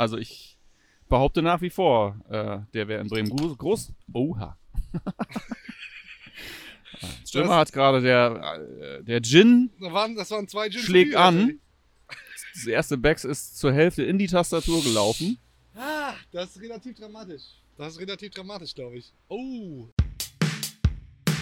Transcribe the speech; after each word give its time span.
Also 0.00 0.16
ich 0.16 0.56
behaupte 1.10 1.42
nach 1.42 1.60
wie 1.60 1.68
vor, 1.68 2.18
äh, 2.30 2.60
der 2.72 2.88
wäre 2.88 3.02
in 3.02 3.08
Bremen 3.08 3.28
groß. 3.28 3.58
groß 3.58 3.92
Oha. 4.14 4.56
Stürmer 7.26 7.56
hat 7.56 7.70
gerade 7.70 8.00
der, 8.00 8.58
äh, 8.80 9.04
der 9.04 9.20
Gin 9.20 9.70
Das 9.78 9.92
waren, 9.92 10.16
das 10.16 10.30
waren 10.30 10.48
zwei 10.48 10.70
Gin 10.70 10.80
schlägt 10.80 11.10
viel, 11.10 11.18
also. 11.18 11.40
an. 11.40 11.60
Das 12.54 12.66
erste 12.66 12.96
Backs 12.96 13.24
ist 13.24 13.58
zur 13.58 13.74
Hälfte 13.74 14.02
in 14.02 14.16
die 14.16 14.26
Tastatur 14.26 14.82
gelaufen. 14.82 15.38
Ah, 15.74 16.14
das 16.32 16.56
ist 16.56 16.62
relativ 16.62 16.98
dramatisch. 16.98 17.60
Das 17.76 17.92
ist 17.92 18.00
relativ 18.00 18.30
dramatisch, 18.30 18.74
glaube 18.74 18.96
ich. 18.96 19.12
Oh. 19.28 19.86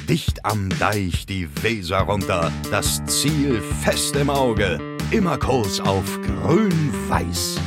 Dicht 0.08 0.44
am 0.44 0.68
Deich 0.80 1.26
die 1.26 1.48
Weser 1.62 2.00
runter, 2.00 2.52
das 2.72 3.04
Ziel 3.06 3.60
fest 3.60 4.16
im 4.16 4.30
Auge, 4.30 4.80
immer 5.12 5.38
Kurs 5.38 5.78
auf 5.78 6.20
grün-weiß. 6.22 7.60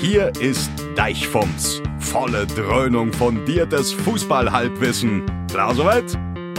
Hier 0.00 0.30
ist 0.40 0.70
Deichfumms, 0.94 1.80
volle 1.98 2.46
Dröhnung 2.46 3.12
fundiertes 3.14 3.92
Fußballhalbwissen. 3.94 5.24
Klar 5.50 5.74
soweit? 5.74 6.04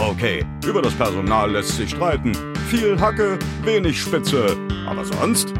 Okay, 0.00 0.44
über 0.66 0.82
das 0.82 0.92
Personal 0.94 1.52
lässt 1.52 1.76
sich 1.76 1.90
streiten. 1.90 2.32
Viel 2.68 3.00
Hacke, 3.00 3.38
wenig 3.62 4.00
Spitze, 4.00 4.56
aber 4.86 5.04
sonst 5.04 5.54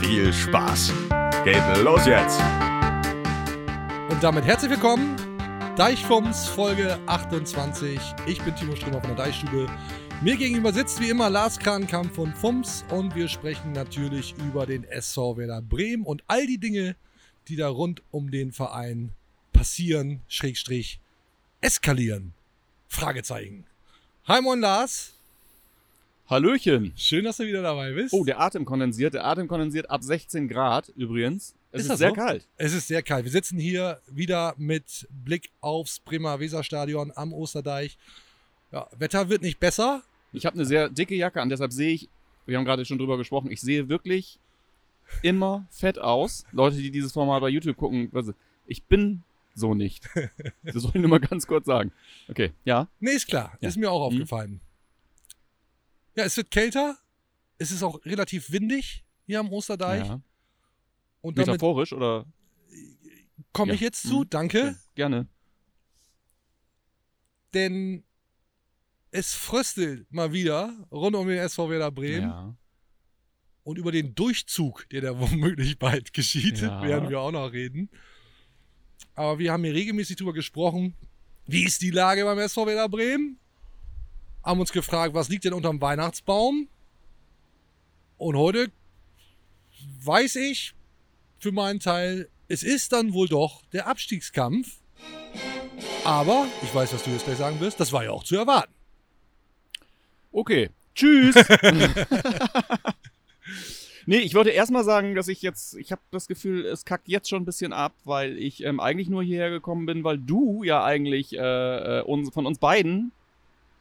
viel 0.00 0.32
Spaß. 0.32 0.92
Geht 1.44 1.62
los 1.84 2.06
jetzt! 2.06 2.40
Und 4.10 4.22
damit 4.22 4.44
herzlich 4.44 4.72
willkommen. 4.72 5.14
Deichfums 5.76 6.48
Folge 6.48 6.98
28. 7.06 8.00
Ich 8.26 8.42
bin 8.42 8.54
Timo 8.56 8.74
Strömer 8.74 9.00
von 9.00 9.14
der 9.14 9.26
Deichstube. 9.26 9.68
Mir 10.22 10.36
gegenüber 10.36 10.72
sitzt 10.72 11.00
wie 11.00 11.10
immer 11.10 11.30
Lars 11.30 11.58
Krankamp 11.58 12.14
von 12.14 12.34
Fums 12.34 12.84
und 12.90 13.14
wir 13.14 13.28
sprechen 13.28 13.72
natürlich 13.72 14.34
über 14.44 14.66
den 14.66 14.84
SV 14.84 15.36
Werder 15.36 15.62
Bremen 15.62 16.04
und 16.04 16.22
all 16.26 16.46
die 16.46 16.58
Dinge, 16.58 16.96
die 17.48 17.56
da 17.56 17.68
rund 17.68 18.02
um 18.10 18.30
den 18.30 18.52
Verein 18.52 19.12
passieren, 19.52 20.20
Schrägstrich, 20.28 20.98
eskalieren. 21.60 22.34
Fragezeichen. 22.88 23.64
Hi 24.26 24.40
moin 24.40 24.60
Lars. 24.60 25.14
Hallöchen. 26.28 26.92
Schön, 26.96 27.24
dass 27.24 27.38
du 27.38 27.44
wieder 27.46 27.62
dabei 27.62 27.92
bist. 27.92 28.14
Oh, 28.14 28.24
der 28.24 28.40
Atem 28.40 28.64
kondensiert. 28.64 29.14
Der 29.14 29.24
Atem 29.26 29.48
kondensiert 29.48 29.90
ab 29.90 30.02
16 30.02 30.48
Grad 30.48 30.88
übrigens. 30.96 31.54
Es 31.72 31.84
Ist 31.84 31.92
ist, 31.92 31.98
sehr 31.98 32.10
so? 32.10 32.14
kalt. 32.14 32.46
Es 32.56 32.72
ist 32.72 32.88
sehr 32.88 33.02
kalt. 33.02 33.24
Wir 33.24 33.32
sitzen 33.32 33.58
hier 33.58 34.00
wieder 34.06 34.54
mit 34.56 35.08
Blick 35.10 35.50
aufs 35.60 36.00
Bremer 36.00 36.38
Weserstadion 36.38 37.12
am 37.14 37.32
Osterdeich. 37.32 37.98
Ja, 38.70 38.86
Wetter 38.98 39.28
wird 39.28 39.42
nicht 39.42 39.58
besser. 39.58 40.02
Ich 40.32 40.46
habe 40.46 40.54
eine 40.54 40.64
sehr 40.64 40.88
dicke 40.88 41.14
Jacke 41.14 41.40
an, 41.40 41.48
deshalb 41.48 41.72
sehe 41.72 41.92
ich, 41.92 42.08
wir 42.46 42.56
haben 42.56 42.64
gerade 42.64 42.84
schon 42.84 42.98
drüber 42.98 43.18
gesprochen, 43.18 43.50
ich 43.50 43.60
sehe 43.60 43.88
wirklich 43.88 44.38
immer 45.22 45.66
fett 45.70 45.98
aus. 45.98 46.44
Leute, 46.52 46.76
die 46.76 46.90
dieses 46.90 47.12
Format 47.12 47.40
bei 47.40 47.48
YouTube 47.48 47.76
gucken, 47.76 48.10
ich 48.66 48.84
bin 48.84 49.22
so 49.54 49.74
nicht. 49.74 50.08
Das 50.62 50.74
soll 50.82 50.92
ich 50.94 51.00
nur 51.00 51.10
mal 51.10 51.20
ganz 51.20 51.46
kurz 51.46 51.66
sagen. 51.66 51.92
Okay, 52.28 52.52
ja. 52.64 52.88
Nee, 53.00 53.10
ist 53.12 53.26
klar. 53.26 53.56
Ja. 53.60 53.68
Ist 53.68 53.76
mir 53.76 53.90
auch 53.90 54.10
Mhm. 54.10 54.14
aufgefallen. 54.16 54.60
Ja, 56.16 56.24
es 56.24 56.36
wird 56.36 56.50
kälter. 56.50 56.96
Es 57.58 57.70
ist 57.70 57.82
auch 57.82 58.04
relativ 58.04 58.50
windig 58.50 59.04
hier 59.26 59.40
am 59.40 59.50
Osterdeich. 59.52 60.06
ja. 60.06 60.20
Und 61.20 61.36
Metaphorisch 61.36 61.92
oder? 61.92 62.26
komme 63.52 63.70
ja. 63.72 63.74
ich 63.74 63.80
jetzt 63.80 64.02
zu. 64.02 64.20
Mhm. 64.20 64.30
Danke. 64.30 64.76
Gerne. 64.94 65.28
Denn 67.54 68.02
es 69.10 69.34
fröstelt 69.34 70.10
mal 70.12 70.32
wieder 70.32 70.72
rund 70.90 71.14
um 71.16 71.26
den 71.28 71.38
SV 71.38 71.68
Werder 71.70 71.90
Bremen. 71.90 72.22
Ja. 72.30 72.56
Und 73.64 73.78
über 73.78 73.92
den 73.92 74.14
Durchzug, 74.14 74.88
der 74.90 75.00
da 75.02 75.18
womöglich 75.20 75.78
bald 75.78 76.12
geschieht, 76.12 76.58
Ja. 76.60 76.82
werden 76.82 77.08
wir 77.08 77.20
auch 77.20 77.30
noch 77.32 77.52
reden. 77.52 77.88
Aber 79.14 79.38
wir 79.38 79.52
haben 79.52 79.64
hier 79.64 79.74
regelmäßig 79.74 80.16
drüber 80.16 80.32
gesprochen. 80.32 80.94
Wie 81.46 81.64
ist 81.64 81.82
die 81.82 81.90
Lage 81.90 82.24
beim 82.24 82.38
SV 82.38 82.66
Werder 82.66 82.88
Bremen? 82.88 83.38
Haben 84.44 84.60
uns 84.60 84.72
gefragt, 84.72 85.14
was 85.14 85.28
liegt 85.28 85.44
denn 85.44 85.52
unterm 85.52 85.80
Weihnachtsbaum? 85.80 86.68
Und 88.16 88.36
heute 88.36 88.70
weiß 90.00 90.36
ich 90.36 90.74
für 91.38 91.52
meinen 91.52 91.80
Teil, 91.80 92.28
es 92.48 92.62
ist 92.62 92.92
dann 92.92 93.12
wohl 93.12 93.28
doch 93.28 93.64
der 93.72 93.86
Abstiegskampf. 93.86 94.78
Aber 96.04 96.46
ich 96.62 96.74
weiß, 96.74 96.92
was 96.92 97.02
du 97.04 97.10
jetzt 97.10 97.24
gleich 97.24 97.38
sagen 97.38 97.60
wirst, 97.60 97.78
das 97.80 97.92
war 97.92 98.04
ja 98.04 98.10
auch 98.10 98.24
zu 98.24 98.36
erwarten. 98.36 98.72
Okay. 100.32 100.70
Tschüss. 100.94 101.34
nee, 104.06 104.18
ich 104.18 104.34
wollte 104.34 104.50
erstmal 104.50 104.84
sagen, 104.84 105.14
dass 105.14 105.28
ich 105.28 105.42
jetzt, 105.42 105.76
ich 105.76 105.92
habe 105.92 106.02
das 106.10 106.26
Gefühl, 106.26 106.64
es 106.64 106.84
kackt 106.84 107.08
jetzt 107.08 107.28
schon 107.28 107.42
ein 107.42 107.46
bisschen 107.46 107.72
ab, 107.72 107.94
weil 108.04 108.36
ich 108.38 108.64
ähm, 108.64 108.80
eigentlich 108.80 109.08
nur 109.08 109.22
hierher 109.22 109.50
gekommen 109.50 109.86
bin, 109.86 110.04
weil 110.04 110.18
du 110.18 110.62
ja 110.64 110.84
eigentlich 110.84 111.36
äh, 111.36 112.00
äh, 112.00 112.02
uns, 112.02 112.30
von 112.30 112.46
uns 112.46 112.58
beiden 112.58 113.12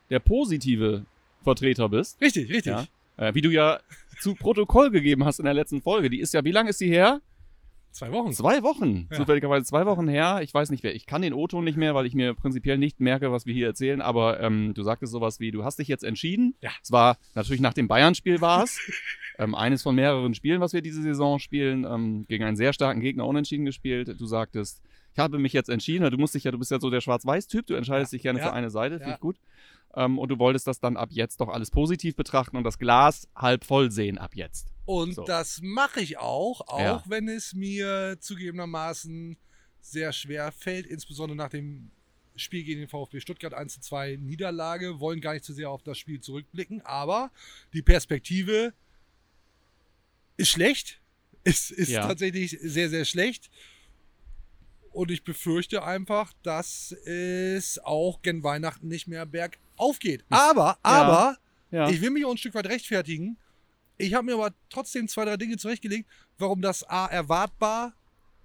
der 0.09 0.19
positive 0.19 1.05
Vertreter 1.43 1.89
bist. 1.89 2.19
Richtig, 2.21 2.49
richtig. 2.49 2.73
Ja. 2.73 2.85
Äh, 3.17 3.33
wie 3.33 3.41
du 3.41 3.49
ja 3.49 3.79
zu 4.19 4.35
Protokoll 4.35 4.91
gegeben 4.91 5.25
hast 5.25 5.39
in 5.39 5.45
der 5.45 5.53
letzten 5.53 5.81
Folge. 5.81 6.09
Die 6.09 6.19
ist 6.19 6.33
ja, 6.33 6.43
wie 6.43 6.51
lange 6.51 6.69
ist 6.69 6.81
die 6.81 6.89
her? 6.89 7.21
Zwei 7.91 8.11
Wochen. 8.11 8.31
Zwei 8.31 8.63
Wochen. 8.63 9.07
Ja. 9.11 9.17
Zufälligerweise 9.17 9.65
zwei 9.65 9.85
Wochen 9.85 10.07
her. 10.07 10.39
Ich 10.41 10.53
weiß 10.53 10.69
nicht 10.69 10.83
wer. 10.83 10.95
Ich 10.95 11.05
kann 11.05 11.21
den 11.21 11.33
O-Ton 11.33 11.65
nicht 11.65 11.77
mehr, 11.77 11.93
weil 11.93 12.05
ich 12.05 12.13
mir 12.13 12.33
prinzipiell 12.33 12.77
nicht 12.77 13.01
merke, 13.01 13.31
was 13.31 13.45
wir 13.45 13.53
hier 13.53 13.67
erzählen. 13.67 14.01
Aber 14.01 14.39
ähm, 14.39 14.73
du 14.73 14.83
sagtest 14.83 15.11
sowas 15.11 15.39
wie, 15.41 15.51
du 15.51 15.65
hast 15.65 15.77
dich 15.79 15.89
jetzt 15.89 16.03
entschieden. 16.03 16.55
Ja. 16.61 16.71
Es 16.81 16.91
war 16.91 17.17
natürlich 17.35 17.61
nach 17.61 17.73
dem 17.73 17.87
Bayern-Spiel 17.87 18.39
war 18.39 18.63
es. 18.63 18.79
ähm, 19.41 19.55
eines 19.55 19.81
von 19.81 19.95
mehreren 19.95 20.33
Spielen, 20.35 20.61
was 20.61 20.73
wir 20.73 20.81
diese 20.81 21.01
Saison 21.01 21.39
spielen. 21.39 21.83
Ähm, 21.83 22.25
gegen 22.27 22.43
einen 22.43 22.55
sehr 22.55 22.73
starken 22.73 23.01
Gegner 23.01 23.25
unentschieden 23.25 23.65
gespielt. 23.65 24.15
Du 24.19 24.25
sagtest, 24.27 24.81
ich 25.13 25.19
habe 25.19 25.39
mich 25.39 25.51
jetzt 25.53 25.69
entschieden. 25.69 26.09
Du 26.11 26.17
musst 26.17 26.35
dich 26.35 26.43
ja, 26.43 26.51
du 26.51 26.59
bist 26.59 26.71
ja 26.71 26.79
so 26.79 26.89
der 26.89 27.01
Schwarz-Weiß-Typ. 27.01 27.65
Du 27.65 27.73
entscheidest 27.73 28.11
Ja. 28.13 28.17
dich 28.17 28.23
gerne 28.23 28.39
Ja. 28.39 28.45
für 28.47 28.53
eine 28.53 28.69
Seite. 28.69 28.95
Finde 28.95 29.09
Ja. 29.09 29.15
ich 29.15 29.19
gut. 29.21 29.37
Ähm, 29.95 30.19
und 30.19 30.29
du 30.29 30.39
wolltest 30.39 30.67
das 30.67 30.79
dann 30.79 30.95
ab 30.95 31.09
jetzt 31.11 31.41
doch 31.41 31.49
alles 31.49 31.71
positiv 31.71 32.15
betrachten 32.15 32.55
und 32.55 32.63
das 32.63 32.77
Glas 32.77 33.27
halb 33.35 33.65
voll 33.65 33.91
sehen 33.91 34.17
ab 34.17 34.35
jetzt. 34.35 34.71
Und 34.85 35.15
So. 35.15 35.23
das 35.25 35.59
mache 35.63 35.99
ich 36.01 36.17
auch, 36.17 36.61
auch 36.67 37.09
wenn 37.09 37.27
es 37.27 37.53
mir 37.53 38.17
zugegebenermaßen 38.19 39.37
sehr 39.81 40.13
schwer 40.13 40.51
fällt, 40.51 40.85
insbesondere 40.85 41.35
nach 41.35 41.49
dem 41.49 41.89
Spiel 42.35 42.63
gegen 42.63 42.79
den 42.79 42.87
VfB 42.87 43.19
Stuttgart 43.19 43.53
1 43.53 43.73
zu 43.73 43.81
2 43.81 44.17
Niederlage, 44.21 44.99
wollen 44.99 45.19
gar 45.19 45.33
nicht 45.33 45.43
zu 45.43 45.53
sehr 45.53 45.69
auf 45.69 45.83
das 45.83 45.97
Spiel 45.97 46.21
zurückblicken, 46.21 46.81
aber 46.85 47.31
die 47.73 47.81
Perspektive 47.81 48.73
ist 50.37 50.49
schlecht, 50.49 51.01
ist, 51.43 51.71
ist 51.71 51.89
Ja. 51.89 52.07
tatsächlich 52.07 52.57
sehr, 52.61 52.89
sehr 52.89 53.05
schlecht. 53.05 53.49
Und 54.91 55.09
ich 55.09 55.23
befürchte 55.23 55.83
einfach, 55.83 56.33
dass 56.43 56.91
es 57.05 57.79
auch 57.79 58.21
gen 58.21 58.43
Weihnachten 58.43 58.87
nicht 58.89 59.07
mehr 59.07 59.25
bergauf 59.25 59.99
geht. 59.99 60.25
Aber, 60.29 60.77
aber, 60.83 61.37
Ja. 61.71 61.89
ich 61.89 62.01
will 62.01 62.09
mich 62.09 62.25
auch 62.25 62.31
ein 62.31 62.37
Stück 62.37 62.53
weit 62.55 62.67
rechtfertigen. 62.67 63.37
Ich 63.97 64.13
habe 64.13 64.25
mir 64.25 64.33
aber 64.33 64.53
trotzdem 64.69 65.07
zwei, 65.07 65.23
drei 65.25 65.37
Dinge 65.37 65.57
zurechtgelegt, 65.57 66.09
warum 66.37 66.61
das 66.61 66.83
A 66.83 67.05
erwartbar 67.07 67.93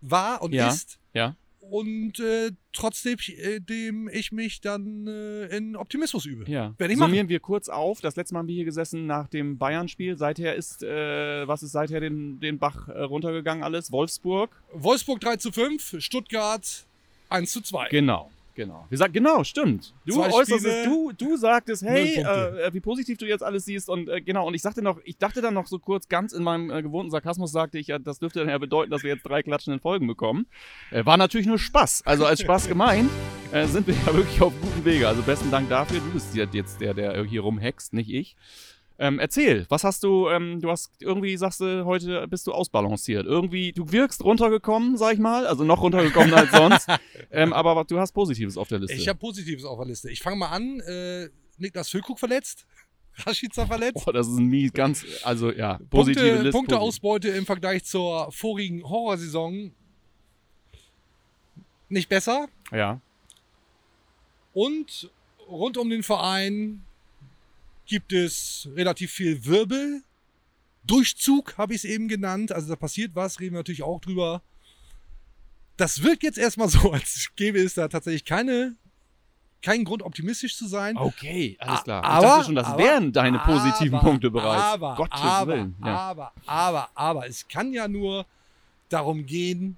war 0.01 0.41
und 0.43 0.53
Ja. 0.53 0.69
ist. 0.69 0.99
ja. 1.15 1.35
Und 1.71 2.21
äh, 2.21 2.53
trotzdem 2.73 3.17
äh, 3.29 3.61
dem 3.61 4.09
ich 4.09 4.33
mich 4.33 4.61
dann 4.61 5.07
äh, 5.07 5.47
in 5.57 5.77
Optimismus 5.77 6.27
übe. 6.27 6.51
Ja. 6.51 6.75
Werde 6.79 6.93
ich 6.93 6.99
machen. 6.99 7.11
Summieren 7.11 7.29
wir 7.29 7.41
kurz 7.41 7.69
auf. 7.69 8.01
Das 8.01 8.17
letzte 8.17 8.35
Mal 8.35 8.41
haben 8.41 8.49
wir 8.49 8.55
hier 8.55 8.65
gesessen 8.65 9.07
nach 9.07 9.29
dem 9.29 9.59
Bayern-Spiel. 9.59 10.17
Seither 10.17 10.55
ist, 10.55 10.83
äh, 10.83 11.47
was 11.49 11.63
ist 11.63 11.73
seither 11.73 12.01
den, 12.01 12.41
den 12.41 12.59
Bach 12.59 12.89
äh, 12.89 13.03
runtergegangen 13.03 13.65
alles? 13.65 13.91
Wolfsburg? 13.91 14.51
Wolfsburg 14.73 15.21
3 15.21 15.37
zu 15.37 15.53
5, 15.53 15.97
Stuttgart 15.99 16.87
1 17.29 17.53
zu 17.53 17.61
2. 17.61 17.89
Genau. 17.89 18.31
Genau. 18.57 18.87
Wir 18.89 18.97
sagen, 18.97 19.13
genau, 19.13 19.45
stimmt. 19.45 19.93
Du 20.07 20.15
Zwei 20.15 20.33
äußerst 20.33 20.61
Spiele, 20.61 20.81
es, 20.81 20.85
du, 20.87 21.13
du 21.13 21.37
sagtest, 21.37 21.83
hey, 21.83 22.17
äh, 22.17 22.73
wie 22.73 22.81
positiv 22.81 23.19
du 23.19 23.27
jetzt 23.27 23.43
alles 23.43 23.67
siehst 23.67 23.91
und 23.91 24.09
äh, 24.09 24.23
genau. 24.23 24.47
Und 24.47 24.55
ich 24.55 24.63
sagte 24.63 24.81
noch, 24.81 24.99
ich 25.05 25.19
dachte 25.19 25.43
dann 25.43 25.53
noch 25.53 25.67
so 25.67 25.79
kurz, 25.79 26.09
ganz 26.09 26.33
in 26.33 26.43
meinem 26.43 26.71
äh, 26.71 26.83
gewohnten 26.83 27.11
Sarkasmus 27.11 27.53
sagte 27.53 27.79
ich, 27.79 27.89
ja, 27.89 27.99
das 27.99 28.19
dürfte 28.19 28.39
dann 28.39 28.49
ja 28.49 28.57
bedeuten, 28.57 28.91
dass 28.91 29.03
wir 29.03 29.13
jetzt 29.13 29.25
drei 29.25 29.43
klatschenden 29.43 29.79
Folgen 29.79 30.07
bekommen. 30.07 30.47
Äh, 30.91 31.05
war 31.05 31.19
natürlich 31.19 31.47
nur 31.47 31.59
Spaß. 31.59 32.07
Also 32.07 32.25
als 32.25 32.41
Spaß 32.41 32.69
gemeint 32.69 33.11
äh, 33.53 33.67
sind 33.67 33.87
wir 33.87 33.95
ja 33.95 34.15
wirklich 34.15 34.41
auf 34.41 34.55
gutem 34.59 34.87
Wege. 34.87 35.07
Also 35.07 35.21
besten 35.21 35.51
Dank 35.51 35.69
dafür. 35.69 36.01
Du 36.01 36.11
bist 36.13 36.35
jetzt 36.35 36.81
der, 36.81 36.95
der 36.95 37.23
hier 37.25 37.43
rumhext, 37.43 37.93
nicht 37.93 38.11
ich. 38.11 38.37
Ähm, 38.99 39.19
erzähl, 39.19 39.67
was 39.69 39.85
hast 39.85 40.03
du, 40.03 40.29
ähm, 40.29 40.61
du 40.61 40.71
hast 40.71 40.91
irgendwie, 41.01 41.37
sagst 41.37 41.61
du, 41.61 41.85
heute 41.85 42.27
bist 42.29 42.47
du 42.47 42.53
ausbalanciert. 42.53 43.27
Irgendwie, 43.27 43.73
du 43.73 43.93
wirkst 43.93 44.25
runtergekommen, 44.25 44.97
sag 44.97 45.13
ich 45.15 45.19
mal, 45.19 45.47
also 45.47 45.65
noch 45.65 45.83
runtergekommen 45.83 46.33
als 46.35 46.51
sonst. 46.53 46.89
Ähm, 47.33 47.53
aber 47.53 47.85
du 47.85 47.99
hast 47.99 48.13
Positives 48.13 48.57
auf 48.57 48.69
der 48.69 48.79
Liste. 48.79 48.95
Ich 48.97 49.09
habe 49.09 49.19
Positives 49.19 49.65
auf 49.65 49.79
der 49.79 49.87
Liste. 49.87 50.11
Ich 50.11 50.23
fange 50.23 50.37
mal 50.37 50.49
an. 50.49 50.81
Äh, 50.81 51.29
Niklas 51.59 51.89
Füllkrug 51.91 52.19
verletzt. 52.19 52.67
Rashica 53.27 53.67
verletzt. 53.67 54.05
Boah, 54.05 54.13
das 54.13 54.29
ist 54.29 54.39
ein 54.39 54.47
mies, 54.47 54.73
ganz, 54.73 55.05
also 55.25 55.51
ja, 55.51 55.79
positive 55.91 56.21
Punkte, 56.21 56.35
Liste. 56.43 56.51
Punkteausbeute 56.53 57.29
im 57.31 57.45
Vergleich 57.45 57.85
zur 57.85 58.31
vorigen 58.31 58.89
Horrorsaison 58.89 59.73
nicht 61.89 62.09
besser. 62.09 62.49
Ja, 62.73 63.01
Und 64.53 65.11
rund 65.49 65.77
um 65.79 65.91
den 65.91 66.03
Verein 66.03 66.85
gibt 67.87 68.13
es 68.13 68.69
relativ 68.75 69.13
viel 69.13 69.45
Wirbel. 69.45 70.03
Durchzug 70.85 71.57
habe 71.59 71.75
ich 71.75 71.79
es 71.79 71.85
eben 71.85 72.09
genannt. 72.09 72.53
Also 72.53 72.69
da 72.69 72.77
passiert 72.77 73.13
was, 73.15 73.41
reden 73.41 73.55
wir 73.55 73.61
natürlich 73.61 73.83
auch 73.83 74.01
drüber. 74.01 74.43
das 75.77 76.03
wirkt 76.03 76.23
jetzt 76.23 76.39
erstmal 76.39 76.69
so, 76.77 76.93
als 76.93 77.31
gäbe 77.37 77.59
es 77.59 77.75
da 77.75 77.89
tatsächlich 77.89 78.25
keine, 78.25 78.75
keinen 79.63 79.85
Grund, 79.85 80.03
optimistisch 80.03 80.57
zu 80.57 80.67
sein. 80.69 80.97
Okay, 80.97 81.57
alles 81.61 81.85
klar. 81.85 82.03
aber- 82.05 82.25
ich 82.27 82.31
dachte 82.33 82.45
schon, 82.47 82.55
das 82.55 82.67
aber- 82.69 82.79
wären 82.83 83.13
deine 83.13 83.39
positiven 83.41 83.95
aber- 83.97 84.09
Punkte 84.09 84.31
bereits. 84.31 84.63
Aber, 84.63 84.95
Gottes 84.97 85.21
aber, 85.21 85.53
Willen. 85.53 85.77
Ja. 85.85 85.97
aber, 85.97 86.33
aber, 86.47 86.89
aber, 86.95 87.27
es 87.27 87.47
kann 87.49 87.73
ja 87.73 87.89
nur 87.89 88.25
darum 88.89 89.27
gehen, 89.27 89.77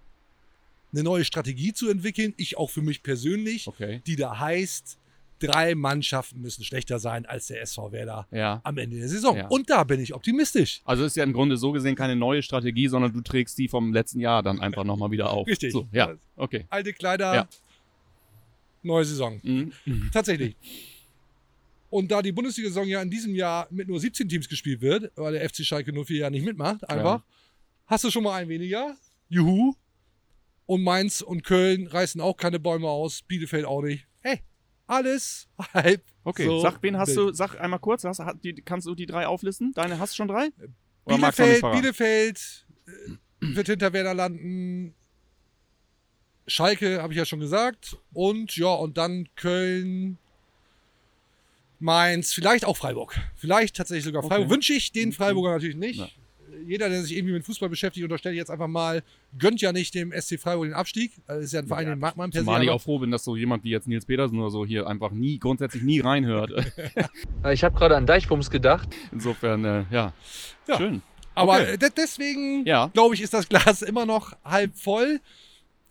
eine 0.93 1.03
neue 1.03 1.25
Strategie 1.25 1.73
zu 1.73 1.91
entwickeln. 1.91 2.33
Ich 2.37 2.57
auch 2.57 2.71
für 2.71 2.81
mich 2.83 3.03
persönlich, 3.03 3.67
Okay. 3.67 4.01
die 4.07 4.17
da 4.17 4.39
heißt, 4.39 4.99
drei 5.39 5.75
Mannschaften 5.75 6.41
müssen 6.41 6.65
schlechter 6.65 6.99
sein 6.99 7.27
als 7.27 7.47
der 7.49 7.61
SV 7.63 7.93
Werder 7.93 8.27
Ja. 8.31 8.61
am 8.65 8.79
Ende 8.79 8.97
der 8.99 9.09
Saison. 9.09 9.37
Ja. 9.37 9.47
Und 9.49 9.71
da 9.71 9.85
bin 9.85 10.01
ich 10.01 10.15
optimistisch. 10.15 10.81
Also 10.85 11.05
ist 11.05 11.17
ja 11.17 11.25
im 11.25 11.33
Grunde 11.33 11.57
so 11.57 11.73
gesehen 11.73 11.95
keine 11.97 12.17
neue 12.17 12.43
Strategie, 12.43 12.89
sondern 12.89 13.13
du 13.13 13.21
trägst 13.21 13.57
die 13.59 13.69
vom 13.69 13.93
letzten 13.93 14.21
Jahr 14.21 14.43
dann 14.43 14.61
einfach 14.61 14.85
nochmal 14.85 15.11
wieder 15.11 15.31
auf. 15.31 15.47
Richtig. 15.47 15.73
So, 15.73 15.89
ja, 15.93 16.15
okay. 16.37 16.67
Alte 16.71 16.93
Kleider, 16.93 17.35
Ja. 17.35 17.49
neue 18.83 19.05
Saison. 19.05 19.41
Mhm. 19.43 19.73
Tatsächlich. 20.13 20.57
Und 21.91 22.11
da 22.11 22.21
die 22.21 22.33
Bundesliga-Saison 22.33 22.87
ja 22.87 23.01
in 23.01 23.11
diesem 23.11 23.35
Jahr 23.35 23.67
mit 23.71 23.89
nur 23.89 23.99
17 23.99 24.29
Teams 24.29 24.49
gespielt 24.49 24.81
wird, 24.83 25.11
weil 25.17 25.33
der 25.35 25.49
FC 25.49 25.65
Schalke 25.65 25.93
04 25.93 26.19
ja 26.19 26.31
nicht 26.31 26.45
mitmacht, 26.45 26.89
einfach, 26.89 27.23
hast 27.87 28.05
du 28.05 28.11
schon 28.11 28.25
mal 28.25 28.35
ein 28.35 28.49
weniger. 28.49 28.95
Juhu. 29.31 29.75
Und 30.67 30.83
Mainz 30.83 31.23
und 31.23 31.45
Köln 31.45 31.87
reißen 31.87 32.21
auch 32.21 32.37
keine 32.37 32.59
Bäume 32.61 32.89
aus, 32.89 33.23
Bielefeld 33.23 33.65
auch 33.65 33.81
nicht. 33.81 34.05
Alles 34.89 35.49
halb. 35.75 36.03
Okay, 36.25 36.47
so 36.47 36.61
sag, 36.61 36.83
wen 36.83 36.97
hast 36.97 37.15
du, 37.15 37.33
sag 37.33 37.61
einmal 37.61 37.79
kurz, 37.79 38.05
hast, 38.05 38.21
die, 38.43 38.55
kannst 38.55 38.87
du 38.87 38.95
die 38.95 39.07
drei 39.07 39.27
auflisten? 39.27 39.73
Deine 39.75 39.99
hast 39.99 40.15
du 40.15 40.17
schon 40.17 40.29
drei? 40.29 40.49
Bielefeld? 41.07 41.63
Bielefeld 41.73 42.67
äh, 42.87 42.91
wird 43.41 43.69
hinter 43.69 43.93
Werder 43.93 44.15
landen. 44.15 44.95
Schalke 46.47 47.03
habe 47.03 47.13
ich 47.13 47.19
ja 47.19 47.27
schon 47.27 47.41
gesagt. 47.41 47.99
Und 48.13 48.57
ja, 48.57 48.73
und 48.73 48.97
dann 48.97 49.29
Köln, 49.37 50.17
Mainz, 51.79 52.33
vielleicht 52.33 52.65
auch 52.65 52.77
Freiburg. 52.77 53.15
Vielleicht 53.37 53.77
tatsächlich 53.77 54.05
sogar 54.05 54.25
Okay. 54.25 54.35
Freiburg. 54.35 54.51
Wünsche 54.51 54.73
ich 54.73 54.91
den 54.93 55.13
Freiburger 55.13 55.53
natürlich 55.53 55.77
nicht. 55.77 56.01
Ja. 56.01 56.09
Jeder, 56.67 56.89
der 56.89 57.03
sich 57.03 57.17
irgendwie 57.17 57.35
mit 57.35 57.45
Fußball 57.45 57.69
beschäftigt, 57.69 58.05
unterstelle 58.05 58.35
ich 58.35 58.39
jetzt 58.39 58.51
einfach 58.51 58.67
mal, 58.69 59.03
gönnt 59.39 59.61
ja 59.61 59.73
nicht 59.73 59.95
dem 59.95 60.13
SC 60.13 60.39
Freiburg 60.41 60.67
den 60.67 60.75
Abstieg. 60.75 61.13
Das 61.27 61.39
ist 61.45 61.53
ja 61.53 61.61
ein 61.61 61.67
Verein, 61.67 61.87
den 61.87 61.99
mag 61.99 62.17
man 62.17 62.31
per 62.31 62.41
se. 62.41 62.45
Zumal 62.45 62.63
ich 62.63 62.71
auch 62.71 62.81
froh 62.83 62.99
bin, 62.99 63.11
dass 63.11 63.25
so 63.25 63.37
jemand 63.37 63.65
wie 63.65 63.71
jetzt 63.71 63.87
Nils 63.89 64.07
Petersen 64.07 64.39
oder 64.39 64.51
so 64.51 64.65
hier 64.67 64.87
einfach 64.87 65.11
nie, 65.11 65.39
grundsätzlich 65.39 65.83
nie 65.83 66.01
reinhört. 66.01 66.51
Ich 67.53 67.65
habe 67.65 67.79
gerade 67.79 67.97
an 67.97 68.07
Deichbums 68.07 68.51
gedacht. 68.51 68.89
Insofern, 69.13 69.65
äh, 69.65 69.85
ja. 69.91 70.13
Ja. 70.67 70.77
schön. 70.77 71.03
Aber 71.35 71.53
Okay. 71.61 71.77
de- 71.79 71.91
deswegen, 71.97 72.67
Ja. 72.67 72.89
glaube 72.93 73.15
ich, 73.15 73.21
ist 73.23 73.33
das 73.33 73.49
Glas 73.49 73.83
immer 73.83 74.05
noch 74.07 74.37
halb 74.45 74.77
voll. 74.77 75.21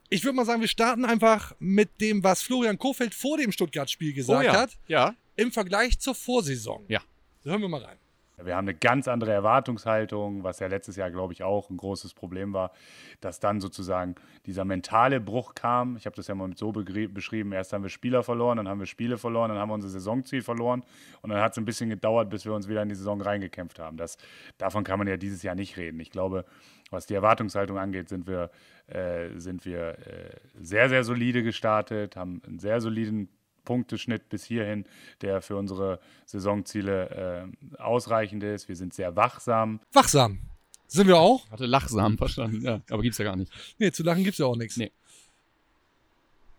Ich 0.09 0.23
würde 0.23 0.35
mal 0.35 0.45
sagen, 0.45 0.61
wir 0.61 0.67
starten 0.67 1.05
einfach 1.05 1.53
mit 1.59 1.89
dem, 2.01 2.23
was 2.23 2.41
Florian 2.41 2.77
Kofeld 2.77 3.13
vor 3.13 3.37
dem 3.37 3.51
Stuttgart-Spiel 3.51 4.13
gesagt 4.13 4.41
oh 4.43 4.45
ja. 4.45 4.53
hat, 4.53 4.77
Ja. 4.87 5.15
im 5.35 5.51
Vergleich 5.51 5.99
zur 5.99 6.15
Vorsaison. 6.15 6.83
Ja. 6.87 7.01
Hören 7.43 7.61
wir 7.61 7.69
mal 7.69 7.81
rein. 7.83 7.97
Wir 8.43 8.55
haben 8.55 8.67
eine 8.67 8.77
ganz 8.77 9.07
andere 9.07 9.31
Erwartungshaltung, 9.31 10.43
was 10.43 10.59
ja 10.59 10.67
letztes 10.67 10.95
Jahr, 10.95 11.09
glaube 11.09 11.33
ich, 11.33 11.41
auch 11.41 11.71
ein 11.71 11.77
großes 11.77 12.13
Problem 12.13 12.53
war, 12.53 12.71
dass 13.19 13.39
dann 13.39 13.59
sozusagen 13.59 14.13
dieser 14.45 14.63
mentale 14.63 15.19
Bruch 15.19 15.55
kam. 15.55 15.97
Ich 15.97 16.05
habe 16.05 16.15
das 16.15 16.27
ja 16.27 16.35
mal 16.35 16.51
so 16.55 16.71
beschrieben. 16.71 17.51
Erst 17.51 17.73
haben 17.73 17.81
wir 17.81 17.89
Spieler 17.89 18.21
verloren, 18.21 18.57
dann 18.57 18.69
haben 18.69 18.79
wir 18.79 18.85
Spiele 18.85 19.17
verloren, 19.17 19.49
dann 19.49 19.57
haben 19.57 19.69
wir 19.69 19.73
unser 19.73 19.89
Saisonziel 19.89 20.43
verloren 20.43 20.83
und 21.23 21.31
dann 21.31 21.41
hat 21.41 21.53
es 21.53 21.57
ein 21.57 21.65
bisschen 21.65 21.89
gedauert, 21.89 22.29
bis 22.29 22.45
wir 22.45 22.53
uns 22.53 22.67
wieder 22.67 22.83
in 22.83 22.89
die 22.89 22.95
Saison 22.95 23.19
reingekämpft 23.19 23.79
haben. 23.79 23.97
Das, 23.97 24.17
davon 24.59 24.83
kann 24.83 24.99
man 24.99 25.07
ja 25.07 25.17
dieses 25.17 25.41
Jahr 25.41 25.55
nicht 25.55 25.75
reden. 25.77 25.99
Ich 25.99 26.11
glaube, 26.11 26.45
was 26.91 27.07
die 27.07 27.15
Erwartungshaltung 27.15 27.79
angeht, 27.79 28.07
sind 28.07 28.27
wir, 28.27 28.51
äh, 28.85 29.29
sind 29.35 29.65
wir 29.65 29.97
äh, 30.07 30.29
sehr, 30.59 30.89
sehr 30.89 31.03
solide 31.03 31.41
gestartet, 31.41 32.15
haben 32.15 32.41
einen 32.45 32.59
sehr 32.59 32.81
soliden 32.81 33.29
Punkteschnitt 33.67 34.29
bis 34.29 34.45
hierhin, 34.45 34.85
der 35.21 35.41
für 35.41 35.57
unsere 35.57 35.99
Saisonziele 36.25 37.51
äh, 37.75 37.81
ausreichend 37.81 38.41
ist. 38.43 38.69
Wir 38.69 38.77
sind 38.77 38.93
sehr 38.93 39.17
wachsam. 39.17 39.81
Wachsam. 39.91 40.39
Sind 40.87 41.07
wir 41.07 41.17
auch? 41.17 41.49
Hatte 41.51 41.65
Lachsamen 41.65 42.17
verstanden, 42.17 42.61
ja. 42.61 42.81
Aber 42.89 43.01
gibt's 43.01 43.17
ja 43.17 43.25
gar 43.25 43.35
nicht. 43.35 43.51
Nee, 43.77 43.91
zu 43.91 44.03
lachen 44.03 44.23
gibt 44.23 44.35
es 44.35 44.37
ja 44.37 44.45
auch 44.45 44.55
nichts. 44.55 44.77
Nee. 44.77 44.93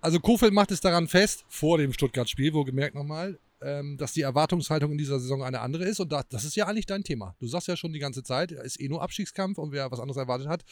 Also 0.03 0.21
Kofeld 0.21 0.53
macht 0.53 0.71
es 0.71 0.83
daran 0.83 1.09
fest, 1.09 1.47
vor 1.49 1.79
dem 1.79 1.95
Stuttgart-Spiel, 1.95 2.53
wohlgemerkt 2.53 2.95
nochmal, 2.95 3.39
ähm, 3.63 3.97
dass 3.97 4.13
die 4.13 4.21
Erwartungshaltung 4.21 4.93
in 4.93 4.99
dieser 4.99 5.19
Saison 5.19 5.43
eine 5.43 5.61
andere 5.61 5.85
ist. 5.85 5.99
Und 5.99 6.13
da, 6.13 6.23
das 6.29 6.45
ist 6.45 6.57
ja 6.57 6.67
eigentlich 6.67 6.85
dein 6.85 7.05
Thema. 7.05 7.35
Du 7.41 7.47
sagst 7.47 7.69
ja 7.69 7.77
schon 7.77 7.95
die 7.95 8.01
ganze 8.01 8.23
Zeit, 8.23 8.53
es 8.53 8.77
ist 8.77 8.81
eh 8.81 8.89
nur 8.89 9.01
Abstiegskampf 9.01 9.57
und 9.57 9.73
wer 9.73 9.91
was 9.91 9.99
anderes 9.99 10.19
erwartet 10.19 10.47
hat, 10.49 10.63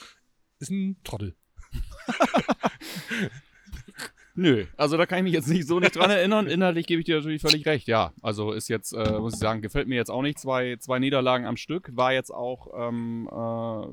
ist 0.58 0.70
ein 0.70 0.98
Trottel. 1.02 1.34
Nö, 4.36 4.66
also 4.76 4.96
da 4.98 5.06
kann 5.06 5.18
ich 5.18 5.24
mich 5.24 5.32
jetzt 5.32 5.48
nicht 5.48 5.66
so 5.66 5.80
nicht 5.80 5.96
dran 5.96 6.10
erinnern. 6.10 6.46
Inhaltlich 6.48 6.86
gebe 6.86 7.00
ich 7.00 7.06
dir 7.06 7.16
natürlich 7.16 7.40
völlig 7.40 7.64
recht. 7.66 7.88
Ja, 7.88 8.12
also 8.22 8.52
ist 8.52 8.68
jetzt, 8.68 8.92
äh, 8.92 9.18
muss 9.18 9.34
ich 9.34 9.40
sagen, 9.40 9.62
gefällt 9.62 9.88
mir 9.88 9.94
jetzt 9.96 10.10
auch 10.10 10.22
nicht. 10.22 10.38
Zwei, 10.38 10.76
zwei 10.78 10.98
Niederlagen 10.98 11.46
am 11.46 11.56
Stück. 11.56 11.90
War 11.96 12.12
jetzt 12.12 12.30
auch, 12.30 12.68
ähm, 12.88 13.28
äh, 13.32 13.86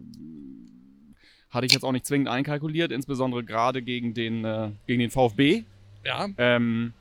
hatte 1.50 1.66
ich 1.66 1.72
jetzt 1.72 1.84
auch 1.84 1.94
nicht 1.94 2.06
zwingend 2.06 2.28
einkalkuliert, 2.28 2.92
insbesondere 2.92 3.44
gerade 3.44 3.81
gegen 3.81 4.13
den, 4.13 4.44
äh, 4.44 4.72
gegen 4.86 5.00
den 5.00 5.12
VfB. 5.12 5.63
Ja, 6.06 6.28
Ähm, 6.38 6.94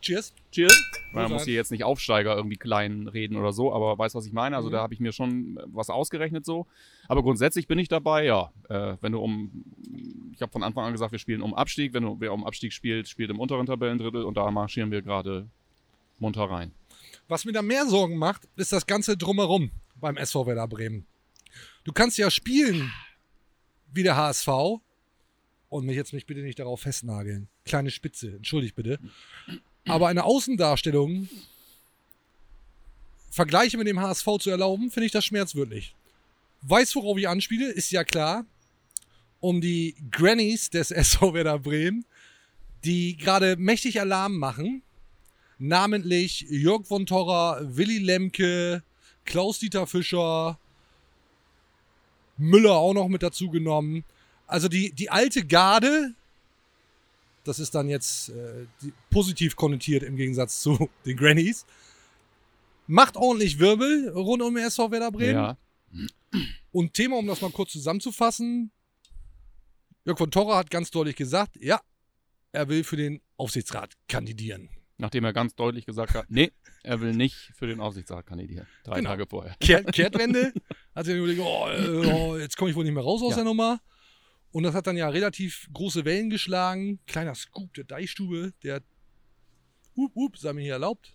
cheers. 0.00 0.32
Cheers. 0.52 0.82
Man 1.22 1.32
muss 1.32 1.44
hier 1.44 1.54
jetzt 1.54 1.70
nicht 1.70 1.84
Aufsteiger 1.84 2.36
irgendwie 2.36 2.56
klein 2.56 3.08
reden 3.08 3.36
oder 3.36 3.52
so, 3.52 3.72
aber 3.72 3.98
weiß, 3.98 4.14
was 4.14 4.26
ich 4.26 4.32
meine. 4.32 4.56
Also 4.56 4.68
Mhm. 4.68 4.72
da 4.72 4.82
habe 4.82 4.94
ich 4.94 5.00
mir 5.00 5.12
schon 5.12 5.58
was 5.66 5.90
ausgerechnet 5.90 6.44
so. 6.44 6.66
Aber 7.08 7.22
grundsätzlich 7.22 7.66
bin 7.66 7.78
ich 7.78 7.88
dabei, 7.88 8.24
ja. 8.24 8.52
Äh, 8.68 8.96
wenn 9.00 9.12
du 9.12 9.18
um, 9.20 9.64
ich 10.32 10.40
habe 10.42 10.52
von 10.52 10.62
Anfang 10.62 10.84
an 10.84 10.92
gesagt, 10.92 11.12
wir 11.12 11.18
spielen 11.18 11.42
um 11.42 11.54
Abstieg. 11.54 11.92
Wenn 11.94 12.02
du, 12.04 12.16
wer 12.20 12.32
um 12.32 12.44
Abstieg 12.44 12.72
spielt, 12.72 13.08
spielt 13.08 13.30
im 13.30 13.40
unteren 13.40 13.66
Tabellendrittel 13.66 14.22
und 14.24 14.36
da 14.36 14.50
marschieren 14.50 14.90
wir 14.90 15.02
gerade 15.02 15.48
munter 16.18 16.44
rein. 16.44 16.72
Was 17.28 17.44
mir 17.44 17.52
da 17.52 17.62
mehr 17.62 17.86
Sorgen 17.86 18.16
macht, 18.16 18.48
ist 18.56 18.72
das 18.72 18.86
Ganze 18.86 19.16
drumherum 19.16 19.70
beim 19.96 20.16
SV 20.16 20.46
Werder 20.46 20.68
Bremen. 20.68 21.06
Du 21.84 21.92
kannst 21.92 22.18
ja 22.18 22.30
spielen 22.30 22.92
wie 23.92 24.02
der 24.02 24.16
HSV 24.16 24.48
und 25.68 25.86
mich 25.86 25.96
jetzt 25.96 26.12
mich 26.12 26.26
bitte 26.26 26.40
nicht 26.42 26.58
darauf 26.58 26.80
festnageln. 26.80 27.48
Kleine 27.64 27.90
Spitze, 27.90 28.36
entschuldigt 28.36 28.76
bitte. 28.76 28.98
Aber 29.86 30.08
eine 30.08 30.24
Außendarstellung 30.24 31.28
Vergleiche 33.30 33.76
mit 33.76 33.86
dem 33.86 34.00
HSV 34.00 34.26
zu 34.40 34.50
erlauben, 34.50 34.90
finde 34.90 35.06
ich 35.06 35.12
das 35.12 35.24
schmerzwürdig. 35.24 35.94
Weiß, 36.62 36.94
worauf 36.96 37.18
ich 37.18 37.28
anspiele, 37.28 37.70
ist 37.70 37.90
ja 37.90 38.02
klar. 38.02 38.46
Um 39.40 39.60
die 39.60 39.94
Grannies 40.10 40.70
des 40.70 40.90
SV 40.90 41.34
Werder 41.34 41.58
Bremen, 41.58 42.04
die 42.84 43.16
gerade 43.16 43.56
mächtig 43.56 44.00
Alarm 44.00 44.38
machen 44.38 44.82
namentlich 45.58 46.46
Jörg 46.48 46.86
von 46.86 47.06
Torra, 47.06 47.60
Willy 47.62 47.98
Lemke, 47.98 48.82
Klaus-Dieter 49.24 49.86
Fischer, 49.86 50.58
Müller 52.36 52.74
auch 52.74 52.94
noch 52.94 53.08
mit 53.08 53.22
dazu 53.22 53.50
genommen. 53.50 54.04
Also 54.46 54.68
die, 54.68 54.92
die 54.92 55.10
alte 55.10 55.44
Garde, 55.44 56.14
das 57.48 57.58
ist 57.58 57.74
dann 57.74 57.88
jetzt 57.88 58.30
äh, 58.30 58.66
die, 58.82 58.92
positiv 59.10 59.56
konnotiert 59.56 60.02
im 60.02 60.16
Gegensatz 60.16 60.60
zu 60.60 60.88
den 61.04 61.16
Grannies, 61.16 61.66
macht 62.86 63.16
ordentlich 63.16 63.58
Wirbel 63.58 64.08
rund 64.10 64.42
um 64.42 64.54
den 64.54 64.64
SV 64.64 64.90
Werder 64.90 65.10
Bremen. 65.12 65.34
Ja. 65.34 65.56
Und 66.72 66.94
Thema, 66.94 67.16
um 67.16 67.26
das 67.26 67.40
mal 67.40 67.50
kurz 67.50 67.72
zusammenzufassen, 67.72 68.70
Jörg 70.04 70.18
von 70.18 70.30
Torra 70.30 70.58
hat 70.58 70.70
ganz 70.70 70.90
deutlich 70.90 71.16
gesagt, 71.16 71.56
ja, 71.60 71.80
er 72.52 72.68
will 72.68 72.84
für 72.84 72.96
den 72.96 73.20
Aufsichtsrat 73.36 73.94
kandidieren. 74.08 74.68
Nachdem 74.98 75.24
er 75.24 75.32
ganz 75.32 75.54
deutlich 75.54 75.84
gesagt 75.84 76.14
hat, 76.14 76.26
nee, 76.30 76.52
er 76.82 77.00
will 77.00 77.12
nicht 77.12 77.34
für 77.54 77.66
den 77.66 77.80
Aufsichtsrat 77.80 78.24
kandidieren. 78.26 78.66
Drei 78.84 78.96
Genau. 78.96 79.10
Tage 79.10 79.26
vorher. 79.28 79.54
Kehr, 79.60 79.84
Kehrtwende. 79.84 80.54
Hat 80.94 81.04
sich 81.06 81.16
überlegt, 81.16 81.40
oh, 81.40 81.68
äh, 81.68 82.06
oh, 82.06 82.36
jetzt 82.38 82.56
komme 82.56 82.70
ich 82.70 82.76
wohl 82.76 82.84
nicht 82.84 82.94
mehr 82.94 83.02
raus 83.02 83.20
aus 83.22 83.30
Ja. 83.30 83.36
der 83.36 83.44
Nummer. 83.44 83.80
Und 84.52 84.62
das 84.62 84.74
hat 84.74 84.86
dann 84.86 84.96
ja 84.96 85.08
relativ 85.08 85.68
große 85.72 86.04
Wellen 86.04 86.30
geschlagen. 86.30 86.98
Kleiner 87.06 87.34
Scoop 87.34 87.74
der 87.74 87.84
Deichstube, 87.84 88.52
der 88.62 88.76
up, 89.98 90.10
up, 90.16 90.36
sei 90.38 90.52
mir 90.52 90.62
hier 90.62 90.74
erlaubt. 90.74 91.14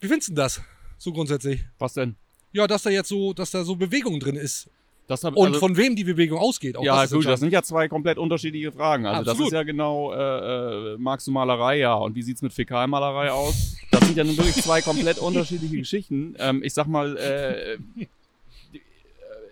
Wie 0.00 0.08
findest 0.08 0.30
du 0.30 0.34
das? 0.34 0.60
So 0.98 1.12
grundsätzlich. 1.12 1.64
Was 1.78 1.94
denn? 1.94 2.16
Ja, 2.52 2.66
dass 2.66 2.82
da 2.82 2.90
jetzt 2.90 3.08
so, 3.08 3.32
dass 3.32 3.50
da 3.50 3.64
so 3.64 3.76
Bewegung 3.76 4.20
drin 4.20 4.36
ist. 4.36 4.70
Das 5.06 5.22
hab, 5.22 5.36
Und 5.36 5.48
also- 5.48 5.60
von 5.60 5.76
wem 5.76 5.96
die 5.96 6.04
Bewegung 6.04 6.38
ausgeht. 6.38 6.76
Ja, 6.80 7.02
das 7.02 7.12
gut, 7.12 7.26
das 7.26 7.40
sind 7.40 7.52
ja 7.52 7.62
zwei 7.62 7.88
komplett 7.88 8.16
unterschiedliche 8.16 8.72
Fragen. 8.72 9.04
Also 9.04 9.22
das 9.24 9.32
Absolut. 9.32 9.52
ist 9.52 9.54
ja 9.54 9.62
genau, 9.62 10.14
äh, 10.14 10.94
äh, 10.94 10.96
magst 10.98 11.26
du 11.26 11.30
Malerei, 11.30 11.78
ja. 11.78 11.94
Und 11.94 12.14
wie 12.14 12.22
sieht's 12.22 12.40
mit 12.40 12.54
Fäkalmalerei 12.54 13.30
aus? 13.30 13.76
Das 13.90 14.00
sind 14.06 14.16
ja 14.16 14.24
nun 14.24 14.36
wirklich 14.38 14.64
zwei 14.64 14.80
komplett 14.80 15.18
unterschiedliche 15.18 15.76
Geschichten. 15.76 16.34
Ähm, 16.38 16.62
ich 16.62 16.72
sag 16.72 16.86
mal, 16.86 17.16
äh, 17.18 17.76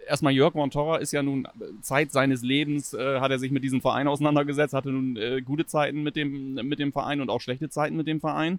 erstmal 0.07 0.33
Jörg 0.33 0.55
Montorra 0.55 0.97
ist 0.99 1.13
ja 1.13 1.23
nun 1.23 1.49
Zeit 1.81 2.13
seines 2.13 2.43
Lebens, 2.43 2.95
äh, 2.95 3.21
hat 3.21 3.31
er 3.31 3.39
sich 3.39 3.51
mit 3.51 3.65
diesem 3.65 3.81
Verein 3.81 4.09
auseinandergesetzt, 4.09 4.75
hatte 4.75 4.91
nun 4.91 5.17
äh, 5.17 5.43
gute 5.43 5.67
Zeiten 5.67 6.03
mit 6.03 6.17
dem, 6.17 6.55
mit 6.55 6.79
dem 6.79 6.93
Verein 6.93 7.21
und 7.21 7.31
auch 7.31 7.41
schlechte 7.41 7.69
Zeiten 7.69 7.97
mit 7.97 8.07
dem 8.07 8.21
Verein. 8.21 8.59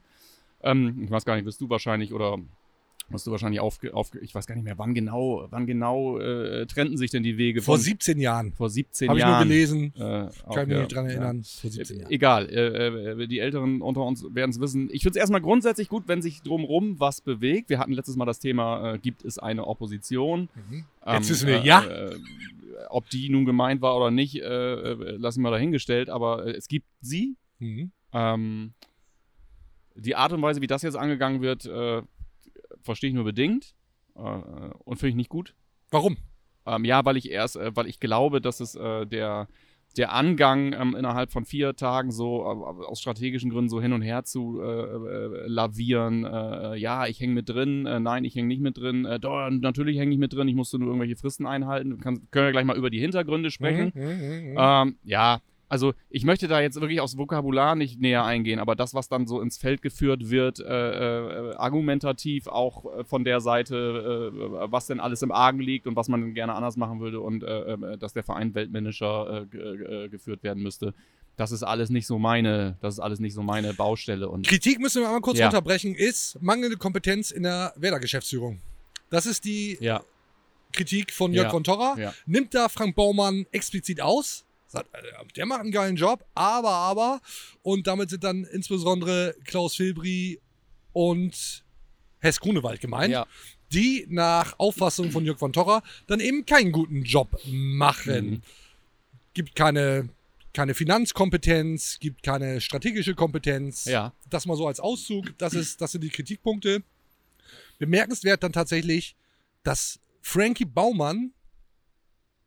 Ähm, 0.62 1.02
ich 1.04 1.12
weiß 1.12 1.26
gar 1.26 1.36
nicht, 1.36 1.46
wirst 1.46 1.62
du 1.62 1.70
wahrscheinlich 1.70 2.14
oder 2.14 2.38
Musst 3.14 3.26
du 3.28 3.32
wahrscheinlich 3.32 3.60
auf, 3.62 3.80
auf 3.94 4.12
ich 4.22 4.36
weiß 4.36 4.46
gar 4.48 4.56
nicht 4.56 4.64
mehr, 4.64 4.78
wann 4.78 4.94
genau, 4.94 5.48
wann 5.50 5.66
genau 5.66 6.18
äh, 6.20 6.66
trennten 6.66 6.98
sich 6.98 7.12
denn 7.12 7.24
die 7.24 7.38
Wege? 7.38 7.62
Vor 7.62 7.76
von- 7.76 7.84
17 7.84 8.20
Jahren. 8.20 8.52
vor 8.54 8.70
17 8.70 9.08
Habe 9.08 9.20
ich 9.20 9.24
nur 9.26 9.32
Jahren. 9.34 9.48
gelesen. 9.48 9.94
Äh, 9.96 10.02
auch, 10.46 10.56
Kann 10.56 10.68
mich 10.68 10.76
ja, 10.76 10.82
nicht 10.84 10.96
dran 10.96 11.06
ja. 11.06 11.12
erinnern. 11.12 11.44
Vor 11.44 11.70
17 11.70 12.00
Jahren. 12.00 12.12
Egal, 12.12 12.50
äh, 12.50 13.22
äh, 13.24 13.28
die 13.28 13.40
Älteren 13.40 13.82
unter 13.82 14.02
uns 14.02 14.26
werden 14.34 14.52
es 14.52 14.60
wissen. 14.60 14.90
Ich 14.92 15.04
finde 15.04 15.12
es 15.18 15.22
erstmal 15.22 15.42
grundsätzlich 15.42 15.88
gut, 15.88 16.04
wenn 16.08 16.22
sich 16.22 16.42
drumherum 16.42 17.00
was 17.00 17.22
bewegt. 17.22 17.70
Wir 17.70 17.80
hatten 17.80 17.94
letztes 17.94 18.16
Mal 18.16 18.26
das 18.26 18.40
Thema, 18.40 18.94
äh, 18.96 18.98
gibt 19.00 19.24
es 19.24 19.38
eine 19.40 19.68
Opposition? 19.68 20.50
Mhm. 20.70 20.86
Ähm, 21.06 21.14
Jetzt 21.16 21.30
wissen 21.30 21.48
wir, 21.48 21.62
äh, 21.62 21.66
ja. 21.68 21.84
Äh, 21.84 22.16
ob 22.90 23.10
die 23.10 23.30
nun 23.30 23.46
gemeint 23.46 23.82
war 23.82 23.96
oder 23.96 24.12
nicht, 24.12 24.36
äh, 24.36 24.44
äh, 24.46 25.12
lassen 25.18 25.40
wir 25.40 25.50
mal 25.50 25.52
dahingestellt, 25.52 26.10
aber 26.10 26.46
äh, 26.48 26.52
es 26.52 26.68
gibt 26.68 26.88
sie. 27.02 27.36
Mhm. 27.60 27.92
Ähm, 28.12 28.74
die 29.96 30.16
Art 30.16 30.34
und 30.34 30.42
Weise, 30.42 30.62
wie 30.62 30.68
das 30.68 30.82
jetzt 30.82 30.96
angegangen 30.96 31.42
wird, 31.42 31.66
äh, 31.66 32.02
verstehe 32.84 33.10
ich 33.10 33.16
nur 33.16 33.24
bedingt 33.24 33.76
äh, 34.16 34.20
und 34.20 34.98
finde 34.98 35.10
ich 35.10 35.16
nicht 35.16 35.30
gut. 35.30 35.56
Warum? 35.90 36.18
Ähm, 36.66 36.86
ja, 36.86 37.04
weil 37.06 37.18
ich 37.18 37.30
erst, 37.30 37.56
äh, 37.56 37.76
weil 37.76 37.88
ich 37.88 38.00
glaube, 38.00 38.42
dass 38.42 38.60
es 38.60 38.76
äh, 38.76 39.06
der, 39.06 39.48
der 39.98 40.14
Angang 40.14 40.74
ähm, 40.74 40.96
innerhalb 40.96 41.32
von 41.32 41.46
vier 41.46 41.76
Tagen 41.76 42.12
so 42.12 42.42
äh, 42.42 42.86
aus 42.86 43.02
strategischen 43.02 43.50
Gründen 43.50 43.70
so 43.70 43.82
hin 43.82 43.94
und 43.94 44.02
her 44.02 44.24
zu 44.24 44.62
äh, 44.62 44.66
äh, 44.66 45.48
lavieren, 45.48 46.24
äh, 46.26 46.76
ja, 46.76 47.06
ich 47.08 47.20
hänge 47.20 47.34
mit 47.34 47.50
drin, 47.50 47.86
äh, 47.86 48.00
nein, 48.00 48.24
ich 48.24 48.36
hänge 48.36 48.48
nicht 48.48 48.62
mit 48.62 48.78
drin, 48.78 49.06
äh, 49.06 49.20
doch, 49.20 49.50
natürlich 49.50 49.98
hänge 49.98 50.14
ich 50.14 50.20
mit 50.20 50.34
drin, 50.34 50.48
ich 50.48 50.56
musste 50.56 50.80
nur 50.80 50.88
irgendwelche 50.88 51.18
Fristen 51.18 51.46
einhalten. 51.46 52.00
Kann, 52.00 52.28
können 52.32 52.48
wir 52.48 52.52
gleich 52.52 52.66
mal 52.66 52.78
über 52.78 52.90
die 52.90 53.00
Hintergründe 53.00 53.52
sprechen. 53.52 53.92
Mhm, 53.94 54.02
mhm, 54.02 54.52
mhm. 54.52 54.58
Ähm, 54.58 54.98
ja, 55.04 55.42
also 55.74 55.94
ich 56.12 56.24
möchte 56.24 56.48
da 56.48 56.62
jetzt 56.62 56.80
wirklich 56.80 57.02
aufs 57.02 57.18
Vokabular 57.18 57.76
nicht 57.76 58.00
näher 58.00 58.24
eingehen, 58.24 58.60
aber 58.60 58.76
das, 58.76 58.94
was 58.94 59.10
dann 59.10 59.26
so 59.26 59.42
ins 59.42 59.58
Feld 59.58 59.82
geführt 59.82 60.30
wird, 60.30 60.60
äh, 60.60 60.64
äh, 61.52 61.56
argumentativ 61.56 62.46
auch 62.48 62.86
äh, 63.00 63.04
von 63.04 63.24
der 63.24 63.42
Seite, 63.42 63.76
äh, 64.32 64.72
was 64.72 64.86
denn 64.86 65.00
alles 65.00 65.24
im 65.24 65.32
Argen 65.32 65.60
liegt 65.60 65.88
und 65.88 65.96
was 65.96 66.08
man 66.10 66.34
gerne 66.36 66.54
anders 66.54 66.78
machen 66.78 67.00
würde 67.00 67.20
und 67.22 67.44
äh, 67.44 67.74
äh, 67.74 67.98
dass 67.98 68.14
der 68.14 68.22
Verein 68.24 68.54
Weltmanager 68.54 69.48
ge- 69.50 70.10
geführt 70.10 70.44
werden 70.44 70.62
müsste. 70.62 70.94
Das 71.38 71.52
ist 71.52 71.64
alles 71.64 71.90
nicht 71.90 72.06
so 72.06 72.20
meine, 72.20 72.78
das 72.82 72.94
ist 72.96 73.00
alles 73.00 73.20
nicht 73.20 73.34
so 73.34 73.42
meine 73.42 73.74
Baustelle 73.74 74.30
und 74.30 74.46
Kritik 74.46 74.80
müssen 74.80 75.02
wir 75.02 75.08
einmal 75.08 75.22
kurz 75.22 75.40
Ja. 75.40 75.48
unterbrechen, 75.48 75.96
ist 75.96 76.38
mangelnde 76.42 76.78
Kompetenz 76.78 77.32
in 77.32 77.42
der 77.44 77.74
Werder-Geschäftsführung. 77.78 78.60
Das 79.10 79.26
ist 79.26 79.44
die 79.44 79.78
ja, 79.82 80.04
Kritik 80.72 81.12
von 81.12 81.34
Jörg 81.34 81.46
Ja. 81.46 81.50
von 81.52 81.64
Torra. 81.64 81.96
Ja. 81.98 82.14
Nimmt 82.28 82.54
da 82.54 82.70
Frank 82.70 82.96
Baumann 82.96 83.46
explizit 83.52 84.02
aus. 84.02 84.46
Sagt, 84.74 84.94
äh, 84.94 85.02
der 85.36 85.46
macht 85.46 85.62
einen 85.62 85.72
geilen 85.72 85.96
Job, 85.96 86.26
aber, 86.34 86.72
aber. 86.72 87.22
Und 87.62 87.88
damit 87.88 88.10
sind 88.10 88.24
dann 88.24 88.44
insbesondere 88.44 89.36
Klaus 89.46 89.76
Filbri 89.76 90.40
und 90.94 91.64
Hess 92.20 92.40
Grunewald 92.40 92.82
gemeint, 92.82 93.12
ja, 93.12 93.28
die 93.72 94.06
nach 94.10 94.58
Auffassung 94.58 95.12
von 95.12 95.26
Jörg 95.26 95.38
von 95.38 95.54
Torra 95.54 95.84
dann 96.08 96.20
eben 96.20 96.46
keinen 96.46 96.72
guten 96.72 97.04
Job 97.04 97.40
machen. 97.48 98.26
Mhm. 98.30 98.42
Gibt 99.34 99.56
keine, 99.56 100.10
keine 100.54 100.74
Finanzkompetenz, 100.74 102.00
gibt 102.00 102.24
keine 102.24 102.60
strategische 102.60 103.14
Kompetenz. 103.14 103.86
ja, 103.86 104.14
Das 104.30 104.46
mal 104.46 104.58
so 104.58 104.68
als 104.68 104.80
Auszug, 104.80 105.38
das, 105.38 105.54
ist, 105.54 105.82
das 105.82 105.92
sind 105.92 106.04
die 106.04 106.10
Kritikpunkte. 106.10 106.84
Bemerkenswert 107.78 108.42
dann 108.44 108.54
tatsächlich, 108.54 109.16
dass 109.64 110.00
Frankie 110.22 110.66
Baumann 110.66 111.32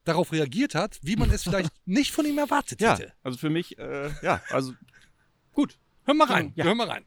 darauf 0.06 0.32
reagiert 0.32 0.74
hat, 0.74 0.98
wie 1.02 1.16
man 1.16 1.30
es 1.30 1.42
vielleicht 1.42 1.70
nicht 1.86 2.12
von 2.12 2.24
ihm 2.26 2.38
erwartet 2.38 2.80
ja, 2.80 2.96
hätte. 2.96 3.12
also 3.22 3.38
für 3.38 3.50
mich, 3.50 3.78
äh, 3.78 4.10
ja, 4.22 4.40
also 4.50 4.72
gut. 5.52 5.78
Hör 6.04 6.14
mal 6.14 6.26
rein, 6.28 6.52
Ja. 6.56 6.64
hör 6.64 6.74
mal 6.74 6.88
rein. 6.88 7.04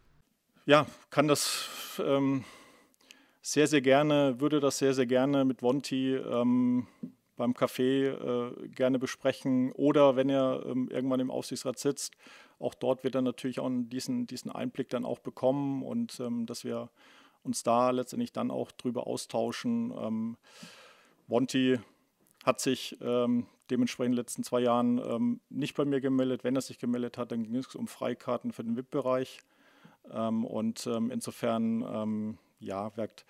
ja, 0.66 0.86
kann 1.10 1.28
das 1.28 1.70
ähm, 2.04 2.44
sehr, 3.42 3.68
sehr 3.68 3.82
gerne, 3.82 4.40
würde 4.40 4.60
das 4.60 4.78
sehr, 4.78 4.94
sehr 4.94 5.06
gerne 5.06 5.46
mit 5.46 5.62
Wonti 5.64 6.16
ähm, 6.16 6.88
beim 7.38 7.54
Café 7.54 8.10
äh, 8.10 8.68
gerne 8.68 9.00
besprechen 9.00 9.72
oder 9.72 10.18
wenn 10.18 10.30
er 10.30 10.64
ähm, 10.66 10.90
irgendwann 10.92 11.22
im 11.22 11.32
Aufsichtsrat 11.32 11.80
sitzt, 11.80 12.14
auch 12.60 12.74
dort 12.74 13.06
wird 13.06 13.16
er 13.16 13.22
natürlich 13.22 13.62
auch 13.62 13.70
diesen, 13.72 14.28
diesen 14.28 14.52
Einblick 14.52 14.90
dann 14.90 15.06
auch 15.06 15.20
bekommen 15.20 15.82
und 15.82 16.20
ähm, 16.20 16.46
dass 16.46 16.66
wir 16.66 16.90
uns 17.44 17.64
da 17.64 17.92
letztendlich 17.92 18.34
dann 18.34 18.52
auch 18.52 18.74
drüber 18.74 19.08
austauschen. 19.08 19.94
Ähm, 19.98 20.38
Wonti 21.28 21.80
hat 22.44 22.60
sich 22.60 22.98
ähm, 23.02 23.48
dementsprechend 23.70 24.12
in 24.12 24.16
den 24.16 24.24
letzten 24.24 24.44
zwei 24.44 24.62
Jahren 24.62 24.98
ähm, 25.00 25.42
nicht 25.50 25.76
bei 25.76 25.86
mir 25.86 26.02
gemeldet. 26.02 26.44
Wenn 26.44 26.56
er 26.56 26.62
sich 26.62 26.80
gemeldet 26.80 27.18
hat, 27.18 27.32
dann 27.32 27.44
ging 27.44 27.56
es 27.56 27.76
um 27.76 27.88
Freikarten 27.88 28.52
für 28.52 28.64
den 28.64 28.76
VIP-Bereich. 28.76 29.40
Ähm, 30.12 30.46
und 30.46 30.88
ähm, 30.88 31.12
insofern, 31.12 31.82
ähm, 31.82 32.38
ja, 32.60 32.96
wirkt, 32.98 33.26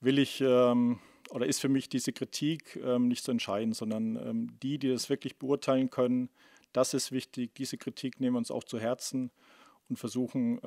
will 0.00 0.18
ich 0.18 0.40
ähm, 0.40 1.00
oder 1.30 1.46
ist 1.46 1.60
für 1.60 1.68
mich 1.68 1.90
diese 1.90 2.14
Kritik 2.14 2.80
nicht 3.00 3.22
so 3.22 3.32
entscheidend, 3.32 3.76
sondern 3.76 4.56
die, 4.62 4.78
die 4.78 4.88
das 4.88 5.10
wirklich 5.10 5.36
beurteilen 5.36 5.90
können, 5.90 6.30
das 6.72 6.94
ist 6.94 7.12
wichtig. 7.12 7.54
Diese 7.54 7.76
Kritik 7.76 8.18
nehmen 8.18 8.32
wir 8.32 8.38
uns 8.38 8.50
auch 8.50 8.64
zu 8.64 8.80
Herzen 8.80 9.30
und 9.90 9.98
versuchen 9.98 10.58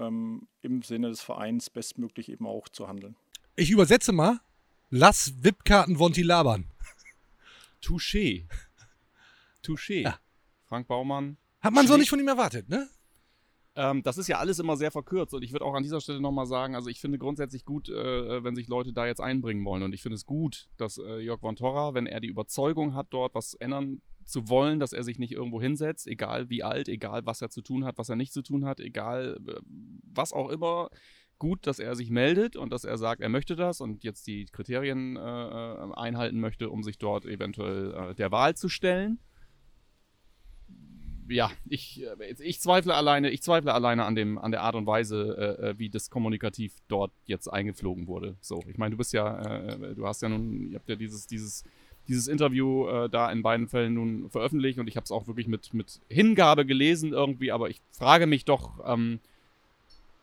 im 0.62 0.84
Sinne 0.84 1.10
des 1.10 1.22
Vereins 1.22 1.72
bestmöglich 1.72 2.30
eben 2.30 2.46
auch 2.46 2.70
zu 2.70 2.88
handeln. 2.88 3.16
Ich 3.56 3.72
übersetze 3.72 4.12
mal. 4.12 4.40
Lass 4.92 5.34
VIP-Karten 5.42 5.98
Wonti 5.98 6.22
labern. 6.22 6.66
Touché. 7.82 8.48
Touché. 9.64 10.02
Ja. 10.04 10.20
Frank 10.66 10.88
Baumann. 10.88 11.38
Hat 11.60 11.74
man 11.74 11.86
so 11.86 11.94
Schlicht- 11.94 12.02
nicht 12.02 12.10
von 12.10 12.20
ihm 12.20 12.28
erwartet, 12.28 12.70
ne? 12.70 12.90
Ähm, 13.74 14.04
das 14.04 14.18
ist 14.18 14.28
ja 14.28 14.38
alles 14.40 14.60
immer 14.60 14.76
sehr 14.76 14.92
verkürzt 14.92 15.34
und 15.34 15.44
ich 15.44 15.54
würde 15.54 15.64
auch 15.64 15.74
an 15.74 15.84
dieser 15.84 16.02
Stelle 16.02 16.20
nochmal 16.20 16.46
sagen, 16.46 16.76
also 16.76 16.90
ich 16.90 17.00
finde 17.00 17.18
grundsätzlich 17.18 17.64
gut, 17.64 17.88
äh, 17.88 18.44
wenn 18.44 18.54
sich 18.54 18.68
Leute 18.68 18.92
da 18.92 19.06
jetzt 19.06 19.22
einbringen 19.22 19.64
wollen 19.64 19.84
und 19.84 19.94
ich 19.94 20.02
finde 20.02 20.16
es 20.16 20.26
gut, 20.26 20.68
dass 20.76 20.98
äh, 20.98 21.20
Jörg 21.20 21.40
von 21.40 21.56
Torra, 21.56 21.94
wenn 21.94 22.06
er 22.06 22.20
die 22.20 22.28
Überzeugung 22.28 22.96
hat, 22.96 23.08
dort 23.12 23.34
was 23.34 23.54
ändern 23.54 24.02
zu 24.26 24.50
wollen, 24.50 24.82
dass 24.82 24.92
er 24.92 25.04
sich 25.04 25.20
nicht 25.20 25.32
irgendwo 25.32 25.62
hinsetzt, 25.62 26.06
egal 26.08 26.50
wie 26.50 26.64
alt, 26.64 26.90
egal 26.90 27.26
was 27.26 27.42
er 27.42 27.50
zu 27.50 27.62
tun 27.62 27.86
hat, 27.86 27.98
was 27.98 28.10
er 28.10 28.18
nicht 28.18 28.34
zu 28.34 28.42
tun 28.42 28.66
hat, 28.66 28.82
egal 28.82 29.40
äh, 29.48 29.62
was 30.04 30.34
auch 30.34 30.50
immer, 30.50 30.90
gut, 31.42 31.66
dass 31.66 31.80
er 31.80 31.96
sich 31.96 32.12
meldet 32.12 32.56
und 32.56 32.72
dass 32.72 32.84
er 32.84 33.00
sagt, 33.00 33.20
er 33.20 33.30
möchte 33.30 33.56
das 33.56 33.82
und 33.82 34.04
jetzt 34.04 34.28
die 34.28 34.46
Kriterien 34.46 35.18
äh, 35.18 35.20
äh, 35.20 35.94
einhalten 35.96 36.40
möchte, 36.40 36.70
um 36.70 36.84
sich 36.84 37.00
dort 37.00 37.26
eventuell 37.26 38.12
äh, 38.12 38.14
der 38.14 38.32
Wahl 38.32 38.56
zu 38.56 38.70
stellen 38.70 39.18
ja, 41.32 41.50
ich, 41.68 42.04
äh, 42.04 42.34
ich 42.44 42.62
zweifle 42.62 42.94
alleine, 42.94 43.30
ich 43.30 43.42
zweifle 43.42 43.74
alleine 43.74 44.06
an 44.06 44.16
dem, 44.16 44.38
an 44.38 44.52
der 44.52 44.62
Art 44.62 44.76
und 44.76 44.86
Weise, 44.86 45.58
äh, 45.60 45.70
äh, 45.70 45.80
wie 45.80 45.90
das 45.90 46.10
kommunikativ 46.10 46.74
dort 46.88 47.12
jetzt 47.26 47.48
eingeflogen 47.48 48.08
wurde. 48.08 48.36
So, 48.42 48.62
ich 48.68 48.78
meine, 48.78 48.92
du 48.92 48.98
bist 48.98 49.14
ja, 49.14 49.78
du 49.96 50.06
hast 50.06 50.22
ja 50.22 50.30
nun, 50.30 50.70
ihr 50.70 50.76
habt 50.76 50.90
ja 50.90 50.96
dieses, 50.96 51.28
dieses, 51.28 51.64
dieses 52.08 52.28
Interview 52.28 52.88
äh, 52.88 53.10
da 53.10 53.32
in 53.32 53.42
beiden 53.42 53.68
Fällen 53.68 53.94
nun 53.94 54.30
veröffentlicht 54.30 54.80
und 54.80 54.88
ich 54.88 54.96
habe 54.96 55.06
es 55.06 55.12
auch 55.12 55.28
wirklich 55.28 55.48
mit, 55.48 55.74
mit 55.74 56.02
Hingabe 56.10 56.66
gelesen 56.66 57.14
irgendwie, 57.14 57.52
aber 57.52 57.70
ich 57.70 57.82
frage 57.92 58.28
mich 58.28 58.46
doch, 58.46 58.80
ähm, 58.86 59.20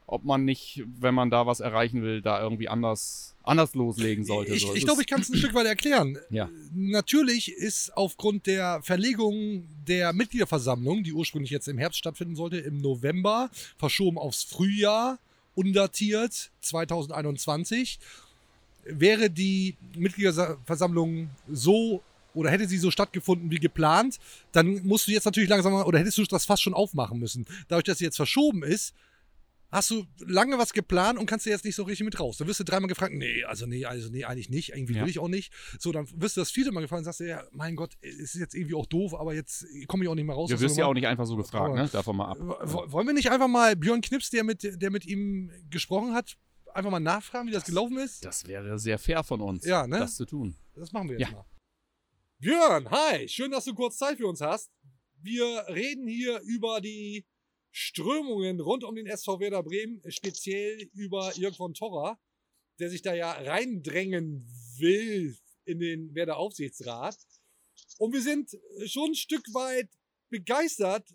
ob 0.09 0.25
man 0.25 0.47
nicht, 0.47 0.83
wenn 0.99 1.15
man 1.15 1.31
da 1.31 1.47
was 1.47 1.61
erreichen 1.61 2.03
will, 2.03 2.23
da 2.23 2.43
irgendwie 2.43 2.69
anders, 2.69 3.37
anders 3.43 3.75
loslegen 3.75 4.25
sollte. 4.25 4.55
Ich, 4.55 4.63
so. 4.63 4.75
ich 4.75 4.85
glaube, 4.85 5.03
ich 5.03 5.07
kann 5.07 5.21
es 5.21 5.29
ein 5.29 5.37
Stück 5.37 5.55
weit 5.55 5.67
erklären. 5.67 6.19
Ja. 6.31 6.51
Natürlich 6.75 7.53
ist 7.53 7.97
aufgrund 7.97 8.47
der 8.47 8.83
Verlegung 8.83 9.67
der 9.87 10.13
Mitgliederversammlung, 10.13 11.03
die 11.03 11.13
ursprünglich 11.13 11.51
jetzt 11.51 11.69
im 11.69 11.79
Herbst 11.79 11.99
stattfinden 11.99 12.37
sollte, 12.37 12.59
im 12.59 12.79
November, 12.79 13.51
verschoben 13.77 14.19
aufs 14.19 14.45
Frühjahr, 14.45 15.19
undatiert 15.55 16.51
2021, 16.61 17.99
wäre 18.85 19.31
die 19.31 19.77
Mitgliederversammlung 19.97 21.31
so 21.51 22.03
oder 22.35 22.51
hätte 22.51 22.69
sie 22.69 22.79
so 22.79 22.91
stattgefunden 22.91 23.51
wie 23.51 23.59
geplant, 23.59 24.19
dann 24.53 24.87
musst 24.87 25.09
du 25.09 25.13
jetzt 25.13 25.25
natürlich 25.25 25.49
langsam 25.49 25.75
oder 25.75 25.99
hättest 25.99 26.19
du 26.19 26.25
das 26.25 26.47
fast 26.47 26.63
schon 26.63 26.75
aufmachen 26.75 27.19
müssen. 27.19 27.47
Dadurch, 27.69 27.85
dass 27.85 27.99
sie 27.99 28.05
jetzt 28.05 28.17
verschoben 28.17 28.63
ist, 28.63 28.95
hast 29.71 29.91
du 29.91 30.07
lange 30.21 30.57
was 30.59 30.73
geplant 30.73 31.19
und 31.19 31.27
kannst 31.27 31.45
du 31.47 31.51
jetzt 31.51 31.65
nicht 31.65 31.75
so 31.77 31.83
richtig 31.83 32.05
mit 32.05 32.19
raus. 32.19 32.39
Dann 32.39 32.49
wirst 32.49 32.61
du 32.61 32.65
dreimal 32.65 32.89
gefragt, 32.89 33.13
nee, 33.15 33.45
also 33.45 33.67
nee, 33.67 33.85
also 33.85 34.09
nee, 34.11 34.25
eigentlich 34.25 34.49
nicht, 34.49 34.71
irgendwie 34.71 34.95
Ja. 34.95 35.03
will 35.03 35.11
ich 35.11 35.19
auch 35.19 35.29
nicht. 35.29 35.53
So, 35.79 35.93
dann 35.93 36.09
wirst 36.21 36.37
du 36.37 36.41
das 36.41 36.51
vierte 36.51 36.73
Mal 36.73 36.81
gefragt 36.81 36.99
und 37.01 37.05
sagst, 37.05 37.21
ja, 37.21 37.45
mein 37.53 37.77
Gott, 37.77 37.97
es 38.01 38.19
ist 38.21 38.35
jetzt 38.35 38.55
irgendwie 38.55 38.75
auch 38.75 38.87
doof, 38.87 39.15
aber 39.15 39.35
jetzt 39.35 39.67
komme 39.87 40.05
ich 40.05 40.09
auch 40.11 40.15
nicht 40.15 40.25
mehr 40.25 40.35
raus. 40.35 40.49
Du 40.49 40.55
Das 40.55 40.63
wirst 40.63 40.77
ja 40.79 40.87
auch 40.87 40.95
nicht 40.95 41.07
einfach 41.07 41.27
so 41.27 41.37
gefragt, 41.37 41.75
ne? 41.75 41.89
Davon 41.93 42.17
mal 42.17 42.31
ab. 42.31 42.39
Wollen 42.41 43.07
wir 43.07 43.15
nicht 43.15 43.31
einfach 43.31 43.49
mal 43.49 43.77
Björn 43.77 44.01
Knips, 44.01 44.31
der 44.31 44.45
mit, 44.45 44.63
der 44.83 44.91
mit 44.91 45.05
ihm 45.07 45.51
gesprochen 45.71 46.15
hat, 46.15 46.37
einfach 46.75 46.91
mal 46.91 47.01
nachfragen, 47.01 47.49
wie 47.49 47.53
das, 47.53 47.65
gelaufen 47.65 47.99
ist? 47.99 48.25
Das 48.25 48.47
wäre 48.47 48.79
sehr 48.79 48.99
fair 48.99 49.23
von 49.25 49.41
uns, 49.41 49.65
Ja, 49.65 49.87
ne? 49.87 49.99
das 49.99 50.17
zu 50.17 50.25
tun. 50.25 50.55
Das 50.75 50.93
machen 50.93 51.09
wir 51.11 51.19
jetzt 51.19 51.31
Ja. 51.31 51.37
mal. 51.37 51.45
Björn, 52.39 52.91
hi, 52.91 53.29
schön, 53.29 53.51
dass 53.51 53.65
du 53.65 53.75
kurz 53.75 53.97
Zeit 53.99 54.17
für 54.19 54.27
uns 54.27 54.41
hast. 54.41 54.71
Wir 55.21 55.65
reden 55.69 56.07
hier 56.07 56.41
über 56.43 56.81
die 56.81 57.27
Strömungen 57.79 58.61
rund 58.61 58.83
um 58.83 58.97
den 58.97 59.07
SV 59.07 59.39
Werder 59.39 59.63
Bremen, 59.63 60.03
speziell 60.11 60.91
über 60.95 61.33
Jörg 61.37 61.57
von 61.57 61.75
Torra, 61.75 62.19
der 62.81 62.91
sich 62.91 63.03
da 63.03 63.15
ja 63.15 63.31
reindrängen 63.33 64.45
will 64.79 65.39
in 65.65 65.79
den 65.79 66.15
Werder 66.15 66.39
Aufsichtsrat. 66.39 67.17
Und 67.99 68.13
wir 68.13 68.21
sind 68.21 68.51
schon 68.87 69.11
ein 69.11 69.15
Stück 69.15 69.45
weit 69.55 69.89
begeistert 70.29 71.09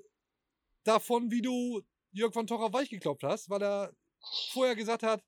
davon, 0.83 1.29
wie 1.31 1.41
du 1.41 1.81
Jörg 2.11 2.33
von 2.33 2.47
Torra 2.47 2.71
weichgeklopft 2.71 3.23
hast, 3.23 3.49
weil 3.49 3.61
er 3.61 3.93
vorher 4.53 4.75
gesagt 4.75 5.03
hat, 5.03 5.21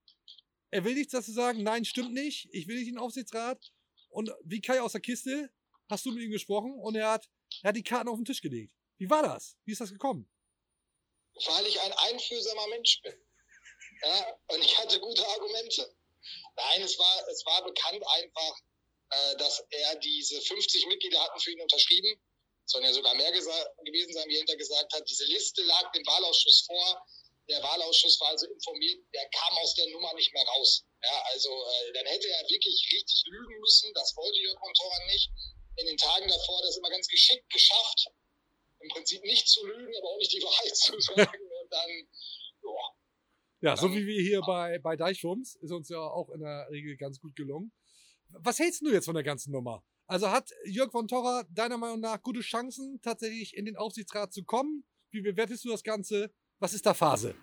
Er 0.71 0.83
will 0.83 0.93
nichts 0.93 1.11
dazu 1.11 1.31
sagen. 1.31 1.63
Nein, 1.63 1.85
stimmt 1.85 2.13
nicht. 2.13 2.49
Ich 2.51 2.67
will 2.67 2.77
nicht 2.77 2.87
in 2.87 2.95
den 2.95 2.99
Aufsichtsrat. 2.99 3.71
Und 4.09 4.31
wie 4.43 4.61
Kai 4.61 4.81
aus 4.81 4.93
der 4.93 5.01
Kiste, 5.01 5.49
hast 5.89 6.05
du 6.05 6.11
mit 6.11 6.23
ihm 6.23 6.31
gesprochen 6.31 6.73
und 6.79 6.95
er 6.95 7.11
hat, 7.11 7.29
er 7.61 7.69
hat 7.69 7.75
die 7.75 7.83
Karten 7.83 8.09
auf 8.09 8.17
den 8.17 8.25
Tisch 8.25 8.41
gelegt. 8.41 8.73
Wie 8.97 9.09
war 9.09 9.23
das? 9.23 9.57
Wie 9.65 9.73
ist 9.73 9.81
das 9.81 9.91
gekommen? 9.91 10.29
Weil 11.45 11.67
ich 11.67 11.79
ein 11.81 11.93
einfühlsamer 11.93 12.67
Mensch 12.67 13.01
bin. 13.01 13.13
Ja, 14.03 14.37
und 14.47 14.63
ich 14.63 14.77
hatte 14.77 14.99
gute 14.99 15.25
Argumente. 15.27 15.95
Nein, 16.55 16.81
es 16.81 16.97
war, 16.97 17.27
es 17.29 17.45
war 17.45 17.63
bekannt 17.63 18.03
einfach, 18.07 18.59
äh, 19.09 19.35
dass 19.37 19.63
er 19.69 19.95
diese 19.97 20.41
50 20.41 20.87
Mitglieder 20.87 21.21
hatten 21.21 21.39
für 21.39 21.51
ihn 21.51 21.61
unterschrieben. 21.61 22.19
Sollen 22.65 22.85
ja 22.85 22.93
sogar 22.93 23.13
mehr 23.15 23.31
gewesen 23.31 24.13
sein, 24.13 24.27
wie 24.27 24.39
er 24.39 24.55
gesagt 24.55 24.91
hat. 24.93 25.07
Diese 25.07 25.25
Liste 25.25 25.61
lag 25.63 25.91
dem 25.91 26.05
Wahlausschuss 26.05 26.65
vor. 26.65 27.05
Der 27.47 27.61
Wahlausschuss 27.61 28.19
war 28.21 28.29
also 28.29 28.47
informiert, 28.47 29.05
der 29.13 29.29
kam 29.29 29.55
aus 29.57 29.75
der 29.75 29.87
Nummer 29.89 30.11
nicht 30.15 30.33
mehr 30.33 30.43
raus. 30.57 30.83
Ja, 31.03 31.21
also 31.31 31.49
äh, 31.49 31.93
dann 31.93 32.07
hätte 32.07 32.27
er 32.27 32.49
wirklich 32.49 32.89
richtig 32.91 33.23
lügen 33.27 33.59
müssen. 33.59 33.93
Das 33.93 34.15
wollte 34.15 34.39
Jörg 34.39 34.59
Montoran 34.59 35.05
nicht. 35.07 35.29
In 35.77 35.85
den 35.85 35.97
Tagen 35.97 36.27
davor 36.27 36.57
hat 36.57 36.63
er 36.63 36.69
es 36.69 36.77
immer 36.77 36.89
ganz 36.89 37.07
geschickt 37.07 37.47
geschafft, 37.51 38.07
im 38.85 38.89
Prinzip 38.89 39.21
nicht 39.23 39.47
zu 39.47 39.65
lügen, 39.65 39.91
aber 39.97 40.07
auch 40.09 40.17
nicht 40.17 40.31
die 40.33 40.41
Wahrheit 40.43 40.75
zu 40.75 40.99
sagen. 40.99 41.19
Und 41.21 41.71
dann, 41.71 41.89
ja, 42.63 43.71
Ja, 43.71 43.77
so 43.77 43.91
wie 43.91 44.05
wir 44.05 44.21
hier 44.21 44.41
bei, 44.41 44.79
bei 44.79 44.95
Deichwurms, 44.95 45.55
ist 45.55 45.71
uns 45.71 45.89
ja 45.89 45.99
auch 45.99 46.29
in 46.29 46.41
der 46.41 46.67
Regel 46.69 46.95
ganz 46.97 47.19
gut 47.19 47.35
gelungen. 47.35 47.71
Was 48.29 48.59
hältst 48.59 48.81
du 48.81 48.91
jetzt 48.91 49.05
von 49.05 49.15
der 49.15 49.23
ganzen 49.23 49.51
Nummer? 49.51 49.83
Also 50.07 50.29
hat 50.29 50.51
Jörg 50.65 50.91
von 50.91 51.07
Torra 51.07 51.43
deiner 51.49 51.77
Meinung 51.77 51.99
nach 51.99 52.21
gute 52.21 52.41
Chancen, 52.41 52.99
tatsächlich 53.01 53.55
in 53.55 53.65
den 53.65 53.75
Aufsichtsrat 53.75 54.33
zu 54.33 54.43
kommen? 54.43 54.85
Wie 55.11 55.21
bewertest 55.21 55.65
du 55.65 55.69
das 55.69 55.83
Ganze? 55.83 56.31
Was 56.59 56.73
ist 56.73 56.85
da 56.85 56.93
Phase? 56.93 57.35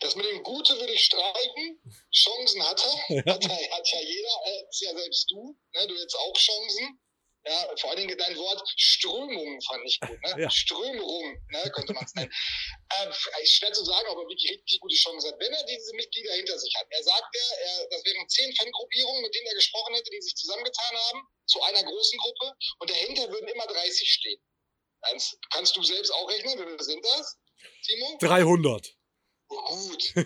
Das 0.00 0.16
mit 0.16 0.26
dem 0.26 0.42
Gute 0.42 0.74
würde 0.74 0.92
ich 0.92 1.04
streiken. 1.04 1.80
Chancen 2.12 2.62
hat 2.62 2.82
er. 3.08 3.24
Hat, 3.32 3.44
er, 3.44 3.76
hat 3.76 3.88
ja 3.92 4.00
jeder. 4.00 4.28
Äh, 4.46 4.68
ist 4.68 4.80
ja 4.80 4.94
selbst 4.94 5.30
du. 5.30 5.56
Ne? 5.72 5.86
Du 5.86 5.94
hättest 5.94 6.18
auch 6.18 6.34
Chancen. 6.34 7.00
Ja, 7.46 7.74
vor 7.80 7.90
allen 7.90 8.00
Dingen 8.00 8.18
dein 8.18 8.36
Wort 8.36 8.62
Strömungen 8.76 9.60
fand 9.62 9.82
ich 9.86 9.98
gut. 10.00 10.20
Ne? 10.22 10.34
Ja. 10.44 10.50
Strömung, 10.50 11.38
ne, 11.48 11.70
könnte 11.74 11.94
man 11.94 12.04
es 12.04 12.14
nennen. 12.14 12.30
ist 13.42 13.52
schwer 13.56 13.72
zu 13.72 13.84
sagen, 13.84 14.08
ob 14.08 14.18
er 14.18 14.28
wirklich 14.28 14.50
richtig 14.50 14.80
gute 14.80 14.94
Chancen 14.94 15.32
hat. 15.32 15.40
Wenn 15.40 15.52
er 15.52 15.64
diese 15.64 15.94
Mitglieder 15.94 16.34
hinter 16.34 16.58
sich 16.58 16.74
hat, 16.76 16.86
er 16.90 17.02
sagt 17.02 17.34
ja, 17.34 17.56
er, 17.64 17.88
das 17.88 18.04
wären 18.04 18.28
zehn 18.28 18.54
Fangruppierungen, 18.56 19.22
mit 19.22 19.34
denen 19.34 19.46
er 19.46 19.54
gesprochen 19.54 19.94
hätte, 19.94 20.10
die 20.10 20.20
sich 20.20 20.34
zusammengetan 20.36 20.96
haben, 21.08 21.22
zu 21.46 21.62
einer 21.62 21.82
großen 21.82 22.18
Gruppe, 22.18 22.52
und 22.78 22.90
dahinter 22.90 23.28
würden 23.30 23.48
immer 23.48 23.66
30 23.66 24.08
stehen. 24.08 24.40
Kannst, 25.02 25.38
kannst 25.52 25.76
du 25.76 25.82
selbst 25.82 26.10
auch 26.10 26.28
rechnen, 26.28 26.58
wie 26.58 26.62
viele 26.62 26.84
sind 26.84 27.04
das, 27.04 27.38
Timo? 27.86 28.18
300. 28.20 28.99
Gut. 29.50 30.12
Ne? 30.14 30.24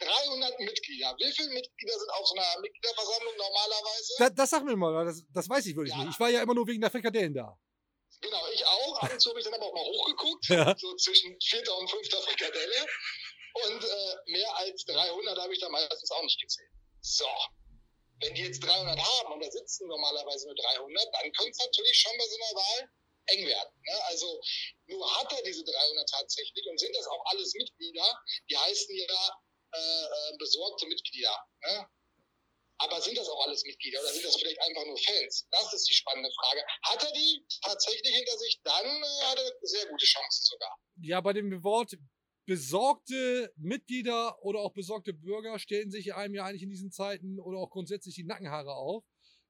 300 0.00 0.58
Mitglieder. 0.60 1.14
Wie 1.18 1.32
viele 1.32 1.50
Mitglieder 1.50 1.98
sind 1.98 2.10
auf 2.10 2.26
so 2.26 2.34
einer 2.34 2.60
Mitgliederversammlung 2.60 3.36
normalerweise? 3.36 4.14
Da, 4.18 4.30
das 4.30 4.50
sag 4.50 4.64
mir 4.64 4.74
mal, 4.76 5.04
das, 5.04 5.22
das 5.32 5.48
weiß 5.48 5.64
ich 5.66 5.76
wirklich 5.76 5.94
Ja. 5.94 6.02
nicht. 6.02 6.14
Ich 6.14 6.20
war 6.20 6.28
ja 6.28 6.42
immer 6.42 6.54
nur 6.54 6.66
wegen 6.66 6.80
der 6.80 6.90
Frikadellen 6.90 7.32
da. 7.32 7.56
Genau, 8.20 8.42
ich 8.52 8.66
auch. 8.66 8.98
Ab 8.98 9.12
und 9.12 9.20
zu 9.20 9.30
habe 9.30 9.38
ich 9.38 9.44
dann 9.44 9.54
aber 9.54 9.66
auch 9.66 9.74
mal 9.74 9.84
hochgeguckt, 9.84 10.48
Ja. 10.48 10.74
so 10.76 10.94
zwischen 10.96 11.38
vierter 11.40 11.76
und 11.78 11.88
fünfter 11.88 12.20
Frikadelle. 12.22 12.86
Und 13.66 13.84
äh, 13.84 14.32
mehr 14.32 14.56
als 14.56 14.84
300 14.86 15.38
habe 15.38 15.52
ich 15.52 15.60
da 15.60 15.68
meistens 15.68 16.10
auch 16.10 16.22
nicht 16.22 16.40
gezählt. 16.40 16.68
So, 17.00 17.26
wenn 18.20 18.34
die 18.34 18.42
jetzt 18.42 18.58
300 18.64 18.98
haben 18.98 19.34
und 19.34 19.44
da 19.44 19.50
sitzen 19.50 19.86
normalerweise 19.86 20.46
nur 20.46 20.56
300, 20.56 21.06
dann 21.14 21.32
könnte 21.32 21.50
es 21.52 21.58
natürlich 21.58 21.96
schon 21.96 22.12
bei 22.18 22.24
so 22.24 22.36
einer 22.36 22.56
Wahl 22.60 22.90
eng 23.26 23.46
werden. 23.46 23.82
Ne? 23.82 24.04
Also 24.06 24.40
nur 24.86 25.20
hat 25.20 25.32
er 25.32 25.42
diese 25.42 25.64
300 25.64 26.08
tatsächlich 26.08 26.66
und 26.68 26.78
sind 26.78 26.94
das 26.96 27.06
auch 27.06 27.24
alles 27.26 27.54
Mitglieder, 27.54 28.20
die 28.50 28.56
heißen 28.56 28.94
ja 28.96 29.40
äh, 29.72 29.78
äh, 29.78 30.36
besorgte 30.38 30.86
Mitglieder. 30.86 31.36
Ne? 31.62 31.88
Aber 32.78 33.00
sind 33.00 33.16
das 33.16 33.28
auch 33.28 33.46
alles 33.46 33.64
Mitglieder 33.64 34.00
oder 34.00 34.12
sind 34.12 34.24
das 34.24 34.36
vielleicht 34.36 34.60
einfach 34.60 34.84
nur 34.84 34.98
Fans? 34.98 35.46
Das 35.50 35.72
ist 35.72 35.88
die 35.88 35.94
spannende 35.94 36.30
Frage. 36.32 36.64
Hat 36.82 37.02
er 37.04 37.12
die 37.12 37.46
tatsächlich 37.62 38.14
hinter 38.14 38.38
sich, 38.38 38.60
dann 38.62 38.86
äh, 38.86 39.24
hat 39.24 39.38
er 39.38 39.52
sehr 39.62 39.86
gute 39.86 40.04
Chancen 40.04 40.44
sogar. 40.44 40.76
Ja, 41.00 41.20
bei 41.20 41.32
dem 41.32 41.62
Wort 41.62 41.96
besorgte 42.46 43.52
Mitglieder 43.56 44.42
oder 44.42 44.60
auch 44.60 44.72
besorgte 44.72 45.14
Bürger 45.14 45.58
stellen 45.58 45.90
sich 45.90 46.14
einem 46.14 46.34
ja 46.34 46.44
eigentlich 46.44 46.62
in 46.62 46.70
diesen 46.70 46.90
Zeiten 46.90 47.40
oder 47.40 47.58
auch 47.58 47.70
grundsätzlich 47.70 48.14
die 48.14 48.24
Nackenhaare 48.24 48.74
auf. 48.74 49.04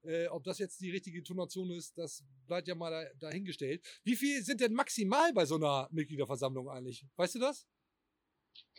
Äh, 0.06 0.26
ob 0.28 0.44
das 0.44 0.58
jetzt 0.58 0.80
die 0.80 0.90
richtige 0.90 1.22
Tonation 1.22 1.70
ist, 1.70 1.96
das 1.96 2.22
bleibt 2.46 2.68
ja 2.68 2.74
mal 2.74 2.90
da, 2.90 3.28
dahingestellt. 3.28 3.84
Wie 4.04 4.16
viel 4.16 4.42
sind 4.44 4.60
denn 4.60 4.72
maximal 4.74 5.32
bei 5.32 5.46
so 5.46 5.54
einer 5.56 5.88
Mitgliederversammlung 5.92 6.68
eigentlich? 6.68 7.04
Weißt 7.16 7.34
du 7.36 7.38
das? 7.38 7.66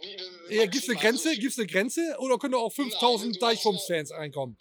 Wie, 0.01 0.13
äh, 0.13 0.55
Ja, 0.57 0.65
gibt's 0.67 0.87
eine 0.89 0.99
Grenze? 0.99 1.33
so- 1.33 1.39
Gibt's 1.39 1.57
eine 1.57 1.67
Grenze? 1.67 2.15
Oder 2.19 2.37
können 2.37 2.53
da 2.53 2.59
auch 2.59 2.75
Nein, 2.77 2.89
5000 2.91 3.35
du 3.35 3.39
Deichwumms-Fans 3.39 4.11
reinkommen? 4.11 4.57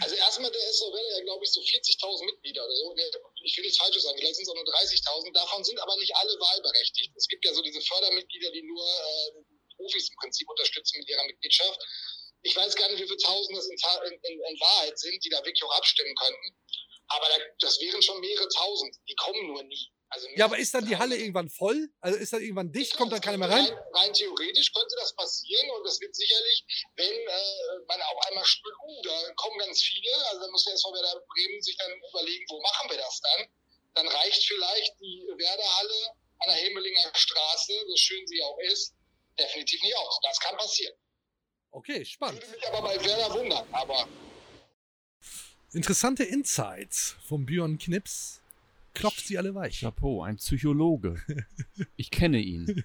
Also 0.00 0.14
erstmal, 0.16 0.50
der 0.50 0.60
SOW 0.60 0.94
ja, 1.16 1.22
glaube 1.24 1.44
ich, 1.44 1.50
so 1.52 1.60
40.000 1.60 2.24
Mitglieder 2.26 2.64
oder 2.64 2.74
so. 2.74 2.94
Nee, 2.94 3.02
Ich 3.44 3.56
will 3.56 3.64
nichts 3.64 3.78
Falsches 3.78 4.02
sagen, 4.02 4.18
vielleicht 4.18 4.34
sind 4.36 4.42
es 4.44 4.48
auch 4.48 4.54
nur 4.54 4.64
30.000. 4.66 5.32
Davon 5.32 5.62
sind 5.64 5.78
aber 5.80 5.96
nicht 5.96 6.14
alle 6.16 6.32
wahlberechtigt. 6.38 7.12
Es 7.16 7.26
gibt 7.28 7.44
ja 7.44 7.54
so 7.54 7.62
diese 7.62 7.80
Fördermitglieder, 7.80 8.50
die 8.52 8.62
nur 8.62 8.84
äh, 8.84 9.44
Profis 9.76 10.08
im 10.10 10.16
Prinzip 10.16 10.48
unterstützen 10.50 10.98
mit 10.98 11.08
ihrer 11.08 11.24
Mitgliedschaft. 11.26 11.80
Ich 12.42 12.54
weiß 12.56 12.74
gar 12.76 12.88
nicht, 12.88 13.00
wie 13.02 13.06
viele 13.06 13.18
Tausend 13.18 13.56
das 13.56 13.66
in, 13.66 13.76
in, 13.76 14.40
in, 14.40 14.60
Wahrheit 14.60 14.98
sind, 14.98 15.22
die 15.24 15.28
da 15.28 15.38
wirklich 15.38 15.62
auch 15.64 15.76
abstimmen 15.76 16.14
könnten. 16.14 16.56
Aber 17.08 17.26
da, 17.26 17.42
das 17.60 17.80
wären 17.80 18.02
schon 18.02 18.20
mehrere 18.20 18.48
Tausend. 18.48 18.94
Die 19.08 19.14
kommen 19.16 19.46
nur 19.48 19.62
nie. 19.64 19.90
Also 20.10 20.26
Ja, 20.36 20.46
aber 20.46 20.58
ist 20.58 20.72
dann 20.72 20.86
die 20.86 20.96
Halle 20.96 21.16
irgendwann 21.16 21.50
voll? 21.50 21.88
Also 22.00 22.18
ist 22.18 22.32
dann 22.32 22.40
irgendwann 22.40 22.72
dicht? 22.72 22.96
Kommt 22.96 23.12
dann 23.12 23.20
das 23.20 23.26
keiner 23.26 23.38
mehr 23.38 23.50
rein? 23.50 23.66
Rein, 23.66 23.78
rein 23.92 24.12
theoretisch 24.12 24.72
könnte 24.72 24.96
das 25.00 25.14
passieren 25.14 25.70
und 25.70 25.84
das 25.84 26.00
wird 26.00 26.14
sicherlich, 26.14 26.64
wenn 26.96 27.12
äh, 27.12 27.84
man 27.86 28.00
auf 28.00 28.26
einmal 28.26 28.44
spürt, 28.44 28.74
uh, 28.86 29.02
da 29.02 29.32
kommen 29.34 29.58
ganz 29.58 29.82
viele, 29.82 30.10
also 30.28 30.40
dann 30.40 30.50
muss 30.50 30.64
der 30.64 30.74
SV 30.74 30.94
Werder 30.94 31.22
Bremen 31.28 31.60
sich 31.60 31.76
dann 31.76 31.92
überlegen, 32.10 32.44
wo 32.48 32.60
machen 32.62 32.90
wir 32.90 32.96
das 32.96 33.20
dann? 33.20 33.48
Dann 33.94 34.08
reicht 34.08 34.44
vielleicht 34.44 34.94
die 35.00 35.26
Werderhalle 35.36 36.14
an 36.40 36.48
der 36.48 36.56
Hemelinger 36.56 37.12
Straße, 37.14 37.72
so 37.86 37.96
schön 37.96 38.26
sie 38.26 38.42
auch 38.42 38.58
ist, 38.60 38.94
definitiv 39.38 39.82
nicht 39.82 39.96
aus. 39.96 40.20
Das 40.22 40.40
kann 40.40 40.56
passieren. 40.56 40.94
Okay, 41.98 42.04
spannend. 42.04 42.40
Würde 42.40 42.52
mich 42.52 42.68
aber 42.72 42.82
bei 42.86 42.94
Werder 43.04 43.34
wundern, 43.34 43.64
aber 43.72 44.06
Interessante 45.72 46.22
Insights 46.22 47.16
vom 47.24 47.44
Björn 47.44 47.76
Knips. 47.78 48.40
Klopft 48.94 49.26
sie 49.26 49.36
alle 49.36 49.54
weich. 49.54 49.80
Chapeau, 49.80 50.22
ein 50.22 50.36
Psychologe. 50.36 51.20
Ich 51.96 52.10
kenne 52.10 52.38
ihn. 52.40 52.84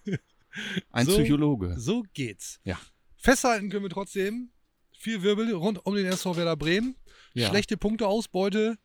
Ein 0.92 1.06
So- 1.06 1.14
Psychologe. 1.18 1.80
So 1.80 2.04
geht's. 2.14 2.60
Ja. 2.64 2.80
Festhalten 3.18 3.70
können 3.70 3.84
wir 3.86 3.90
trotzdem. 3.90 4.50
Viel 4.98 5.22
Wirbel 5.22 5.54
rund 5.54 5.86
um 5.86 5.96
den 5.96 6.06
SV 6.08 6.36
Werder 6.36 6.56
Bremen. 6.58 6.96
Ja. 7.34 7.50
Schlechte 7.50 7.78
Punkteausbeute. 7.78 8.78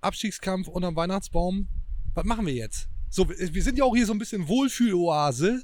Abstiegskampf 0.00 0.66
unterm 0.68 0.96
Weihnachtsbaum. 0.96 1.68
Was 2.14 2.24
machen 2.24 2.46
wir 2.46 2.54
jetzt? 2.54 2.88
So, 3.10 3.28
wir 3.28 3.54
wir 3.54 3.62
sind 3.62 3.78
ja 3.78 3.84
auch 3.84 3.94
hier 3.94 4.06
so 4.06 4.12
ein 4.12 4.18
bisschen 4.18 4.46
Wohlfühloase. 4.48 5.62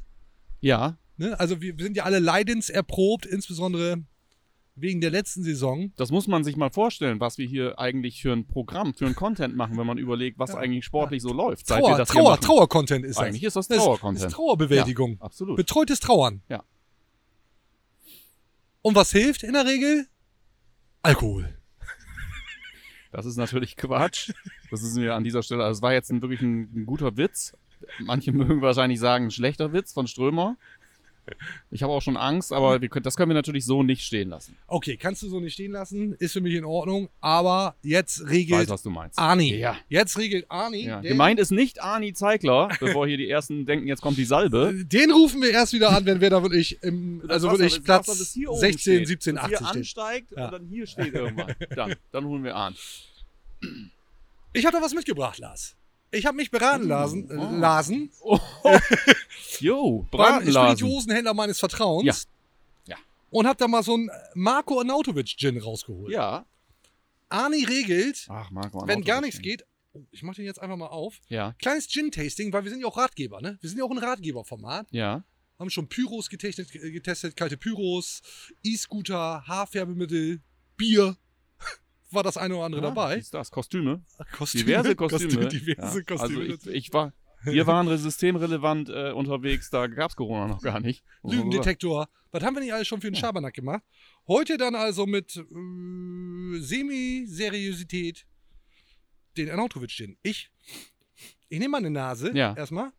Ja, 0.60 0.98
Ne? 1.16 1.38
Also 1.38 1.60
wir, 1.60 1.74
sind 1.78 1.96
ja 1.96 2.04
alle 2.04 2.18
leidenserprobt, 2.18 3.26
insbesondere 3.26 4.02
wegen 4.76 5.00
der 5.00 5.10
letzten 5.10 5.44
Saison. 5.44 5.92
das 5.96 6.10
muss 6.10 6.26
man 6.26 6.42
sich 6.42 6.56
mal 6.56 6.70
vorstellen, 6.70 7.20
was 7.20 7.38
wir 7.38 7.46
hier 7.46 7.78
eigentlich 7.78 8.20
für 8.20 8.32
ein 8.32 8.46
Programm, 8.46 8.92
für 8.94 9.06
ein 9.06 9.14
Content 9.14 9.54
machen, 9.54 9.76
wenn 9.78 9.86
man 9.86 9.98
überlegt, 9.98 10.38
was 10.38 10.50
Ja. 10.50 10.56
eigentlich 10.58 10.84
sportlich 10.84 11.22
so 11.22 11.32
läuft. 11.32 11.68
Trauer, 11.68 11.96
das 11.96 12.08
Trauer. 12.08 12.40
Trauer-Content 12.40 13.04
ist 13.04 13.18
Eigentlich 13.18 13.44
ist 13.44 13.54
das 13.54 13.68
das. 13.68 13.78
Trauer-Content. 13.78 14.24
Das 14.24 14.32
ist 14.32 14.36
Trauerbewältigung. 14.36 15.12
Ja, 15.12 15.20
absolut. 15.20 15.56
Betreutes 15.56 16.00
Trauern. 16.00 16.42
Ja. 16.48 16.64
Und 18.82 18.96
was 18.96 19.12
hilft 19.12 19.44
in 19.44 19.52
der 19.52 19.64
Regel? 19.64 20.08
Alkohol. 21.02 21.56
Das 23.12 23.26
ist 23.26 23.36
natürlich 23.36 23.76
Quatsch. 23.76 24.32
Das 24.72 24.82
ist 24.82 24.96
mir 24.96 25.14
an 25.14 25.22
dieser 25.22 25.44
Stelle, 25.44 25.62
also 25.62 25.78
es 25.78 25.82
war 25.82 25.92
jetzt 25.92 26.10
ein, 26.10 26.20
wirklich 26.20 26.42
ein, 26.42 26.62
ein 26.74 26.84
guter 26.84 27.16
Witz. 27.16 27.56
Manche 28.00 28.32
mögen 28.32 28.60
wahrscheinlich 28.60 28.98
sagen, 28.98 29.26
ein 29.26 29.30
schlechter 29.30 29.72
Witz 29.72 29.92
von 29.92 30.08
Strömer. 30.08 30.56
Ich 31.70 31.82
habe 31.82 31.92
auch 31.92 32.02
schon 32.02 32.16
Angst, 32.16 32.52
aber 32.52 32.80
wir 32.80 32.88
das 32.88 33.16
können 33.16 33.30
wir 33.30 33.34
natürlich 33.34 33.64
so 33.64 33.82
nicht 33.82 34.02
stehen 34.02 34.28
lassen. 34.28 34.56
Okay, 34.66 34.96
kannst 34.96 35.22
du 35.22 35.28
so 35.28 35.40
nicht 35.40 35.54
stehen 35.54 35.72
lassen, 35.72 36.14
ist 36.14 36.32
für 36.32 36.40
mich 36.40 36.54
in 36.54 36.64
Ordnung, 36.64 37.08
aber 37.20 37.74
jetzt 37.82 38.28
regelt 38.28 38.60
weiß, 38.60 38.68
was 38.68 38.82
du 38.82 38.90
meinst. 38.90 39.18
Arni. 39.18 39.54
Ja. 39.56 39.76
Jetzt 39.88 40.18
regelt 40.18 40.50
Arni. 40.50 40.86
Ja. 40.86 41.00
Gemeint 41.00 41.38
ist 41.40 41.50
nicht 41.50 41.82
Arni 41.82 42.12
Zeigler, 42.12 42.68
bevor 42.80 43.06
hier 43.06 43.16
die 43.16 43.28
ersten 43.28 43.66
denken, 43.66 43.86
jetzt 43.86 44.02
kommt 44.02 44.18
die 44.18 44.24
Salbe. 44.24 44.74
Den 44.84 45.10
rufen 45.10 45.42
wir 45.42 45.50
erst 45.50 45.72
wieder 45.72 45.90
an, 45.90 46.04
wenn 46.06 46.20
wir 46.20 46.30
da 46.30 46.42
wirklich 46.42 46.82
im, 46.82 47.22
also 47.28 47.50
wirklich 47.50 47.82
Platz 47.82 48.08
Wasser 48.08 48.18
bis 48.18 48.32
hier 48.34 48.50
oben 48.50 48.60
16, 48.60 48.78
steht. 48.80 49.08
17, 49.08 49.34
Bis 49.34 49.44
hier 49.46 49.52
18 49.58 49.66
steht. 49.66 49.76
ansteigt 49.76 50.32
Ja. 50.36 50.44
und 50.46 50.52
dann 50.52 50.66
hier 50.66 50.86
steht 50.86 51.14
irgendwann. 51.14 51.54
Dann, 51.74 51.94
dann 52.12 52.24
holen 52.24 52.44
wir 52.44 52.54
an. 52.54 52.74
Ich 54.52 54.64
habe 54.64 54.76
da 54.76 54.82
was 54.82 54.94
mitgebracht, 54.94 55.38
Lars. 55.38 55.74
Ich 56.14 56.26
habe 56.26 56.36
mich 56.36 56.50
beraten 56.50 56.88
lassen, 56.88 57.30
äh, 57.30 57.36
Oh. 57.36 57.56
lasen 57.56 58.10
Oh. 58.20 58.38
Jo, 59.60 60.06
beim 60.10 60.20
Bratenlasen. 60.20 60.78
Spirituosenhändler 60.78 61.34
meines 61.34 61.58
Vertrauens. 61.58 62.26
Ja. 62.86 62.94
Ja. 62.94 62.96
Und 63.30 63.46
habe 63.46 63.56
da 63.58 63.68
mal 63.68 63.82
so 63.82 63.94
einen 63.94 64.10
Marco 64.34 64.78
Arnautovic 64.78 65.26
Gin 65.36 65.58
rausgeholt. 65.58 66.12
Ja. 66.12 66.44
Arni 67.28 67.64
regelt, 67.64 68.26
Ach, 68.28 68.50
Marco 68.50 68.86
wenn 68.86 69.02
gar 69.02 69.20
nichts 69.20 69.40
geht, 69.40 69.64
oh, 69.92 70.00
ich 70.12 70.22
mache 70.22 70.36
den 70.36 70.44
jetzt 70.44 70.60
einfach 70.60 70.76
mal 70.76 70.86
auf, 70.88 71.18
Ja, 71.28 71.52
kleines 71.58 71.88
Gin-Tasting, 71.88 72.52
weil 72.52 72.62
wir 72.64 72.70
sind 72.70 72.80
ja 72.80 72.86
auch 72.86 72.96
Ratgeber, 72.96 73.40
ne? 73.40 73.58
Wir 73.60 73.68
sind 73.70 73.78
ja 73.78 73.84
auch 73.84 73.90
ein 73.90 73.98
Ratgeberformat. 73.98 74.86
ja. 74.90 75.24
Haben 75.56 75.70
schon 75.70 75.88
Pyros 75.88 76.28
getestet, 76.28 76.72
getestet 76.72 77.36
kalte 77.36 77.56
Pyros, 77.56 78.22
E-Scooter, 78.64 79.44
Haarfärbemittel, 79.46 80.40
Bier. 80.76 81.16
War 82.14 82.22
das 82.22 82.36
eine 82.36 82.54
oder 82.56 82.64
andere 82.66 82.82
Ja, 82.82 82.88
dabei? 82.88 83.16
ist 83.16 83.34
das? 83.34 83.50
Kostüme? 83.50 84.02
Kostüme, 84.32 84.64
Diverse 84.64 84.96
Kostüme. 84.96 85.48
diverse 85.48 85.98
ja. 85.98 86.04
Kostüme. 86.04 86.40
Also 86.52 86.70
ich, 86.70 86.76
ich 86.86 86.92
war, 86.92 87.12
wir 87.42 87.66
waren 87.66 87.96
systemrelevant 87.98 88.88
äh, 88.88 89.12
unterwegs, 89.12 89.68
da 89.70 89.86
gab 89.86 90.10
es 90.10 90.16
Corona 90.16 90.46
noch 90.46 90.62
gar 90.62 90.80
nicht. 90.80 91.04
Lügendetektor. 91.22 92.08
Was 92.30 92.42
haben 92.42 92.54
wir 92.56 92.60
nicht 92.62 92.72
alles 92.72 92.88
schon 92.88 93.00
für 93.00 93.10
den 93.10 93.16
Schabernack 93.16 93.54
gemacht? 93.54 93.82
Heute 94.26 94.56
dann 94.56 94.74
also 94.74 95.06
mit 95.06 95.36
äh, 95.36 96.60
Semi-Seriosität 96.60 98.26
den 99.36 99.50
Arnautovic 99.50 99.96
den. 99.96 100.16
Ich, 100.22 100.50
ich 101.48 101.58
nehme 101.58 101.70
mal 101.72 101.78
eine 101.78 101.90
Nase 101.90 102.30
Ja. 102.34 102.54
erstmal. 102.56 102.92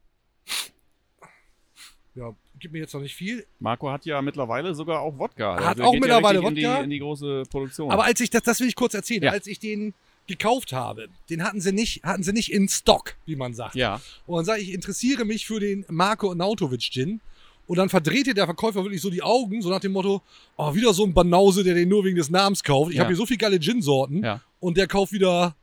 Ja, 2.16 2.34
gibt 2.60 2.74
mir 2.74 2.80
jetzt 2.80 2.94
noch 2.94 3.02
nicht 3.02 3.16
viel. 3.16 3.46
Marco 3.60 3.92
hat 3.92 4.06
ja 4.06 4.22
mittlerweile 4.22 4.74
sogar 4.74 5.02
auch 5.02 5.18
Wodka. 5.20 5.56
Hat 5.56 5.64
Also 5.80 5.84
auch 5.84 5.94
mittlerweile 5.94 6.40
ja 6.40 6.44
Wodka. 6.46 6.50
In 6.50 6.56
die, 6.56 6.84
in 6.86 6.90
die 6.92 7.00
große 7.00 7.44
Produktion. 7.50 7.92
Aber 7.92 8.06
als 8.06 8.20
ich 8.22 8.30
das, 8.30 8.44
das 8.44 8.60
will 8.62 8.68
ich 8.70 8.76
kurz 8.76 8.94
erzählen, 8.94 9.24
Ja. 9.24 9.32
als 9.32 9.48
ich 9.48 9.60
den 9.60 9.94
gekauft 10.28 10.72
habe, 10.74 11.10
den 11.30 11.44
hatten 11.44 11.60
sie 11.62 11.72
nicht, 11.72 12.04
hatten 12.04 12.24
sie 12.24 12.32
nicht 12.34 12.52
in 12.52 12.68
Stock, 12.70 13.16
wie 13.26 13.36
man 13.36 13.54
sagt. 13.54 13.76
ja, 13.76 14.02
Und 14.26 14.38
dann 14.38 14.46
sage 14.46 14.62
ich, 14.62 14.70
ich 14.70 14.74
interessiere 14.74 15.24
mich 15.26 15.46
für 15.46 15.60
den 15.60 15.86
Marco 15.90 16.34
Nautovic 16.34 16.80
Gin. 16.82 17.20
Und 17.68 17.78
dann 17.78 17.90
verdrehte 17.90 18.34
der 18.36 18.46
Verkäufer 18.46 18.84
wirklich 18.84 19.02
so 19.02 19.10
die 19.10 19.22
Augen, 19.24 19.62
so 19.62 19.70
nach 19.70 19.80
dem 19.80 19.92
Motto, 19.92 20.22
oh, 20.56 20.74
wieder 20.76 20.94
so 20.94 21.04
ein 21.04 21.14
Banause, 21.14 21.64
der 21.64 21.74
den 21.74 21.90
nur 21.90 22.06
wegen 22.06 22.16
des 22.16 22.30
Namens 22.30 22.64
kauft. 22.64 22.92
Ich 22.92 22.98
Ja. 22.98 23.02
habe 23.04 23.10
hier 23.12 23.18
so 23.18 23.26
viele 23.26 23.40
geile 23.40 23.60
Gin-Sorten. 23.60 24.24
ja. 24.24 24.42
Und 24.60 24.78
der 24.78 24.88
kauft 24.88 25.12
wieder 25.12 25.56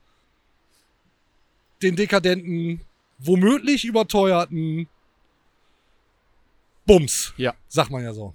den 1.83 1.97
dekadenten, 1.97 2.81
womöglich 3.19 3.85
überteuerten 3.85 4.87
Bums. 6.87 7.33
Ja. 7.37 7.55
Sagt 7.69 7.91
man 7.91 8.03
ja 8.03 8.13
so. 8.13 8.35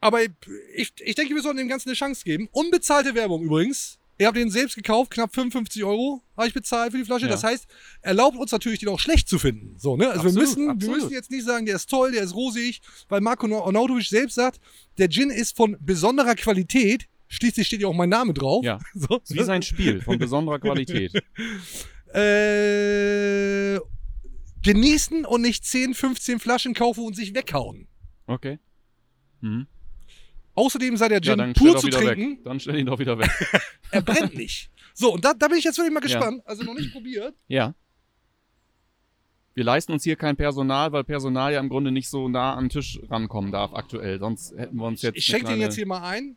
Aber 0.00 0.22
ich, 0.22 0.92
ich 1.00 1.14
denke, 1.14 1.34
wir 1.34 1.42
sollten 1.42 1.58
dem 1.58 1.68
Ganzen 1.68 1.88
eine 1.88 1.96
Chance 1.96 2.22
geben. 2.24 2.48
Unbezahlte 2.52 3.14
Werbung 3.14 3.42
übrigens. 3.42 3.98
Ihr 4.18 4.26
habt 4.26 4.36
den 4.36 4.50
selbst 4.50 4.76
gekauft, 4.76 5.10
knapp 5.10 5.34
55 5.34 5.84
Euro 5.84 6.22
habe 6.36 6.48
ich 6.48 6.54
bezahlt 6.54 6.92
für 6.92 6.98
die 6.98 7.04
Flasche. 7.04 7.26
Ja. 7.26 7.32
Das 7.32 7.44
heißt, 7.44 7.66
erlaubt 8.00 8.36
uns 8.38 8.50
natürlich, 8.50 8.78
den 8.80 8.88
auch 8.88 8.98
schlecht 8.98 9.28
zu 9.28 9.38
finden. 9.38 9.78
So, 9.78 9.96
ne? 9.96 10.08
Also 10.08 10.22
wir, 10.22 10.28
Absolut, 10.30 10.56
müssen, 10.68 10.80
wir 10.80 10.90
müssen 10.90 11.10
jetzt 11.10 11.30
nicht 11.30 11.44
sagen, 11.44 11.66
der 11.66 11.76
ist 11.76 11.90
toll, 11.90 12.12
der 12.12 12.22
ist 12.22 12.34
rosig, 12.34 12.80
weil 13.08 13.20
Marco 13.20 13.46
Arnautovic 13.46 14.06
selbst 14.06 14.34
sagt, 14.34 14.60
der 14.96 15.10
Gin 15.10 15.30
ist 15.30 15.54
von 15.56 15.76
besonderer 15.80 16.34
Qualität. 16.34 17.08
Schließlich 17.28 17.66
steht 17.66 17.82
ja 17.82 17.88
auch 17.88 17.94
mein 17.94 18.08
Name 18.08 18.32
drauf. 18.32 18.64
Ja. 18.64 18.78
So. 18.94 19.18
Ist 19.18 19.34
wie 19.34 19.42
sein 19.42 19.62
Spiel 19.62 20.00
von 20.00 20.18
besonderer 20.18 20.58
Qualität. 20.60 21.12
Äh, 22.14 23.78
genießen 24.66 25.24
und 25.24 25.40
nicht 25.42 25.64
10, 25.64 25.94
15 25.94 26.38
Flaschen 26.40 26.74
kaufen 26.74 27.04
und 27.04 27.14
sich 27.16 27.34
weghauen. 27.34 27.88
Okay. 28.26 28.58
Mhm. 29.40 29.66
Außerdem 30.54 30.96
sei 30.96 31.08
der 31.08 31.20
Ja, 31.22 31.34
Gin 31.36 31.54
stell 31.54 31.72
pur 31.72 31.78
zu 31.78 31.88
trinken. 31.88 32.30
weg. 32.38 32.44
Dann 32.44 32.60
stell 32.60 32.76
ihn 32.78 32.86
doch 32.86 32.98
wieder 32.98 33.18
weg. 33.18 33.30
Er 33.92 34.02
brennt 34.02 34.34
nicht. 34.34 34.70
So, 34.94 35.12
und 35.14 35.24
da, 35.24 35.32
da 35.34 35.48
bin 35.48 35.58
ich 35.58 35.64
jetzt 35.64 35.78
wirklich 35.78 35.94
mal 35.94 36.00
Ja. 36.00 36.18
gespannt. 36.18 36.42
Also 36.46 36.64
noch 36.64 36.74
nicht 36.74 36.92
probiert. 36.92 37.34
Ja. 37.46 37.74
Wir 39.54 39.64
leisten 39.64 39.92
uns 39.92 40.02
hier 40.04 40.16
kein 40.16 40.36
Personal, 40.36 40.92
weil 40.92 41.04
Personal 41.04 41.52
ja 41.52 41.60
im 41.60 41.68
Grunde 41.68 41.90
nicht 41.92 42.08
so 42.08 42.28
nah 42.28 42.54
an 42.54 42.64
den 42.64 42.70
Tisch 42.70 42.98
rankommen 43.08 43.52
darf 43.52 43.72
aktuell. 43.74 44.18
Sonst 44.18 44.54
hätten 44.56 44.76
wir 44.76 44.84
uns 44.86 45.02
jetzt. 45.02 45.16
Ich 45.16 45.28
eine 45.32 45.38
schenke 45.38 45.52
den 45.52 45.60
jetzt 45.60 45.76
hier 45.76 45.86
mal 45.86 46.02
ein. 46.02 46.36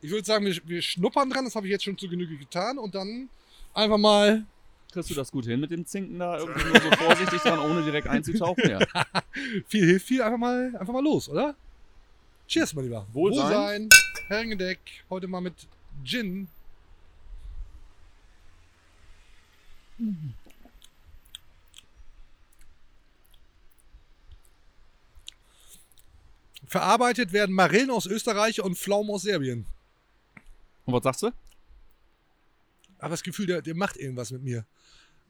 Ich 0.00 0.10
würde 0.10 0.24
sagen, 0.24 0.44
wir, 0.44 0.56
wir 0.64 0.82
schnuppern 0.82 1.30
dran, 1.30 1.44
das 1.44 1.56
habe 1.56 1.66
ich 1.66 1.72
jetzt 1.72 1.84
schon 1.84 1.98
zu 1.98 2.08
Genüge 2.08 2.36
getan 2.36 2.78
und 2.78 2.94
dann 2.94 3.28
einfach 3.74 3.98
mal 3.98 4.46
Kriegst 4.92 5.10
du 5.10 5.14
das 5.14 5.30
gut 5.30 5.44
hin 5.44 5.60
mit 5.60 5.70
dem 5.70 5.84
Zinken 5.84 6.18
da? 6.18 6.38
Irgendwie 6.38 6.64
nur 6.64 6.80
so 6.80 6.90
vorsichtig 6.92 7.42
dran, 7.42 7.58
ohne 7.58 7.82
direkt 7.84 8.08
einzutauchen? 8.08 8.70
Ja. 8.70 8.78
viel 9.66 9.84
hilft 9.84 10.06
viel, 10.06 10.22
einfach 10.22 10.38
mal, 10.38 10.74
einfach 10.78 10.94
mal 10.94 11.04
los, 11.04 11.28
oder? 11.28 11.54
Cheers, 12.46 12.72
mein 12.72 12.84
Lieber. 12.86 13.06
Wohlsein. 13.12 13.90
Herrengedeck, 14.28 14.78
heute 15.10 15.26
mal 15.26 15.42
mit 15.42 15.54
Gin. 16.04 16.48
Verarbeitet 26.66 27.32
werden 27.32 27.54
Marillen 27.54 27.90
aus 27.90 28.06
Österreich 28.06 28.62
und 28.62 28.78
Pflaumen 28.78 29.10
aus 29.10 29.22
Serbien. 29.22 29.66
Und 30.88 30.94
was 30.94 31.02
sagst 31.04 31.22
du? 31.22 31.30
Aber 32.98 33.10
das 33.10 33.22
Gefühl, 33.22 33.46
der, 33.46 33.62
der 33.62 33.74
macht 33.74 33.96
irgendwas 33.96 34.30
mit 34.30 34.42
mir. 34.42 34.64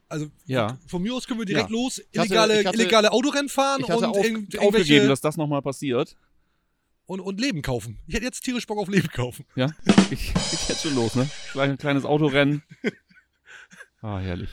Also 0.09 0.31
Ja. 0.47 0.79
von 0.87 1.03
mir 1.03 1.12
aus 1.14 1.27
können 1.27 1.40
wir 1.40 1.47
direkt 1.47 1.68
Ja. 1.68 1.73
los, 1.73 1.99
hatte- 1.99 2.09
illegale, 2.12 2.64
hatte- 2.64 2.79
illegale 2.79 3.12
Autorennen 3.12 3.49
fahren 3.49 3.81
Ich 3.83 3.90
hatte 3.90 4.07
und 4.09 4.57
auf, 4.57 4.66
aufgegeben, 4.68 5.09
dass 5.09 5.21
das 5.21 5.37
nochmal 5.37 5.61
passiert. 5.62 6.16
und, 7.07 7.21
und 7.21 7.40
Leben 7.40 7.62
kaufen. 7.62 7.99
Ich 8.07 8.14
hätte 8.14 8.25
jetzt 8.27 8.42
tierisch 8.42 8.66
Bock 8.66 8.79
auf 8.79 8.88
Leben 8.88 9.09
kaufen. 9.09 9.44
Ja. 9.57 9.71
Ich, 10.11 10.31
ich 10.35 10.68
jetzt 10.68 10.83
schon 10.83 10.94
los, 10.94 11.14
ne? 11.16 11.29
Klein, 11.53 11.77
kleines 11.77 12.05
Autorennen. 12.05 12.62
Ah, 14.01 14.21
herrlich. 14.21 14.51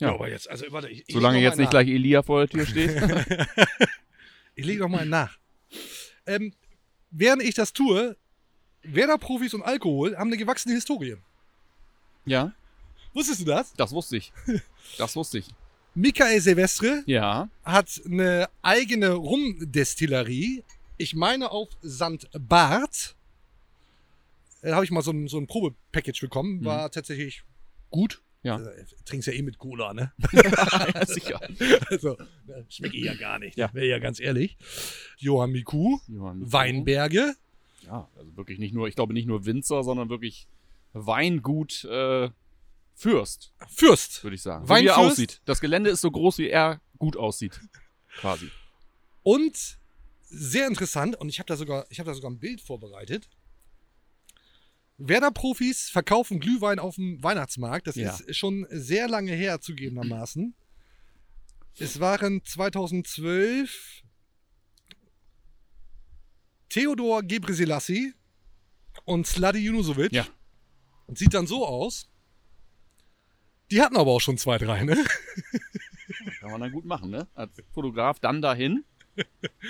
Ja. 0.00 0.12
aber 0.12 0.28
jetzt, 0.28 0.50
also 0.50 0.64
warte, 0.70 0.88
ich, 0.88 1.04
ich 1.06 1.14
Solange 1.14 1.40
jetzt 1.40 1.58
nicht 1.58 1.70
gleich 1.70 1.86
Elia 1.88 2.22
vor 2.24 2.44
der 2.44 2.48
Tür 2.48 2.66
steht. 2.66 2.96
nach. 3.00 3.24
Ich 4.56 4.64
lege 4.64 4.80
noch 4.82 4.88
mal 4.88 5.00
einen 5.02 5.10
nach. 5.10 5.38
Ähm, 6.26 6.52
während 7.10 7.42
ich 7.42 7.54
das 7.54 7.72
tue, 7.72 8.16
Werder-Profis 8.84 9.54
und 9.54 9.62
Alkohol 9.62 10.16
haben 10.16 10.28
eine 10.28 10.36
gewachsene 10.36 10.74
Historie. 10.74 11.16
ja, 12.24 12.52
Wusstest 13.12 13.42
du 13.42 13.44
das? 13.44 13.72
das 13.74 13.92
wusste 13.92 14.16
ich. 14.16 14.32
Das 14.98 15.14
wusste 15.14 15.38
ich. 15.38 15.46
Michael 15.94 16.40
Silvestre 16.40 17.04
Ja. 17.06 17.48
hat 17.62 18.00
eine 18.04 18.48
eigene 18.62 19.10
Rumdestillerie. 19.12 20.64
Ich 20.96 21.14
meine 21.14 21.52
auf 21.52 21.68
St. 21.86 22.28
Barth. 22.32 23.14
Da 24.62 24.74
habe 24.74 24.84
ich 24.84 24.90
mal 24.90 25.02
so 25.02 25.12
ein, 25.12 25.28
so 25.28 25.38
ein 25.38 25.46
Probepackage 25.46 26.20
bekommen. 26.20 26.64
War 26.64 26.90
tatsächlich 26.90 27.44
gut. 27.90 28.20
Mhm. 28.42 28.48
Ja. 28.48 28.60
Äh, 28.60 28.84
trinkst 29.04 29.28
ja 29.28 29.32
eh 29.34 29.42
mit 29.42 29.58
Cola, 29.58 29.94
ne? 29.94 30.12
ja 30.32 31.06
sicher. 31.06 31.40
Also, 31.90 32.18
äh, 32.48 32.64
schmecke 32.68 32.96
ich 32.96 33.04
ja 33.04 33.14
gar 33.14 33.38
nicht. 33.38 33.56
Ja. 33.56 33.72
Wäre 33.72 33.86
ja 33.86 33.98
ganz 34.00 34.18
ehrlich. 34.18 34.56
Johann 35.18 35.52
Miku, 35.52 35.98
Johann 36.08 36.52
Weinberge, 36.52 37.36
Ja, 37.86 38.08
also 38.16 38.36
wirklich 38.36 38.58
nicht 38.58 38.74
nur, 38.74 38.88
ich 38.88 38.94
glaube 38.96 39.12
nicht 39.14 39.26
nur 39.26 39.44
Winzer, 39.46 39.82
sondern 39.82 40.08
wirklich 40.08 40.46
Weingut 40.92 41.84
äh, 41.84 42.30
Fürst, 42.96 43.52
Fürst. 43.68 44.22
würde 44.22 44.36
ich 44.36 44.42
sagen. 44.42 44.66
So 44.66 44.74
wie 44.74 44.78
er 44.86 44.96
Weinfürst? 44.96 45.10
aussieht. 45.12 45.40
Das 45.44 45.60
Gelände 45.60 45.90
ist 45.90 46.00
so 46.00 46.10
groß, 46.10 46.38
wie 46.38 46.48
er 46.48 46.80
gut 46.98 47.16
aussieht. 47.16 47.60
Quasi. 48.18 48.50
Und 49.24 49.78
sehr 50.22 50.66
interessant, 50.68 51.16
und 51.16 51.28
ich 51.28 51.38
habe 51.40 51.46
da, 51.48 51.56
sogar- 51.56 51.86
ich 51.90 51.98
hab 51.98 52.06
da 52.06 52.14
sogar 52.14 52.30
ein 52.30 52.38
Bild 52.38 52.60
vorbereitet. 52.60 53.28
Werder-Profis 54.98 55.90
verkaufen 55.90 56.38
Glühwein 56.38 56.78
auf 56.78 56.94
dem 56.94 57.20
Weihnachtsmarkt. 57.22 57.86
Das 57.88 57.96
Ja. 57.96 58.10
ist 58.26 58.36
schon 58.36 58.66
sehr 58.70 59.08
lange 59.08 59.32
her, 59.32 59.60
zugegebenermaßen. 59.60 60.54
Es 61.78 61.98
waren 61.98 62.44
2012 62.44 64.03
Theodor 66.74 67.22
Gebrselassie 67.22 68.14
und 69.04 69.28
Sladi 69.28 69.60
Junusovic. 69.60 70.10
Ja. 70.12 70.26
Und 71.06 71.16
sieht 71.16 71.32
dann 71.32 71.46
so 71.46 71.64
aus. 71.64 72.10
Die 73.70 73.80
hatten 73.80 73.96
aber 73.96 74.10
auch 74.10 74.20
schon 74.20 74.38
zwei, 74.38 74.58
drei, 74.58 74.82
ne? 74.82 74.96
Kann 76.40 76.50
man 76.50 76.60
dann 76.60 76.72
gut 76.72 76.84
machen, 76.84 77.10
ne? 77.10 77.28
Als 77.34 77.52
Fotograf 77.72 78.18
dann 78.18 78.42
dahin. 78.42 78.84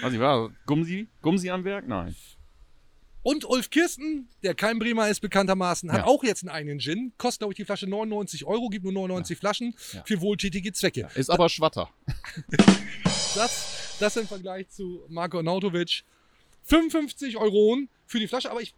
Was 0.00 0.14
ich 0.14 0.18
war, 0.18 0.50
Gumsi, 0.64 1.08
Gumsi 1.20 1.50
am 1.50 1.64
Werk? 1.64 1.86
Nein. 1.86 2.16
Und 3.22 3.44
Ulf 3.44 3.68
Kirsten, 3.68 4.30
der 4.42 4.54
kein 4.54 4.78
Bremer 4.78 5.10
ist 5.10 5.20
bekanntermaßen, 5.20 5.92
hat 5.92 5.98
Ja. 5.98 6.04
auch 6.06 6.24
jetzt 6.24 6.42
einen 6.42 6.48
eigenen 6.56 6.78
Gin. 6.80 7.12
Kostet, 7.18 7.40
glaube 7.40 7.52
ich, 7.52 7.56
die 7.56 7.66
Flasche 7.66 7.86
99 7.86 8.46
Euro, 8.46 8.70
gibt 8.70 8.84
nur 8.84 8.94
99 8.94 9.36
Flaschen 9.38 9.74
Ja. 9.92 10.02
für 10.06 10.22
wohltätige 10.22 10.72
Zwecke. 10.72 11.08
Ist 11.16 11.28
aber 11.28 11.50
Schwatter. 11.50 11.90
Das, 13.34 13.96
das 13.98 14.16
im 14.16 14.26
Vergleich 14.28 14.68
zu 14.70 15.04
Marco 15.08 15.42
Nautovic. 15.42 16.04
55 16.64 17.37
Euro 17.37 17.79
für 18.07 18.18
die 18.18 18.27
Flasche, 18.29 18.50
aber 18.50 18.61
ich, 18.61 18.74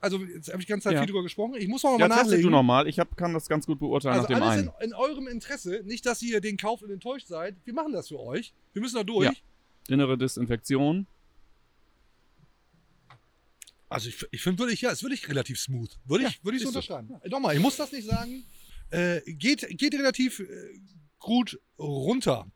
also 0.00 0.18
jetzt 0.18 0.48
habe 0.48 0.60
ich 0.60 0.66
die 0.66 0.70
ganze 0.70 0.84
Zeit 0.84 0.94
Ja. 0.94 1.00
viel 1.00 1.06
drüber 1.08 1.22
gesprochen. 1.22 1.54
Ich 1.56 1.68
muss 1.68 1.82
mal 1.82 1.92
Ja, 1.92 1.98
noch 1.98 2.08
mal 2.08 2.14
testet 2.16 2.26
nachlegen. 2.26 2.42
du 2.44 2.50
nochmal. 2.50 2.88
Ich 2.88 2.98
hab, 2.98 3.16
kann 3.16 3.32
das 3.34 3.48
ganz 3.48 3.66
gut 3.66 3.78
beurteilen 3.78 4.14
also 4.20 4.22
nach 4.32 4.38
dem 4.38 4.42
alles 4.42 4.58
einen. 4.58 4.70
in, 4.80 4.88
in 4.88 4.94
eurem 4.94 5.26
Interesse. 5.28 5.82
Nicht, 5.84 6.04
dass 6.06 6.20
ihr 6.22 6.40
den 6.40 6.56
kauft 6.56 6.82
und 6.82 6.90
enttäuscht 6.90 7.26
seid. 7.26 7.56
Wir 7.64 7.72
machen 7.74 7.92
das 7.92 8.08
für 8.08 8.20
euch. 8.20 8.52
Wir 8.72 8.82
müssen 8.82 8.96
da 8.96 9.04
durch. 9.04 9.26
Ja. 9.26 9.32
Innere 9.88 10.16
Desinfektion. 10.18 11.06
Also 13.88 14.08
ich, 14.08 14.26
ich 14.30 14.42
finde 14.42 14.58
wirklich, 14.60 14.80
ja, 14.80 14.90
ist 14.90 15.02
wirklich 15.02 15.28
relativ 15.28 15.60
smooth. 15.60 15.90
Würde 16.06 16.26
ich, 16.26 16.44
würde 16.44 16.56
ich 16.56 16.62
so 16.62 16.68
ist 16.70 16.74
so. 16.74 16.94
unterschreiben. 16.94 17.20
Nochmal, 17.30 17.54
ich 17.54 17.60
muss 17.62 17.76
das 17.76 17.92
nicht 17.92 18.06
sagen. 18.08 18.44
Äh, 18.90 19.20
geht, 19.26 19.66
geht 19.78 19.94
relativ 19.94 20.40
äh, 20.40 20.46
gut 21.18 21.60
runter. 21.78 22.46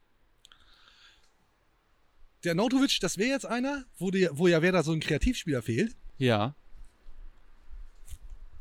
Der 2.45 2.55
Nautovic, 2.55 2.99
das 3.01 3.19
wäre 3.19 3.31
jetzt 3.31 3.47
einer, 3.47 3.85
wo, 3.99 4.11
der, 4.11 4.37
wo 4.39 4.47
ja 4.49 4.63
wer 4.63 4.73
da 4.73 4.83
so 4.83 4.93
ein 4.93 5.01
Kreativspieler 5.01 5.63
fehlt. 5.63 5.97
Ja. 6.19 6.55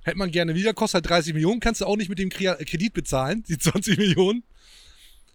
Hätte 0.04 0.18
man 0.18 0.32
gerne 0.32 0.56
wieder, 0.56 0.74
kostet 0.74 1.04
halt 1.06 1.10
30 1.10 1.34
Millionen, 1.34 1.60
kannst 1.60 1.82
du 1.82 1.86
auch 1.86 1.98
nicht 1.98 2.10
mit 2.10 2.18
dem 2.18 2.30
Kre- 2.30 2.64
Kredit 2.66 2.94
bezahlen, 2.94 3.44
die 3.48 3.58
20 3.58 3.98
Millionen. 3.98 4.44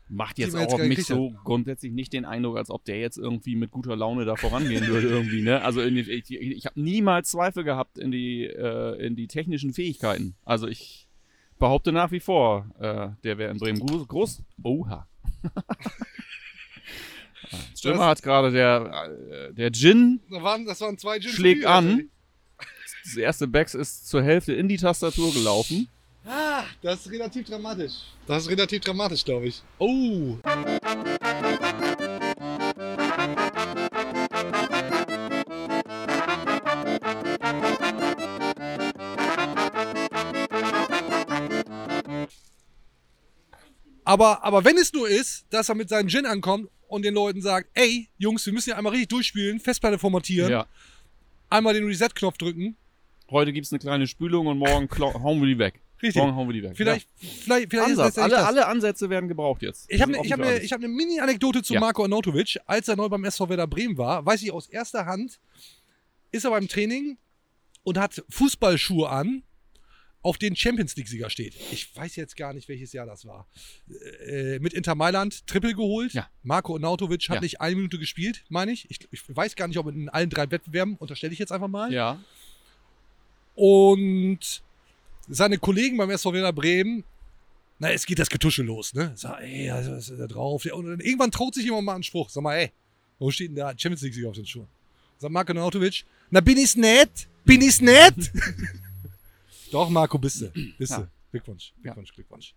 Macht 0.08 0.36
Die 0.36 0.42
jetzt 0.42 0.52
wir 0.54 0.60
jetzt 0.60 0.70
auch 0.74 0.80
auf 0.80 0.86
mich 0.86 1.04
so 1.04 1.32
grundsätzlich 1.44 1.92
nicht 1.92 2.12
den 2.12 2.24
Eindruck, 2.26 2.58
als 2.58 2.68
ob 2.68 2.84
der 2.84 2.98
jetzt 3.00 3.16
irgendwie 3.16 3.54
mit 3.56 3.70
guter 3.70 3.96
Laune 3.96 4.24
da 4.26 4.36
vorangehen 4.36 4.86
würde 4.86 5.08
irgendwie, 5.08 5.40
ne? 5.42 5.62
Also 5.62 5.88
die, 5.88 6.00
ich, 6.00 6.30
ich 6.30 6.66
habe 6.66 6.78
niemals 6.80 7.30
Zweifel 7.30 7.64
gehabt 7.64 7.96
in 7.98 8.10
die, 8.10 8.44
äh, 8.44 9.06
in 9.06 9.16
die 9.16 9.26
technischen 9.26 9.72
Fähigkeiten. 9.72 10.34
Also 10.44 10.66
ich 10.68 11.08
behaupte 11.58 11.92
nach 11.92 12.10
wie 12.10 12.20
vor, 12.20 12.66
äh, 12.78 13.08
der 13.24 13.38
wäre 13.38 13.52
in 13.52 13.58
Bremen 13.58 13.80
groß. 13.80 14.06
groß 14.08 14.42
Oha. 14.62 15.06
Stürmer 17.76 18.06
hat 18.06 18.22
gerade 18.22 18.50
der, 18.50 19.10
äh, 19.30 19.54
der 19.54 19.72
Gin 19.72 20.20
Das 20.30 20.42
waren, 20.42 20.64
das 20.64 20.80
waren 20.80 20.98
zwei 20.98 21.18
Gin 21.18 21.30
schlägt 21.30 21.64
an. 21.64 22.08
Das 23.04 23.16
erste 23.16 23.48
Backs 23.48 23.74
ist 23.74 24.08
zur 24.08 24.22
Hälfte 24.22 24.52
in 24.52 24.68
die 24.68 24.76
Tastatur 24.76 25.32
gelaufen. 25.32 25.88
Ah, 26.24 26.62
das 26.82 27.06
ist 27.06 27.12
relativ 27.12 27.48
dramatisch. 27.48 27.94
Das 28.26 28.44
ist 28.44 28.50
relativ 28.50 28.80
dramatisch, 28.82 29.24
glaube 29.24 29.46
ich. 29.46 29.60
Oh. 29.78 30.36
Aber, 44.04 44.44
aber 44.44 44.64
wenn 44.64 44.76
es 44.76 44.92
nur 44.92 45.08
ist, 45.08 45.46
dass 45.50 45.68
er 45.68 45.74
mit 45.74 45.88
seinem 45.88 46.08
Gin 46.08 46.26
ankommt 46.26 46.68
und 46.92 47.06
den 47.06 47.14
Leuten 47.14 47.40
sagt, 47.40 47.70
ey, 47.72 48.08
Jungs, 48.18 48.44
wir 48.44 48.52
müssen 48.52 48.68
ja 48.68 48.76
einmal 48.76 48.92
richtig 48.92 49.08
durchspielen, 49.08 49.58
Festplatte 49.60 49.98
formatieren, 49.98 50.50
Ja. 50.50 50.66
einmal 51.48 51.72
den 51.72 51.86
Reset-Knopf 51.86 52.36
drücken. 52.36 52.76
Heute 53.30 53.54
gibt 53.54 53.64
es 53.64 53.72
eine 53.72 53.78
kleine 53.78 54.06
Spülung 54.06 54.46
und 54.46 54.58
morgen 54.58 54.88
hauen 55.00 55.40
wir 55.40 55.46
die 55.46 55.58
weg. 55.58 55.80
Richtig. 56.02 56.20
Morgen 56.20 56.36
hauen 56.36 56.48
wir 56.48 56.52
die 56.52 56.62
weg. 56.62 56.72
Vielleicht, 56.76 57.08
vielleicht, 57.16 57.70
vielleicht 57.70 57.72
ja. 57.72 57.84
ist 57.84 57.98
Ansatz. 57.98 58.18
Alle, 58.18 58.34
das. 58.34 58.44
alle 58.44 58.66
Ansätze 58.66 59.08
werden 59.08 59.26
gebraucht 59.28 59.62
jetzt. 59.62 59.90
Ich 59.90 60.02
habe 60.02 60.18
eine 60.18 60.28
hab 60.30 60.38
ne, 60.38 60.46
alles. 60.46 60.64
ich 60.64 60.72
hab 60.72 60.80
ne 60.80 60.88
Mini-Anekdote 60.88 61.62
zu 61.62 61.72
Ja. 61.72 61.80
Marco 61.80 62.02
Arnautovic. 62.02 62.58
Als 62.66 62.88
er 62.88 62.96
neu 62.96 63.08
beim 63.08 63.24
SV 63.24 63.48
Werder 63.48 63.66
Bremen 63.66 63.96
war, 63.96 64.26
weiß 64.26 64.42
ich 64.42 64.52
aus 64.52 64.66
erster 64.66 65.06
Hand, 65.06 65.40
ist 66.30 66.44
er 66.44 66.50
beim 66.50 66.68
Training 66.68 67.16
und 67.84 67.96
hat 67.96 68.22
Fußballschuhe 68.28 69.08
an, 69.08 69.44
auf 70.22 70.38
denen 70.38 70.54
Champions 70.56 70.94
League-Sieger 70.96 71.30
steht. 71.30 71.54
Ich 71.72 71.94
weiß 71.96 72.14
jetzt 72.16 72.36
gar 72.36 72.52
nicht, 72.52 72.68
welches 72.68 72.92
Jahr 72.92 73.06
das 73.06 73.26
war. 73.26 73.46
Äh, 74.26 74.60
mit 74.60 74.72
Inter 74.72 74.94
Mailand 74.94 75.46
Triple 75.48 75.74
geholt. 75.74 76.12
Ja. 76.12 76.28
Marco 76.44 76.74
Arnautovic 76.74 77.28
hat 77.28 77.36
Ja. 77.36 77.40
nicht 77.40 77.60
eine 77.60 77.74
Minute 77.76 77.98
gespielt, 77.98 78.44
meine 78.48 78.70
ich. 78.72 78.88
ich. 78.90 79.00
Ich 79.10 79.22
weiß 79.28 79.56
gar 79.56 79.66
nicht, 79.68 79.78
ob 79.78 79.88
in 79.88 80.08
allen 80.08 80.30
drei 80.30 80.50
Wettbewerben, 80.50 80.96
unterstelle 80.96 81.32
ich 81.32 81.38
jetzt 81.40 81.50
einfach 81.52 81.68
mal. 81.68 81.92
Ja. 81.92 82.22
Und 83.54 84.62
seine 85.28 85.58
Kollegen 85.58 85.96
beim 85.96 86.10
SV 86.10 86.32
Werder 86.32 86.52
Bremen, 86.52 87.04
na, 87.78 87.90
es 87.90 88.06
geht 88.06 88.18
das 88.20 88.28
Getusche 88.30 88.62
los, 88.62 88.94
ne? 88.94 89.12
Sag, 89.16 89.40
ey, 89.42 89.68
also, 89.70 89.90
was 89.92 90.08
ist 90.08 90.18
da 90.20 90.26
drauf? 90.28 90.64
Und 90.66 90.86
dann 90.86 91.00
irgendwann 91.00 91.32
traut 91.32 91.54
sich 91.54 91.64
jemand 91.64 91.84
mal 91.84 91.94
einen 91.94 92.04
Spruch. 92.04 92.30
Sag 92.30 92.42
mal, 92.44 92.54
ey, 92.54 92.70
wo 93.18 93.30
steht 93.30 93.48
denn 93.48 93.56
da 93.56 93.70
Champions 93.70 94.02
League-Sieger 94.02 94.28
auf 94.28 94.36
den 94.36 94.46
Schuhen? 94.46 94.68
Sagt 95.18 95.32
Marco 95.32 95.52
Nautovic, 95.52 96.04
na, 96.30 96.40
bin 96.40 96.58
ich's 96.58 96.76
nett? 96.76 97.10
Bin 97.44 97.60
ich's 97.60 97.80
nett? 97.80 98.14
Doch, 99.72 99.90
Marco, 99.90 100.18
bist 100.18 100.40
du. 100.42 100.52
Bist 100.78 100.92
Ja. 100.92 100.98
du. 101.00 101.08
Glückwunsch, 101.32 101.72
Glückwunsch, 101.82 102.12
Glückwunsch. 102.14 102.54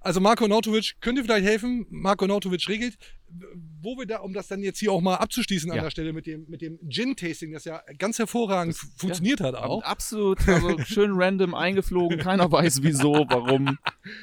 Also 0.00 0.20
Marco 0.20 0.46
Nautovic, 0.46 0.96
könnt 1.00 1.18
ihr 1.18 1.24
vielleicht 1.24 1.46
helfen? 1.46 1.84
Marco 1.90 2.26
Nautovic 2.28 2.68
regelt, 2.68 2.96
wo 3.82 3.96
wir 3.98 4.06
da, 4.06 4.18
um 4.18 4.32
das 4.32 4.46
dann 4.46 4.62
jetzt 4.62 4.78
hier 4.78 4.92
auch 4.92 5.00
mal 5.00 5.16
abzuschließen 5.16 5.68
an 5.70 5.76
Ja. 5.78 5.82
der 5.84 5.90
Stelle 5.90 6.12
mit 6.12 6.26
dem, 6.26 6.44
mit 6.48 6.60
dem 6.62 6.78
Gin-Tasting, 6.88 7.52
das 7.52 7.64
ja 7.64 7.82
ganz 7.98 8.18
hervorragend 8.18 8.76
fu- 8.76 8.86
funktioniert 8.96 9.40
hat 9.40 9.56
auch. 9.56 9.82
Absolut, 9.82 10.46
also 10.48 10.78
schön 10.84 11.10
random 11.14 11.54
eingeflogen. 11.54 12.18
Keiner 12.18 12.50
weiß 12.50 12.82
wieso, 12.84 13.26
warum. 13.28 13.78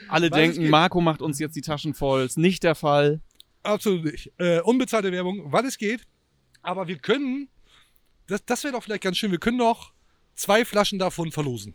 Alle 0.07 0.31
Weil 0.31 0.41
denken, 0.53 0.69
Marco 0.69 1.01
macht 1.01 1.21
uns 1.21 1.39
jetzt 1.39 1.55
die 1.55 1.61
Taschen 1.61 1.93
voll. 1.93 2.23
Ist 2.23 2.37
nicht 2.37 2.63
der 2.63 2.75
Fall. 2.75 3.19
Absolut 3.63 4.05
nicht. 4.05 4.31
Äh, 4.37 4.61
unbezahlte 4.61 5.11
Werbung, 5.11 5.51
weil 5.51 5.65
es 5.65 5.77
geht. 5.77 6.03
Aber 6.61 6.87
wir 6.87 6.97
können, 6.97 7.49
das, 8.27 8.45
das 8.45 8.63
wäre 8.63 8.73
doch 8.73 8.83
vielleicht 8.83 9.03
ganz 9.03 9.17
schön, 9.17 9.31
wir 9.31 9.39
können 9.39 9.57
doch 9.57 9.91
zwei 10.35 10.65
Flaschen 10.65 10.99
davon 10.99 11.31
verlosen. 11.31 11.73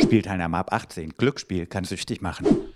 Spielteilnahme 0.00 0.56
ab 0.58 0.72
18. 0.72 1.14
Glücksspiel 1.16 1.66
kann 1.66 1.84
süchtig 1.84 2.22
machen. 2.22 2.72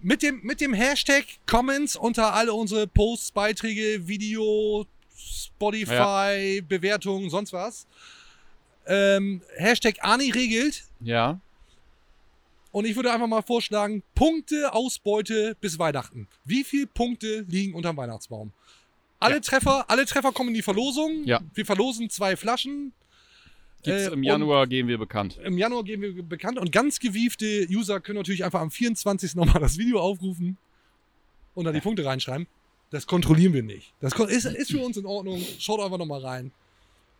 Mit 0.00 0.22
dem, 0.22 0.40
mit 0.42 0.60
dem 0.60 0.74
Hashtag 0.74 1.24
Comments 1.46 1.96
unter 1.96 2.32
alle 2.32 2.52
unsere 2.52 2.86
Posts, 2.86 3.32
Beiträge, 3.32 4.06
Video, 4.06 4.86
Spotify, 5.16 6.62
Bewertungen, 6.66 7.30
sonst 7.30 7.52
was. 7.52 7.86
Ähm, 8.86 9.42
Hashtag 9.56 9.96
Ani 10.00 10.30
regelt. 10.30 10.84
Ja. 11.00 11.40
Und 12.70 12.84
ich 12.84 12.94
würde 12.94 13.12
einfach 13.12 13.26
mal 13.26 13.42
vorschlagen, 13.42 14.02
Punkte 14.14 14.72
Ausbeute 14.72 15.56
bis 15.60 15.78
Weihnachten. 15.78 16.28
Wie 16.44 16.62
viele 16.62 16.86
Punkte 16.86 17.44
liegen 17.48 17.74
unterm 17.74 17.96
Weihnachtsbaum? 17.96 18.52
Alle 19.18 19.40
Treffer, 19.40 19.90
alle 19.90 20.06
Treffer 20.06 20.30
kommen 20.30 20.50
in 20.50 20.54
die 20.54 20.62
Verlosung. 20.62 21.24
Ja. 21.24 21.40
Wir 21.54 21.66
verlosen 21.66 22.08
zwei 22.08 22.36
Flaschen. 22.36 22.92
Gibt's 23.82 24.08
Äh, 24.08 24.12
Im 24.12 24.22
Januar 24.22 24.66
geben 24.66 24.88
wir 24.88 24.98
bekannt. 24.98 25.38
Im 25.42 25.56
Januar 25.58 25.84
geben 25.84 26.02
wir 26.02 26.22
bekannt 26.22 26.58
und 26.58 26.72
ganz 26.72 26.98
gewiefte 26.98 27.66
User 27.70 28.00
können 28.00 28.18
natürlich 28.18 28.44
einfach 28.44 28.60
am 28.60 28.70
24. 28.70 29.34
nochmal 29.36 29.60
das 29.60 29.78
Video 29.78 30.00
aufrufen 30.00 30.56
und 31.54 31.64
dann 31.64 31.74
die 31.74 31.80
Punkte 31.80 32.04
reinschreiben. 32.04 32.46
Das 32.90 33.06
kontrollieren 33.06 33.52
wir 33.52 33.62
nicht. 33.62 33.92
Das 34.00 34.14
ist, 34.14 34.46
ist 34.46 34.70
für 34.70 34.80
uns 34.80 34.96
in 34.96 35.04
Ordnung. 35.06 35.42
Schaut 35.58 35.80
einfach 35.80 35.98
nochmal 35.98 36.20
rein. 36.24 36.52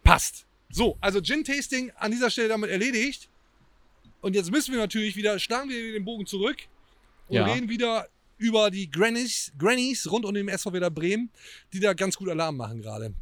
Passt. 0.03 0.47
So, 0.71 0.97
also 1.01 1.21
Gin-Tasting 1.21 1.93
an 1.97 2.11
dieser 2.11 2.31
Stelle 2.31 2.49
damit 2.49 2.71
erledigt. 2.71 3.29
Und 4.21 4.35
jetzt 4.35 4.51
müssen 4.51 4.73
wir 4.73 4.81
natürlich 4.81 5.15
wieder, 5.17 5.39
schlagen 5.39 5.69
wir 5.69 5.93
den 5.93 6.05
Bogen 6.05 6.27
zurück 6.27 6.57
und 7.29 7.37
Ja. 7.37 7.45
reden 7.47 7.69
wieder 7.69 8.09
über 8.39 8.71
die 8.71 8.91
Grannies, 8.91 9.53
Grannies 9.59 10.11
rund 10.11 10.25
um 10.25 10.33
den 10.35 10.49
SV 10.49 10.73
Werder 10.73 10.91
Bremen, 10.91 11.31
die 11.73 11.81
da 11.81 11.93
ganz 11.93 12.17
gut 12.17 12.29
Alarm 12.29 12.57
machen 12.57 12.81
gerade. 12.81 13.13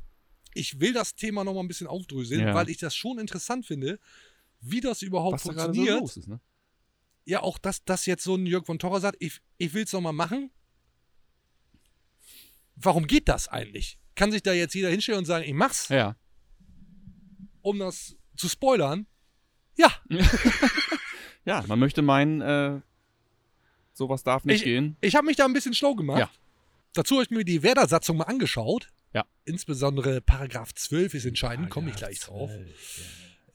Ich 0.57 0.81
will 0.81 0.92
das 0.92 1.14
Thema 1.14 1.45
nochmal 1.45 1.64
ein 1.64 1.69
bisschen 1.69 1.87
aufdröseln, 1.87 2.40
Ja. 2.40 2.55
weil 2.55 2.69
ich 2.71 2.79
das 2.79 2.95
schon 2.97 3.19
interessant 3.19 3.66
finde, 3.66 3.99
wie 4.61 4.81
das 4.81 5.03
überhaupt 5.03 5.35
Was 5.35 5.42
da 5.45 5.53
gerade 5.53 5.75
so 5.75 5.85
funktioniert. 5.85 6.16
ist, 6.16 6.29
ne? 6.29 6.40
Ja, 7.25 7.42
auch 7.42 7.59
dass 7.59 7.85
das 7.85 8.07
jetzt 8.07 8.25
so 8.25 8.37
ein 8.37 8.47
Jörg 8.47 8.64
von 8.66 8.79
Torra 8.79 9.01
sagt, 9.01 9.16
ich, 9.21 9.40
ich 9.59 9.75
will 9.75 9.85
es 9.85 9.92
nochmal 9.92 10.12
machen. 10.12 10.51
Warum 12.77 13.07
geht 13.07 13.29
das 13.29 13.49
eigentlich? 13.49 13.99
Kann 14.14 14.33
sich 14.33 14.42
da 14.42 14.53
jetzt 14.53 14.75
jeder 14.75 14.90
hinstellen 14.90 15.19
und 15.21 15.25
sagen, 15.25 15.45
ich 15.47 15.55
mach's, 15.55 15.88
Ja. 15.88 16.16
um 17.62 17.79
das 17.79 18.16
zu 18.37 18.49
spoilern? 18.49 19.07
Ja, 19.77 19.92
Ja, 21.45 21.62
man 21.69 21.79
möchte 21.79 22.03
meinen, 22.03 22.40
äh, 22.40 22.81
sowas 23.92 24.25
darf 24.25 24.45
nicht 24.45 24.57
Ich- 24.59 24.64
gehen. 24.64 24.97
ich 25.01 25.14
habe 25.14 25.27
mich 25.27 25.37
da 25.37 25.45
ein 25.45 25.53
bisschen 25.53 25.75
schlau 25.75 25.95
gemacht. 25.95 26.19
Ja. 26.19 26.31
Dazu 26.92 27.14
habe 27.16 27.25
ich 27.25 27.31
mir 27.31 27.45
die 27.45 27.62
Werder-Satzung 27.62 28.16
mal 28.16 28.25
angeschaut. 28.25 28.88
Ja. 29.16 29.24
Insbesondere 29.46 30.20
Paragraph 30.20 30.74
12 30.74 31.14
ist 31.14 31.24
entscheidend, 31.24 31.70
komme 31.70 31.90
ich 31.90 31.96
gleich 31.96 32.20
drauf. 32.20 32.50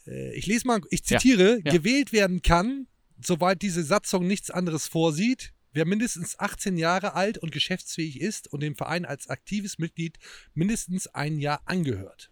Äh, 0.07 0.33
Ich 0.35 0.47
lese 0.47 0.65
mal, 0.65 0.81
ich 0.89 1.03
zitiere, 1.03 1.59
Ja. 1.63 1.71
gewählt 1.71 2.11
werden 2.11 2.41
kann, 2.41 2.87
soweit 3.23 3.61
diese 3.61 3.83
Satzung 3.83 4.25
nichts 4.25 4.49
anderes 4.49 4.87
vorsieht, 4.87 5.53
wer 5.73 5.85
mindestens 5.85 6.39
18 6.39 6.77
Jahre 6.77 7.13
alt 7.13 7.37
und 7.37 7.51
geschäftsfähig 7.51 8.19
ist 8.19 8.47
und 8.51 8.61
dem 8.61 8.75
Verein 8.75 9.05
als 9.05 9.27
aktives 9.27 9.77
Mitglied 9.77 10.17
mindestens 10.55 11.05
ein 11.07 11.37
Jahr 11.39 11.61
angehört. 11.65 12.31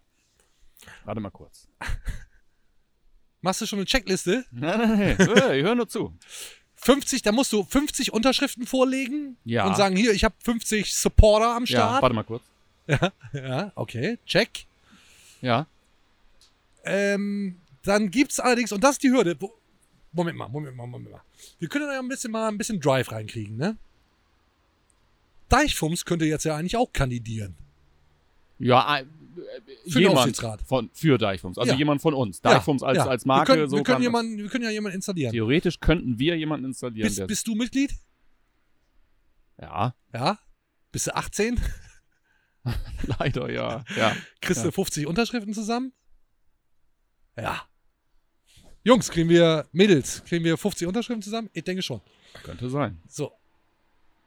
Warte 1.04 1.20
mal 1.20 1.30
kurz. 1.30 1.68
Machst 3.42 3.60
du 3.60 3.66
schon 3.66 3.78
eine 3.78 3.86
Checkliste? 3.86 4.44
Nein, 4.50 4.78
nein, 4.78 5.16
nein. 5.18 5.28
Äh, 5.36 5.58
ich 5.58 5.64
höre 5.64 5.74
nur 5.76 5.88
zu. 5.88 6.16
50, 6.74 7.22
da 7.22 7.30
musst 7.32 7.52
du 7.52 7.62
50 7.62 8.12
Unterschriften 8.12 8.66
vorlegen 8.66 9.36
Ja. 9.44 9.66
und 9.66 9.76
sagen, 9.76 9.96
hier, 9.96 10.12
ich 10.12 10.24
habe 10.24 10.34
50 10.42 10.94
Supporter 10.94 11.54
am 11.54 11.64
Ja, 11.64 11.76
Start. 11.78 12.02
warte 12.02 12.14
mal 12.14 12.22
kurz. 12.24 12.42
Ja, 13.32 13.72
okay, 13.74 14.18
check. 14.26 14.66
Ja. 15.40 15.66
Ähm, 16.84 17.56
dann 17.84 18.10
gibt 18.10 18.32
es 18.32 18.40
allerdings, 18.40 18.72
und 18.72 18.82
das 18.82 18.92
ist 18.92 19.02
die 19.02 19.10
Hürde. 19.10 19.36
Wo, 19.38 19.52
Moment 20.12 20.36
mal, 20.36 20.48
Moment 20.48 20.76
mal, 20.76 20.86
Moment 20.86 21.12
mal. 21.12 21.22
Wir 21.58 21.68
können 21.68 21.86
da 21.86 21.94
ja 21.94 22.00
ein 22.00 22.08
bisschen 22.08 22.32
mal 22.32 22.48
ein 22.48 22.58
bisschen 22.58 22.80
Drive 22.80 23.12
reinkriegen, 23.12 23.56
ne? 23.56 23.76
Deichfums 25.48 26.04
könnte 26.04 26.24
jetzt 26.24 26.44
ja 26.44 26.56
eigentlich 26.56 26.76
auch 26.76 26.92
kandidieren. 26.92 27.56
Ja, 28.58 28.98
äh, 28.98 29.04
Für 29.88 30.00
jemand 30.00 30.36
von, 30.66 30.90
für 30.92 31.18
Deichfums. 31.18 31.58
Also 31.58 31.72
Ja. 31.72 31.78
jemand 31.78 32.02
von 32.02 32.14
uns. 32.14 32.40
Deichfums 32.40 32.82
als, 32.82 32.98
ja. 32.98 33.06
als 33.06 33.24
Marke. 33.24 33.52
Wir 33.52 33.56
können, 33.56 33.70
so 33.70 33.76
wir, 33.76 33.82
können 33.82 34.02
jemanden, 34.02 34.38
wir 34.38 34.48
können 34.48 34.64
ja 34.64 34.70
jemanden 34.70 34.96
installieren. 34.96 35.32
Theoretisch 35.32 35.80
könnten 35.80 36.18
wir 36.18 36.36
jemanden 36.36 36.66
installieren. 36.66 37.08
Bist, 37.08 37.26
bist 37.26 37.46
du 37.46 37.54
Mitglied? 37.54 37.94
ja, 39.60 39.94
Ja. 40.12 40.38
Bist 40.92 41.06
du 41.06 41.14
18? 41.16 41.60
leider 43.18 43.50
ja. 43.50 43.84
ja. 43.96 44.16
Kriegst 44.40 44.62
du 44.62 44.68
Ja. 44.68 44.72
50 44.72 45.06
Unterschriften 45.06 45.54
zusammen? 45.54 45.92
Ja. 47.36 47.66
Jungs, 48.82 49.10
kriegen 49.10 49.28
wir, 49.28 49.66
Mädels, 49.72 50.24
kriegen 50.24 50.44
wir 50.44 50.56
50 50.56 50.86
Unterschriften 50.86 51.22
zusammen? 51.22 51.50
Ich 51.52 51.64
denke 51.64 51.82
schon. 51.82 52.00
Könnte 52.42 52.70
sein. 52.70 53.00
So. 53.08 53.32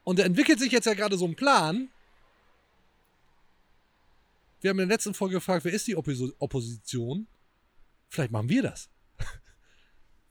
Und 0.03 0.19
da 0.19 0.23
entwickelt 0.23 0.59
sich 0.59 0.71
jetzt 0.71 0.85
ja 0.85 0.93
gerade 0.93 1.17
so 1.17 1.25
ein 1.25 1.35
Plan. 1.35 1.89
Wir 4.61 4.69
haben 4.69 4.79
in 4.79 4.87
der 4.87 4.95
letzten 4.95 5.13
Folge 5.13 5.35
gefragt, 5.35 5.65
wer 5.65 5.73
ist 5.73 5.87
die 5.87 5.95
Opposi 5.95 6.31
Opposition? 6.39 7.27
Vielleicht 8.09 8.31
machen 8.31 8.49
wir 8.49 8.61
das. 8.61 8.89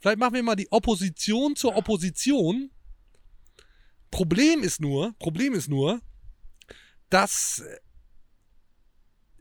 Vielleicht 0.01 0.19
machen 0.19 0.35
wir 0.35 0.43
mal 0.43 0.57
die 0.57 0.71
Opposition 0.71 1.57
zur 1.57 1.77
Opposition. 1.77 2.71
Problem 4.11 4.63
ist 4.63 4.81
nur, 4.81 5.15
Problem 5.19 5.55
ist 5.55 5.69
nur, 5.69 6.01
dass 7.11 7.63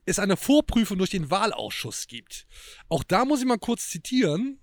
es 0.05 0.19
eine 0.19 0.37
Vorprüfung 0.37 0.97
durch 0.97 1.09
den 1.11 1.29
Wahlausschuss 1.29 2.07
gibt. 2.07 2.47
Auch 2.89 3.03
da 3.03 3.25
muss 3.25 3.41
ich 3.41 3.45
mal 3.45 3.57
kurz 3.57 3.89
zitieren. 3.89 4.59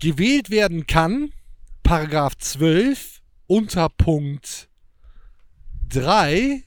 Gewählt 0.00 0.50
werden 0.50 0.86
kann, 0.86 1.32
Paragraph 1.82 2.36
12, 2.36 3.22
Unterpunkt 3.46 4.68
3, 5.88 6.64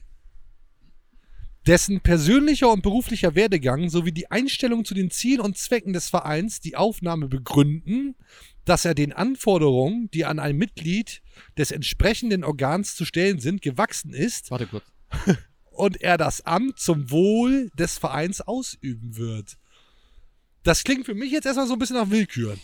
dessen 1.66 2.00
persönlicher 2.00 2.72
und 2.72 2.82
beruflicher 2.82 3.34
Werdegang 3.34 3.90
sowie 3.90 4.12
die 4.12 4.30
Einstellung 4.30 4.84
zu 4.84 4.94
den 4.94 5.10
Zielen 5.10 5.40
und 5.40 5.58
Zwecken 5.58 5.92
des 5.92 6.08
Vereins 6.08 6.60
die 6.60 6.76
Aufnahme 6.76 7.28
begründen, 7.28 8.16
dass 8.64 8.84
er 8.84 8.94
den 8.94 9.12
Anforderungen, 9.12 10.10
die 10.10 10.24
an 10.24 10.38
ein 10.38 10.56
Mitglied 10.56 11.22
des 11.58 11.70
entsprechenden 11.70 12.44
Organs 12.44 12.96
zu 12.96 13.04
stellen 13.04 13.40
sind, 13.40 13.62
gewachsen 13.62 14.12
ist 14.12 14.50
Warte 14.50 14.66
kurz. 14.66 14.84
und 15.80 16.02
er 16.02 16.18
das 16.18 16.42
Amt 16.42 16.78
zum 16.78 17.10
Wohl 17.10 17.70
des 17.70 17.96
Vereins 17.96 18.42
ausüben 18.42 19.16
wird. 19.16 19.56
Das 20.62 20.84
klingt 20.84 21.06
für 21.06 21.14
mich 21.14 21.32
jetzt 21.32 21.46
erstmal 21.46 21.66
so 21.66 21.72
ein 21.72 21.78
bisschen 21.78 21.96
nach 21.96 22.10
Willkür. 22.10 22.58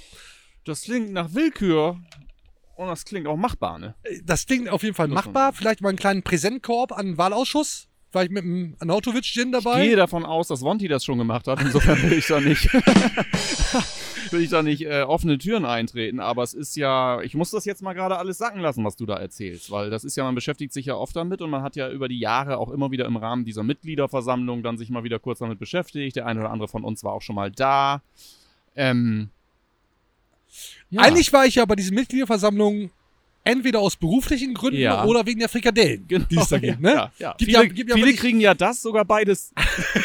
Das 0.66 0.82
klingt 0.82 1.12
nach 1.12 1.32
Willkür 1.32 1.98
und 2.76 2.88
das 2.88 3.06
klingt 3.06 3.26
auch 3.26 3.38
machbar, 3.38 3.78
ne? 3.78 3.94
Das 4.22 4.44
klingt 4.44 4.68
auf 4.68 4.82
jeden 4.82 4.94
Fall 4.94 5.08
machbar. 5.08 5.54
Vielleicht 5.54 5.80
mal 5.80 5.88
einen 5.88 5.98
kleinen 5.98 6.22
Präsentkorb 6.22 6.92
an 6.92 7.06
den 7.06 7.18
Wahlausschuss. 7.18 7.88
Vielleicht 8.16 8.32
mit 8.32 8.44
einem 8.44 8.76
Anautovic-Gin 8.78 9.48
Ich 9.48 9.62
dabei. 9.62 9.84
gehe 9.84 9.96
davon 9.96 10.24
aus, 10.24 10.48
dass 10.48 10.62
Wonti 10.62 10.88
das 10.88 11.04
schon 11.04 11.18
gemacht 11.18 11.46
hat. 11.48 11.60
Insofern 11.60 12.02
will 12.02 12.14
ich 12.14 12.26
da 12.26 12.40
nicht, 12.40 12.72
will 14.32 14.40
ich 14.40 14.48
da 14.48 14.62
nicht 14.62 14.86
äh, 14.86 15.02
offene 15.02 15.36
Türen 15.36 15.66
eintreten. 15.66 16.18
Aber 16.18 16.42
es 16.42 16.54
ist 16.54 16.76
ja, 16.76 17.20
ich 17.20 17.34
muss 17.34 17.50
das 17.50 17.66
jetzt 17.66 17.82
mal 17.82 17.92
gerade 17.92 18.16
alles 18.16 18.38
sacken 18.38 18.60
lassen, 18.60 18.84
was 18.84 18.96
du 18.96 19.04
da 19.04 19.18
erzählst, 19.18 19.70
weil 19.70 19.90
das 19.90 20.02
ist 20.02 20.16
ja, 20.16 20.24
man 20.24 20.34
beschäftigt 20.34 20.72
sich 20.72 20.86
ja 20.86 20.94
oft 20.94 21.14
damit 21.14 21.42
und 21.42 21.50
man 21.50 21.60
hat 21.60 21.76
ja 21.76 21.90
über 21.90 22.08
die 22.08 22.18
Jahre 22.18 22.56
auch 22.56 22.70
immer 22.70 22.90
wieder 22.90 23.04
im 23.04 23.18
Rahmen 23.18 23.44
dieser 23.44 23.64
Mitgliederversammlung 23.64 24.62
dann 24.62 24.78
sich 24.78 24.88
mal 24.88 25.04
wieder 25.04 25.18
kurz 25.18 25.40
damit 25.40 25.58
beschäftigt. 25.58 26.16
Der 26.16 26.24
eine 26.24 26.40
oder 26.40 26.50
andere 26.50 26.68
von 26.68 26.84
uns 26.84 27.04
war 27.04 27.12
auch 27.12 27.20
schon 27.20 27.36
mal 27.36 27.50
da. 27.50 28.00
Ähm, 28.74 29.28
ja. 30.88 31.02
Eigentlich 31.02 31.30
war 31.34 31.44
ich 31.44 31.56
ja 31.56 31.66
bei 31.66 31.76
diesen 31.76 31.94
Mitgliederversammlungen 31.94 32.90
entweder 33.46 33.80
aus 33.80 33.96
beruflichen 33.96 34.52
Gründen 34.54 34.80
Ja. 34.80 35.04
oder 35.04 35.24
wegen 35.26 35.38
der 35.40 35.48
Frikadellen, 35.48 36.06
Genau, 36.08 36.24
die 36.30 36.36
es 36.36 36.48
da 36.48 36.58
gibt. 36.58 36.80
Ne? 36.80 36.92
Ja, 36.92 37.12
ja. 37.18 37.34
Gibt 37.38 37.50
viele 37.50 37.68
gibt 37.68 37.92
viele 37.92 38.04
wirklich- 38.06 38.20
kriegen 38.20 38.40
ja 38.40 38.54
das 38.54 38.82
sogar 38.82 39.04
beides 39.04 39.52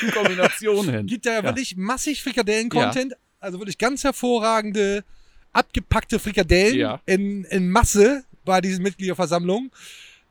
in 0.01 0.11
Kombination 0.13 0.89
hin. 0.89 1.07
Gibt 1.07 1.25
ja, 1.25 1.33
Ja. 1.33 1.43
wirklich 1.43 1.75
massig 1.75 2.21
Frikadellen-Content. 2.23 3.13
Also 3.39 3.59
wirklich 3.59 3.77
ganz 3.77 4.03
hervorragende, 4.03 5.03
abgepackte 5.51 6.19
Frikadellen 6.19 6.99
in, 7.05 7.43
in 7.45 7.69
Masse 7.71 8.23
bei 8.45 8.61
diesen 8.61 8.83
Mitgliederversammlungen. 8.83 9.71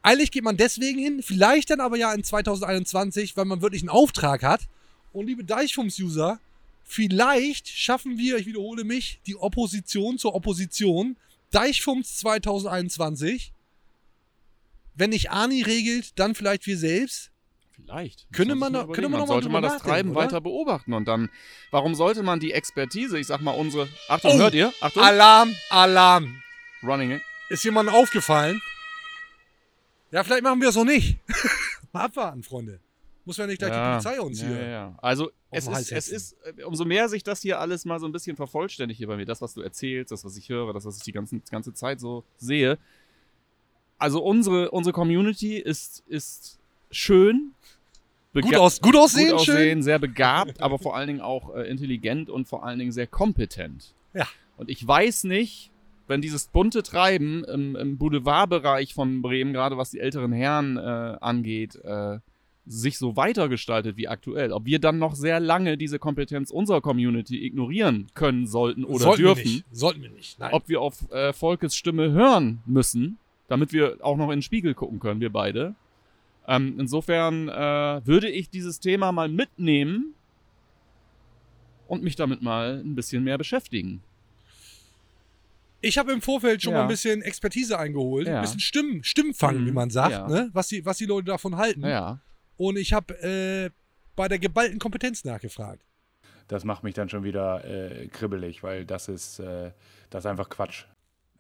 Eigentlich 0.03 0.31
geht 0.31 0.45
man 0.45 0.57
deswegen 0.57 0.99
hin, 0.99 1.23
vielleicht 1.23 1.71
dann 1.71 1.81
aber 1.81 1.97
ja 1.99 2.13
in 2.15 2.25
2021, 2.25 3.37
weil 3.37 3.45
man 3.45 3.61
wirklich 3.61 3.83
einen 3.83 3.91
Auftrag 3.91 4.43
hat. 4.43 4.63
Und 5.13 5.27
liebe 5.27 5.45
Deichfums-User, 5.45 6.39
vielleicht 6.85 7.69
schaffen 7.69 8.17
wir, 8.17 8.39
ich 8.39 8.47
wiederhole 8.47 8.85
mich, 8.85 9.21
die 9.27 9.37
Opposition 9.37 10.17
zur 10.19 10.35
Opposition. 10.35 11.17
Deichfums 11.51 12.17
2021. 12.19 13.53
Wenn 14.95 15.11
nicht 15.11 15.31
Ani 15.31 15.63
regelt, 15.63 16.19
dann 16.19 16.35
vielleicht 16.35 16.67
wir 16.67 16.77
selbst. 16.77 17.31
Vielleicht. 17.71 18.27
Könnte 18.33 18.55
man 18.55 18.73
mal 18.73 18.87
könnte 18.87 19.09
man 19.09 19.21
noch 19.21 19.27
mal 19.27 19.35
sollte 19.35 19.49
man 19.49 19.63
das 19.63 19.81
Treiben 19.81 20.11
oder? 20.11 20.21
weiter 20.21 20.41
beobachten 20.41 20.93
und 20.93 21.07
dann, 21.09 21.31
warum 21.71 21.95
sollte 21.95 22.23
man 22.23 22.39
die 22.39 22.53
Expertise, 22.53 23.19
ich 23.19 23.27
sag 23.27 23.41
mal 23.41 23.53
unsere, 23.53 23.89
Achtung, 24.09 24.33
Oh! 24.33 24.39
hört 24.39 24.55
ihr? 24.55 24.73
Achtung, 24.81 25.03
Alarm, 25.03 25.55
Alarm. 25.71 26.43
Running 26.83 27.13
it. 27.13 27.23
Ist 27.49 27.65
jemandem 27.65 27.95
aufgefallen? 27.95 28.61
Ja, 30.11 30.25
vielleicht 30.25 30.43
machen 30.43 30.61
wir 30.61 30.69
es 30.69 30.75
noch 30.77 30.85
nicht. 30.85 31.19
Mal 31.93 32.05
abwarten, 32.05 32.43
Freunde. 32.43 32.81
Muss 33.31 33.37
ja 33.37 33.47
nicht 33.47 33.61
gleich 33.61 33.71
die 33.71 33.79
Polizei 33.79 34.21
uns 34.21 34.41
ja, 34.41 34.49
hier. 34.49 34.57
Ja, 34.57 34.69
ja. 34.69 34.99
Also 35.01 35.31
es 35.53 35.69
ist, 35.69 35.93
es 35.93 36.09
ist, 36.09 36.37
äh, 36.59 36.65
umso 36.65 36.85
mehr 36.85 37.09
sich 37.09 37.23
das 37.23 37.41
hier 37.41 37.61
alles 37.61 37.85
mal 37.85 38.01
so 38.01 38.07
ein 38.07 38.11
bisschen 38.11 38.35
vervollständigt 38.35 38.99
hier 38.99 39.07
bei 39.07 39.17
mir, 39.17 39.25
das, 39.25 39.41
was 39.41 39.55
du 39.55 39.61
erzählst, 39.61 40.11
das, 40.11 40.25
was 40.25 40.37
ich 40.37 40.49
höre, 40.49 40.73
das, 40.73 40.85
was 40.85 40.97
ich 40.97 41.05
die 41.05 41.13
ganzen, 41.13 41.41
ganze 41.49 41.73
Zeit 41.73 42.01
so 42.01 42.25
sehe. 42.39 42.77
Also 43.99 44.21
unsere, 44.21 44.73
unsere 44.73 44.93
Community 44.93 45.59
ist, 45.59 46.03
ist 46.09 46.59
schön. 46.91 47.53
Gut, 48.35 48.57
aus, 48.57 48.81
gut 48.81 48.97
aussehen, 48.97 49.31
gut 49.31 49.43
schön. 49.43 49.55
aussehen, 49.55 49.83
sehr 49.85 50.01
begabt, 50.01 50.61
aber 50.61 50.81
vor 50.81 50.97
allen 50.97 51.07
Dingen 51.07 51.21
auch 51.21 51.55
äh, 51.55 51.71
intelligent 51.71 52.31
und 52.31 52.49
vor 52.49 52.65
allen 52.65 52.81
Dingen 52.81 52.91
sehr 52.91 53.07
kompetent. 53.07 53.95
Ja. 54.13 54.27
Und 54.57 54.71
ich 54.71 54.85
weiß 54.85 55.23
nicht, 55.23 55.71
wenn 56.09 56.21
dieses 56.21 56.49
bunte 56.49 56.83
Treiben 56.83 57.45
im, 57.45 57.77
im 57.77 57.97
Boulevardbereich 57.97 58.93
von 58.93 59.23
Bremen, 59.23 59.53
gerade 59.53 59.79
was 59.79 59.91
die 59.91 60.01
älteren 60.01 60.33
Herren 60.33 60.77
äh, 60.77 61.17
angeht, 61.21 61.77
äh, 61.77 62.19
sich 62.73 62.99
so 62.99 63.17
weitergestaltet 63.17 63.97
wie 63.97 64.07
aktuell, 64.07 64.53
ob 64.53 64.65
wir 64.65 64.79
dann 64.79 64.99
noch 64.99 65.15
sehr 65.17 65.41
lange 65.41 65.77
diese 65.77 65.99
Kompetenz 65.99 66.51
unserer 66.53 66.81
Community 66.81 67.45
ignorieren 67.45 68.07
können 68.15 68.47
sollten 68.47 68.85
oder 68.85 69.05
Sollten 69.05 69.23
dürfen, 69.23 69.45
wir 69.45 69.51
nicht. 69.53 69.65
Sollten 69.73 70.03
wir 70.03 70.11
nicht. 70.11 70.39
Nein. 70.39 70.53
ob 70.53 70.69
wir 70.69 70.81
auf 70.81 71.11
äh, 71.11 71.33
Volkes 71.33 71.75
Stimme 71.75 72.13
hören 72.13 72.63
müssen, 72.67 73.19
damit 73.49 73.73
wir 73.73 73.97
auch 74.03 74.17
noch 74.17 74.27
in 74.31 74.37
den 74.37 74.43
Spiegel 74.43 74.75
gucken 74.75 75.01
können, 75.01 75.21
wir 75.21 75.31
beide. 75.33 75.75
Ähm, 76.47 76.77
insofern 76.79 77.49
äh, 77.49 78.07
würde 78.07 78.29
ich 78.31 78.51
dieses 78.51 78.79
Thema 78.79 79.11
mal 79.11 79.29
mitnehmen 79.29 80.15
und 81.89 82.05
mich 82.05 82.15
damit 82.15 82.41
mal 82.43 82.81
ein 82.85 82.95
bisschen 82.95 83.25
mehr 83.25 83.37
beschäftigen. 83.39 84.01
ich 85.83 85.97
habe 85.97 86.13
im 86.13 86.21
Vorfeld 86.21 86.63
schon 86.63 86.73
Ja. 86.75 86.81
mal 86.81 86.83
ein 86.85 86.89
bisschen 86.89 87.23
Expertise 87.23 87.79
eingeholt. 87.79 88.27
Ja. 88.27 88.37
Ein 88.37 88.43
bisschen 88.43 88.61
Stimmen, 88.61 89.03
Stimmfang, 89.03 89.63
Mhm. 89.63 89.67
wie 89.67 89.73
man 89.73 89.89
sagt, 89.91 90.13
Ja. 90.13 90.29
ne? 90.29 90.51
was, 90.53 90.69
die, 90.69 90.85
was 90.85 90.99
die 90.99 91.07
Leute 91.07 91.25
davon 91.27 91.57
halten. 91.57 91.81
Naja. 91.81 92.21
Und 92.61 92.77
ich 92.77 92.93
habe 92.93 93.15
äh, 93.23 93.71
bei 94.17 94.29
der 94.29 94.39
geballten 94.39 94.79
Kompetenz 94.79 95.25
nachgefragt. 95.25 95.81
Das 96.47 96.63
macht 96.65 96.85
mich 96.85 96.93
dann 96.93 97.09
schon 97.09 97.25
wieder 97.25 97.65
äh, 97.65 98.07
kribbelig, 98.09 98.63
weil 98.63 98.85
das 98.85 99.09
ist, 99.09 99.39
äh, 99.39 99.71
das 100.11 100.25
ist 100.25 100.27
einfach 100.31 100.51
Quatsch. 100.51 100.85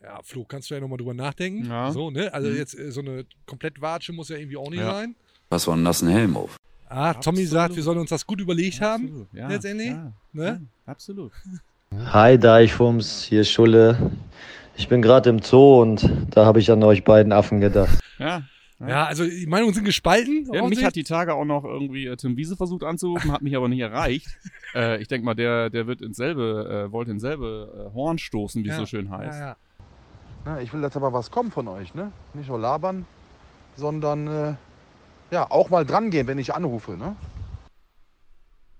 Ja, 0.02 0.20
Flo, 0.22 0.46
kannst 0.46 0.70
du 0.70 0.74
ja 0.76 0.80
nochmal 0.80 0.96
drüber 0.96 1.12
nachdenken. 1.12 1.68
Ja. 1.68 1.92
So, 1.92 2.10
ne? 2.10 2.32
Also 2.32 2.48
Mhm. 2.48 2.56
jetzt 2.56 2.78
äh, 2.78 2.90
so 2.90 3.00
eine 3.02 3.26
komplett 3.44 3.82
Watsche 3.82 4.14
muss 4.14 4.30
ja 4.30 4.36
irgendwie 4.38 4.56
auch 4.56 4.70
nicht 4.70 4.80
Ja. 4.80 4.94
sein. 4.94 5.14
Was 5.50 5.66
war 5.66 5.74
einen 5.74 5.82
nassen 5.82 6.08
Helm 6.08 6.38
auf? 6.38 6.56
Ah, 6.88 7.12
Tommy 7.12 7.42
Absolut. 7.42 7.48
sagt, 7.50 7.76
wir 7.76 7.82
sollen 7.82 7.98
uns 7.98 8.08
das 8.08 8.26
gut 8.26 8.40
überlegt 8.40 8.80
haben. 8.80 9.04
Absolut. 9.04 9.28
Ja, 9.34 9.48
letztendlich, 9.48 9.88
Ja, 9.90 10.12
ne? 10.32 10.44
ja, 10.46 10.60
absolut. 10.90 11.32
Hi 12.14 12.38
Deichfums, 12.38 13.24
hier 13.24 13.42
ist 13.42 13.50
Schulle. 13.50 14.10
Ich 14.74 14.88
bin 14.88 15.02
gerade 15.02 15.28
im 15.28 15.42
Zoo 15.42 15.82
und 15.82 16.08
da 16.30 16.46
habe 16.46 16.60
ich 16.60 16.70
an 16.70 16.82
euch 16.82 17.04
beiden 17.04 17.32
Affen 17.32 17.60
gedacht. 17.60 17.98
Ja. 18.18 18.44
Ja, 18.88 19.04
also 19.04 19.24
die 19.24 19.46
Meinungen 19.46 19.74
sind 19.74 19.84
gespalten. 19.84 20.48
Ja, 20.52 20.66
mich 20.66 20.82
hat 20.82 20.96
die 20.96 21.04
Tage 21.04 21.34
auch 21.34 21.44
noch 21.44 21.64
irgendwie 21.64 22.06
äh, 22.06 22.16
Tim 22.16 22.36
Wiese 22.36 22.56
versucht 22.56 22.82
anzurufen, 22.82 23.30
hat 23.30 23.42
mich 23.42 23.54
aber 23.54 23.68
nicht 23.68 23.80
erreicht. 23.80 24.26
äh, 24.74 25.00
ich 25.02 25.08
denke 25.08 25.26
mal, 25.26 25.34
der, 25.34 25.68
der 25.68 25.86
wird 25.86 26.00
ins 26.00 26.16
selbe, 26.16 26.86
äh, 26.88 26.92
wollte 26.92 27.10
ins 27.10 27.20
selbe 27.20 27.90
äh, 27.90 27.94
Horn 27.94 28.18
stoßen, 28.18 28.64
wie 28.64 28.68
es 28.68 28.74
Ja, 28.74 28.80
so 28.80 28.86
schön 28.86 29.10
heißt. 29.10 29.38
Ja, 29.38 29.46
ja. 29.48 29.56
Ja, 30.46 30.60
ich 30.60 30.72
will, 30.72 30.80
dass 30.80 30.96
aber 30.96 31.12
was 31.12 31.30
kommt 31.30 31.52
von 31.52 31.68
euch, 31.68 31.94
ne? 31.94 32.12
Nicht 32.32 32.48
nur 32.48 32.58
labern, 32.58 33.04
sondern 33.76 34.26
äh, 34.26 34.54
ja, 35.30 35.50
auch 35.50 35.68
mal 35.68 35.84
dran 35.84 36.10
gehen, 36.10 36.26
wenn 36.26 36.38
ich 36.38 36.54
anrufe, 36.54 36.92
ne? 36.92 37.16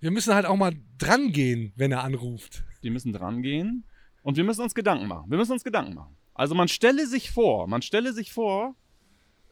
Wir 0.00 0.10
müssen 0.10 0.34
halt 0.34 0.46
auch 0.46 0.56
mal 0.56 0.72
dran 0.96 1.30
gehen, 1.30 1.74
wenn 1.76 1.92
er 1.92 2.02
anruft. 2.04 2.64
Die 2.82 2.88
müssen 2.88 3.12
dran 3.12 3.42
gehen 3.42 3.84
und 4.22 4.38
wir 4.38 4.44
müssen 4.44 4.62
uns 4.62 4.74
Gedanken 4.74 5.06
machen. 5.06 5.30
Wir 5.30 5.36
müssen 5.36 5.52
uns 5.52 5.62
Gedanken 5.62 5.92
machen. 5.92 6.16
Also 6.32 6.54
man 6.54 6.68
stelle 6.68 7.06
sich 7.06 7.30
vor, 7.30 7.66
man 7.66 7.82
stelle 7.82 8.14
sich 8.14 8.32
vor, 8.32 8.74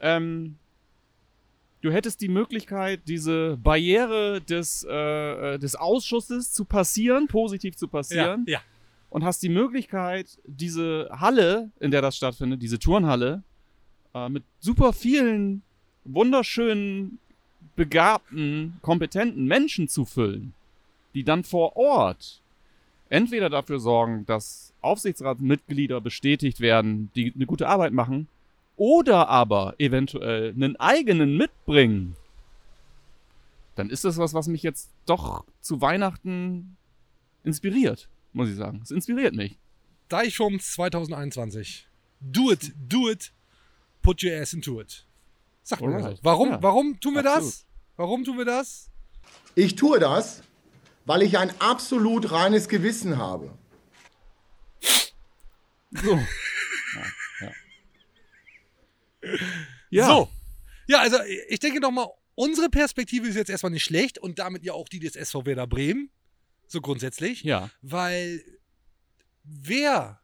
ähm, 0.01 0.57
du 1.81 1.93
hättest 1.93 2.21
die 2.21 2.29
Möglichkeit, 2.29 3.01
diese 3.07 3.57
Barriere 3.63 4.41
des, 4.41 4.87
äh, 4.89 5.55
äh, 5.55 5.59
des 5.59 5.77
Ausschusses 5.77 6.53
zu 6.53 6.65
passieren, 6.65 7.27
positiv 7.29 7.77
zu 7.77 7.89
passieren. 7.89 8.45
ja. 8.47 8.61
und 9.11 9.25
hast 9.25 9.43
die 9.43 9.49
Möglichkeit, 9.49 10.39
diese 10.45 11.09
Halle, 11.13 11.71
in 11.81 11.91
der 11.91 12.03
das 12.03 12.17
stattfindet, 12.17 12.63
diese 12.63 12.79
Turnhalle, 12.79 13.43
äh, 14.15 14.29
mit 14.29 14.45
super 14.61 14.93
vielen 14.93 15.63
wunderschönen, 16.05 17.19
begabten, 17.77 18.79
kompetenten 18.83 19.47
Menschen 19.47 19.89
zu 19.89 20.05
füllen, 20.05 20.53
die 21.15 21.23
dann 21.23 21.45
vor 21.45 21.77
Ort 21.77 22.41
entweder 23.09 23.49
dafür 23.49 23.79
sorgen, 23.79 24.27
dass 24.27 24.73
Aufsichtsratsmitglieder 24.81 26.01
bestätigt 26.01 26.61
werden, 26.61 27.11
die 27.15 27.33
eine 27.35 27.47
gute 27.47 27.69
Arbeit 27.69 27.93
machen, 27.93 28.27
oder 28.79 29.29
aber 29.29 29.75
eventuell 29.79 30.51
einen 30.55 30.77
eigenen 30.77 31.37
mitbringen, 31.37 32.17
dann 33.75 33.91
ist 33.91 34.05
das 34.05 34.17
was, 34.17 34.33
was 34.35 34.47
mich 34.49 34.63
jetzt 34.63 34.91
doch 35.07 35.45
zu 35.61 35.81
Weihnachten 35.81 36.77
inspiriert, 37.45 38.09
muss 38.33 38.49
ich 38.49 38.57
sagen. 38.57 38.81
Es 38.83 38.91
inspiriert 38.91 39.35
mich. 39.35 39.59
Deichfums 40.09 40.73
2021. 40.73 41.87
Do 42.21 42.51
it, 42.51 42.73
do 42.89 43.09
it, 43.11 43.33
put 44.03 44.23
your 44.25 44.33
ass 44.41 44.53
into 44.53 44.81
it. 44.81 45.05
Sag 45.63 45.81
mir 45.81 45.89
Alright. 45.89 46.13
das. 46.15 46.25
Warum, 46.25 46.49
Ja, 46.51 46.63
warum 46.63 46.99
tun 46.99 47.15
wir 47.15 47.21
absolut. 47.27 47.45
das? 47.53 47.67
Warum 47.97 48.25
tun 48.25 48.39
wir 48.39 48.45
das? 48.45 48.91
Ich 49.55 49.75
tue 49.77 49.99
das, 49.99 50.43
weil 51.05 51.23
ich 51.23 51.37
ein 51.39 51.53
absolut 51.61 52.31
reines 52.33 52.69
Gewissen 52.69 53.19
habe. 53.19 53.51
So. 55.93 56.19
Ja. 56.95 57.03
Ja. 59.91 60.07
So. 60.07 60.29
Ja, 60.87 61.01
also 61.01 61.19
ich 61.49 61.61
denke 61.61 61.81
noch 61.81 61.91
mal, 61.91 62.09
unsere 62.35 62.69
Perspektive 62.71 63.27
ist 63.29 63.37
jetzt 63.37 63.51
erstmal 63.51 63.73
nicht 63.73 63.85
schlecht 63.85 64.19
und 64.19 64.39
damit 64.39 64.65
ja 64.65 64.73
auch 64.73 64.89
die 64.89 65.01
des 65.01 65.17
SV 65.17 65.45
Werder 65.47 65.67
Bremen. 65.67 66.11
So 66.67 66.81
grundsätzlich. 66.81 67.43
Ja. 67.45 67.71
Weil 67.83 68.43
wer 69.45 70.21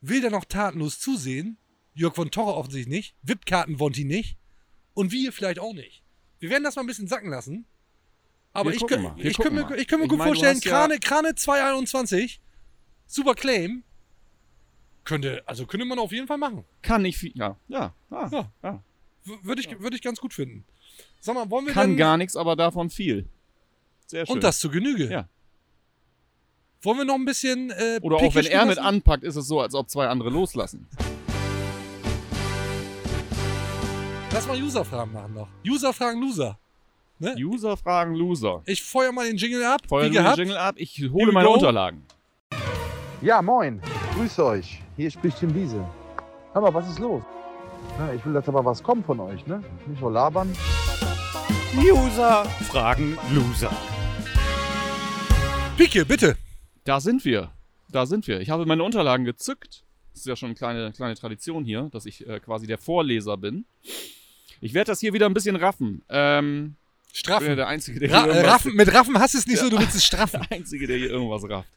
will 0.00 0.20
da 0.20 0.30
noch 0.30 0.44
tatenlos 0.44 0.98
zusehen? 1.00 1.58
Jörg 1.94 2.14
von 2.14 2.30
Torre 2.30 2.54
offensichtlich 2.54 2.94
nicht. 2.94 3.14
VIP-Karten 3.22 3.80
Wonti 3.80 4.04
nicht. 4.04 4.36
Und 4.94 5.12
wir 5.12 5.32
vielleicht 5.32 5.58
auch 5.58 5.72
nicht. 5.72 6.02
Wir 6.38 6.50
werden 6.50 6.64
das 6.64 6.76
mal 6.76 6.82
ein 6.82 6.86
bisschen 6.86 7.08
sacken 7.08 7.30
lassen. 7.30 7.66
Aber 8.52 8.70
Wir 8.70 8.76
ich, 8.76 8.80
gucken 8.82 8.98
kö- 8.98 9.02
mal, 9.02 9.16
wir 9.16 9.24
ich, 9.30 9.36
kann 9.36 9.46
gucken 9.56 9.68
mir, 9.70 9.76
ich 9.78 9.86
kann 9.88 9.98
mir 10.00 10.04
Ich 10.04 10.10
gut 10.10 10.18
meine, 10.18 10.30
du 10.30 10.34
vorstellen, 10.36 10.56
hast 10.56 10.64
ja- 10.64 10.70
Krane, 10.72 10.98
Krane 10.98 11.34
221, 11.34 12.40
super 13.06 13.34
Claim. 13.34 13.82
Könnte, 15.06 15.42
also 15.46 15.64
könnte 15.66 15.86
man 15.86 15.98
auf 15.98 16.12
jeden 16.12 16.26
Fall 16.26 16.36
machen. 16.36 16.64
Kann 16.82 17.00
nicht 17.02 17.16
viel. 17.16 17.32
Ja. 17.34 17.56
Ja. 17.68 17.94
Ja. 18.10 18.28
Ja. 18.30 18.50
ja. 18.62 18.82
W- 19.24 19.38
Würde 19.42 19.62
ich, 19.62 19.80
würde 19.80 19.96
ich 19.96 20.02
ganz 20.02 20.20
gut 20.20 20.34
finden. 20.34 20.64
Sag 21.20 21.34
mal, 21.34 21.48
wollen 21.48 21.64
wir 21.66 21.72
Kann 21.72 21.90
denn, 21.90 21.96
gar 21.96 22.16
nichts, 22.18 22.36
aber 22.36 22.56
davon 22.56 22.90
viel. 22.90 23.26
Sehr 24.06 24.26
schön. 24.26 24.34
Und 24.34 24.44
das 24.44 24.58
zu 24.58 24.68
Genüge. 24.68 25.08
Ja. 25.10 25.28
Wollen 26.82 26.98
wir 26.98 27.04
noch 27.04 27.14
ein 27.14 27.24
bisschen. 27.24 27.70
Äh, 27.70 28.00
Oder 28.02 28.16
auch 28.16 28.34
wenn 28.34 28.46
er 28.46 28.66
mit 28.66 28.76
lassen? 28.76 28.86
anpackt, 28.86 29.24
ist 29.24 29.36
es 29.36 29.46
so, 29.48 29.60
als 29.60 29.74
ob 29.74 29.88
zwei 29.88 30.08
andere 30.08 30.28
loslassen. 30.30 30.86
Lass 34.32 34.46
mal 34.46 34.60
User-Fragen 34.60 35.12
machen 35.12 35.34
noch. 35.34 35.48
User-Fragen 35.66 36.20
Loser. 36.20 36.58
Ne? 37.18 37.34
User 37.38 37.76
fragen 37.78 38.14
Loser. 38.14 38.62
Ich 38.66 38.82
feuer 38.82 39.10
mal 39.10 39.26
den 39.26 39.38
Jingle 39.38 39.64
ab. 39.64 39.80
Feuer 39.88 40.10
den. 40.10 40.34
Jingle 40.36 40.58
ab, 40.58 40.74
ich 40.78 41.00
hole 41.10 41.32
meine 41.32 41.48
go. 41.48 41.54
Unterlagen. 41.54 42.02
Ja, 43.22 43.40
moin. 43.40 43.80
Grüß 44.16 44.38
euch. 44.40 44.80
Hier 44.96 45.10
spricht 45.10 45.38
Tim 45.38 45.54
Wiese. 45.54 45.84
Hör 46.52 46.62
mal, 46.62 46.72
was 46.74 46.88
ist 46.88 46.98
los? 46.98 47.22
Na, 47.98 48.12
ich 48.14 48.24
will, 48.24 48.32
dass 48.32 48.48
aber 48.48 48.64
was 48.64 48.82
kommt 48.82 49.04
von 49.06 49.20
euch, 49.20 49.46
ne? 49.46 49.62
Nicht 49.86 50.00
nur 50.00 50.10
labern. 50.10 50.52
User 51.76 52.44
fragen 52.70 53.18
Loser. 53.32 53.70
Picke, 55.76 56.04
bitte. 56.06 56.36
Da 56.84 57.00
sind 57.00 57.24
wir. 57.24 57.50
Da 57.90 58.06
sind 58.06 58.26
wir. 58.26 58.40
Ich 58.40 58.48
habe 58.50 58.64
meine 58.66 58.82
Unterlagen 58.82 59.24
gezückt. 59.24 59.84
Das 60.12 60.20
ist 60.20 60.26
ja 60.26 60.36
schon 60.36 60.46
eine 60.46 60.54
kleine, 60.56 60.92
kleine 60.92 61.14
Tradition 61.14 61.64
hier, 61.64 61.90
dass 61.92 62.06
ich 62.06 62.26
äh, 62.26 62.40
quasi 62.40 62.66
der 62.66 62.78
Vorleser 62.78 63.36
bin. 63.36 63.66
Ich 64.62 64.72
werde 64.72 64.90
das 64.92 65.00
hier 65.00 65.12
wieder 65.12 65.26
ein 65.26 65.34
bisschen 65.34 65.56
raffen. 65.56 66.02
Ähm, 66.08 66.76
ich 67.12 67.22
bin 67.22 67.32
ja 67.32 67.36
Straffen. 67.40 67.56
der 67.56 67.68
Einzige, 67.68 68.00
der 68.00 68.10
Ra 68.12 68.24
hier 68.24 68.32
irgendwas- 68.32 68.52
Raffen. 68.54 68.74
Mit 68.74 68.94
Raffen 68.94 69.18
hast 69.18 69.34
du 69.34 69.38
es 69.38 69.46
nicht 69.46 69.58
so, 69.58 69.68
du 69.68 69.78
willst 69.78 69.94
es 69.94 70.04
straffen. 70.04 70.40
der 70.50 70.56
Einzige, 70.58 70.86
der 70.86 70.96
hier 70.96 71.10
irgendwas 71.10 71.46
rafft. 71.48 71.68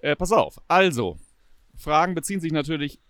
Äh, 0.00 0.16
pass 0.16 0.32
auf. 0.32 0.58
Also, 0.66 1.18
Fragen 1.80 2.14
beziehen 2.14 2.40
sich 2.40 2.52
natürlich 2.52 3.00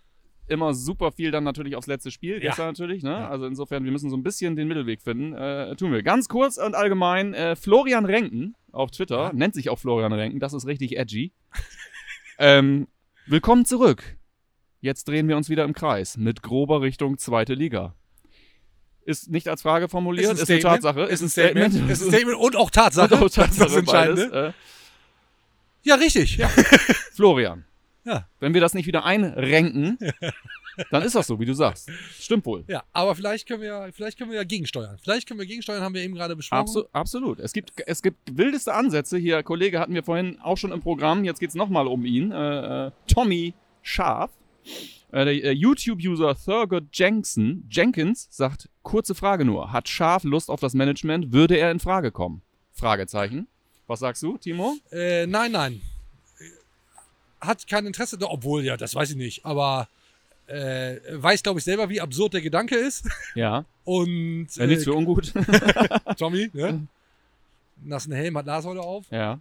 immer 0.47 0.73
super 0.73 1.11
viel 1.11 1.31
dann 1.31 1.43
natürlich 1.43 1.75
aufs 1.75 1.87
letzte 1.87 2.11
Spiel. 2.11 2.35
Ja. 2.35 2.49
Gestern 2.49 2.67
natürlich, 2.67 3.03
ne? 3.03 3.27
Also 3.27 3.45
insofern, 3.45 3.83
wir 3.83 3.91
müssen 3.91 4.09
so 4.09 4.17
ein 4.17 4.23
bisschen 4.23 4.55
den 4.55 4.67
Mittelweg 4.67 5.01
finden. 5.01 5.33
Äh, 5.33 5.75
tun 5.75 5.91
wir. 5.91 6.03
Ganz 6.03 6.27
kurz 6.27 6.57
und 6.57 6.75
allgemein, 6.75 7.33
äh, 7.33 7.55
Florian 7.55 8.05
Renken 8.05 8.55
auf 8.71 8.91
Twitter, 8.91 9.31
nennt 9.33 9.53
sich 9.53 9.69
auch 9.69 9.79
Florian 9.79 10.13
Renken, 10.13 10.39
das 10.39 10.53
ist 10.53 10.65
richtig 10.65 10.97
edgy. 10.97 11.31
ähm, 12.39 12.87
willkommen 13.27 13.65
zurück. 13.65 14.17
Jetzt 14.81 15.07
drehen 15.07 15.27
wir 15.27 15.37
uns 15.37 15.49
wieder 15.49 15.63
im 15.63 15.73
Kreis 15.73 16.17
mit 16.17 16.41
grober 16.41 16.81
Richtung 16.81 17.17
zweite 17.17 17.53
Liga. 17.53 17.95
Ist 19.03 19.29
nicht 19.29 19.47
als 19.47 19.61
Frage 19.61 19.89
formuliert, 19.89 20.33
ist, 20.33 20.49
eine 20.49 20.59
Tatsache, 20.59 21.03
Ist 21.03 21.21
ein 21.21 21.29
Statement. 21.29 21.73
Ist 21.89 22.03
ein 22.03 22.09
Statement 22.09 22.37
und 22.37 22.55
auch 22.55 22.69
Tatsache. 22.69 23.15
Und 23.15 23.23
auch 23.23 23.29
Das 23.29 23.37
ist 23.37 23.37
das 23.37 23.57
Tatsache, 23.57 23.79
Entscheidende. 23.79 24.29
beides, 24.29 24.53
äh, 24.53 24.57
Ja, 25.83 25.95
richtig. 25.95 26.37
Ja. 26.37 26.47
Florian. 27.13 27.65
Ja. 28.03 28.27
Wenn 28.39 28.53
wir 28.53 28.61
das 28.61 28.73
nicht 28.73 28.87
wieder 28.87 29.05
einrenken, 29.05 29.97
dann 30.91 31.03
ist 31.03 31.15
das 31.15 31.27
so, 31.27 31.39
wie 31.39 31.45
du 31.45 31.53
sagst. 31.53 31.89
Stimmt 32.19 32.45
wohl. 32.45 32.63
ja, 32.67 32.83
aber 32.93 33.15
vielleicht 33.15 33.47
können 33.47 33.61
wir, 33.61 33.91
vielleicht 33.93 34.17
können 34.17 34.31
wir 34.31 34.37
ja 34.37 34.43
gegensteuern. 34.43 34.97
Vielleicht 35.01 35.27
können 35.27 35.39
wir 35.39 35.45
gegensteuern, 35.45 35.83
haben 35.83 35.93
wir 35.93 36.01
eben 36.01 36.15
gerade 36.15 36.35
besprochen. 36.35 36.61
Absu 36.61 36.83
absolut. 36.91 37.39
Es 37.39 37.53
gibt, 37.53 37.73
es 37.85 38.01
gibt 38.01 38.37
wildeste 38.37 38.73
Ansätze. 38.73 39.17
Hier, 39.17 39.43
Kollege 39.43 39.79
hatten 39.79 39.93
wir 39.93 40.03
vorhin 40.03 40.39
auch 40.41 40.57
schon 40.57 40.71
im 40.71 40.81
Programm. 40.81 41.23
Jetzt 41.23 41.39
geht 41.39 41.49
es 41.49 41.55
nochmal 41.55 41.87
um 41.87 42.05
ihn. 42.05 42.31
Äh, 42.31 42.87
äh, 42.87 42.91
Tommy 43.07 43.53
Scharf. 43.81 44.31
Äh, 45.11 45.25
der 45.25 45.43
äh, 45.43 45.51
YouTube-User 45.51 46.35
Thurgood 46.35 46.85
Jenkson, 46.93 47.67
Jenkins 47.69 48.27
sagt, 48.31 48.69
kurze 48.81 49.13
Frage 49.13 49.43
nur. 49.43 49.71
Hat 49.71 49.89
Scharf 49.89 50.23
Lust 50.23 50.49
auf 50.49 50.59
das 50.59 50.73
Management? 50.73 51.33
Würde 51.33 51.57
er 51.57 51.71
in 51.71 51.79
Frage 51.79 52.11
kommen? 52.11 52.41
Fragezeichen. 52.71 53.47
Was 53.87 53.99
sagst 53.99 54.23
du, 54.23 54.37
Timo? 54.37 54.75
Äh, 54.91 55.27
nein, 55.27 55.51
nein. 55.51 55.81
Hat 57.41 57.67
kein 57.67 57.85
Interesse, 57.85 58.17
obwohl, 58.21 58.63
ja, 58.63 58.77
das 58.77 58.95
weiß 58.95 59.11
ich 59.11 59.15
nicht, 59.15 59.45
aber 59.45 59.87
äh, 60.47 60.97
weiß, 61.11 61.43
glaube 61.43 61.59
ich, 61.59 61.65
selber, 61.65 61.89
wie 61.89 62.01
absurd 62.01 62.33
der 62.33 62.41
Gedanke 62.41 62.75
ist. 62.75 63.07
Ja. 63.35 63.65
Und 63.83 64.47
Äh, 64.57 64.67
nichts 64.67 64.83
für 64.83 64.93
ungut. 64.93 65.33
Tommy, 66.17 66.49
ne? 66.53 66.87
Nassen 67.83 68.13
Helm, 68.13 68.37
hat 68.37 68.45
Nashäule 68.45 68.81
auf 68.81 69.05
ja. 69.09 69.39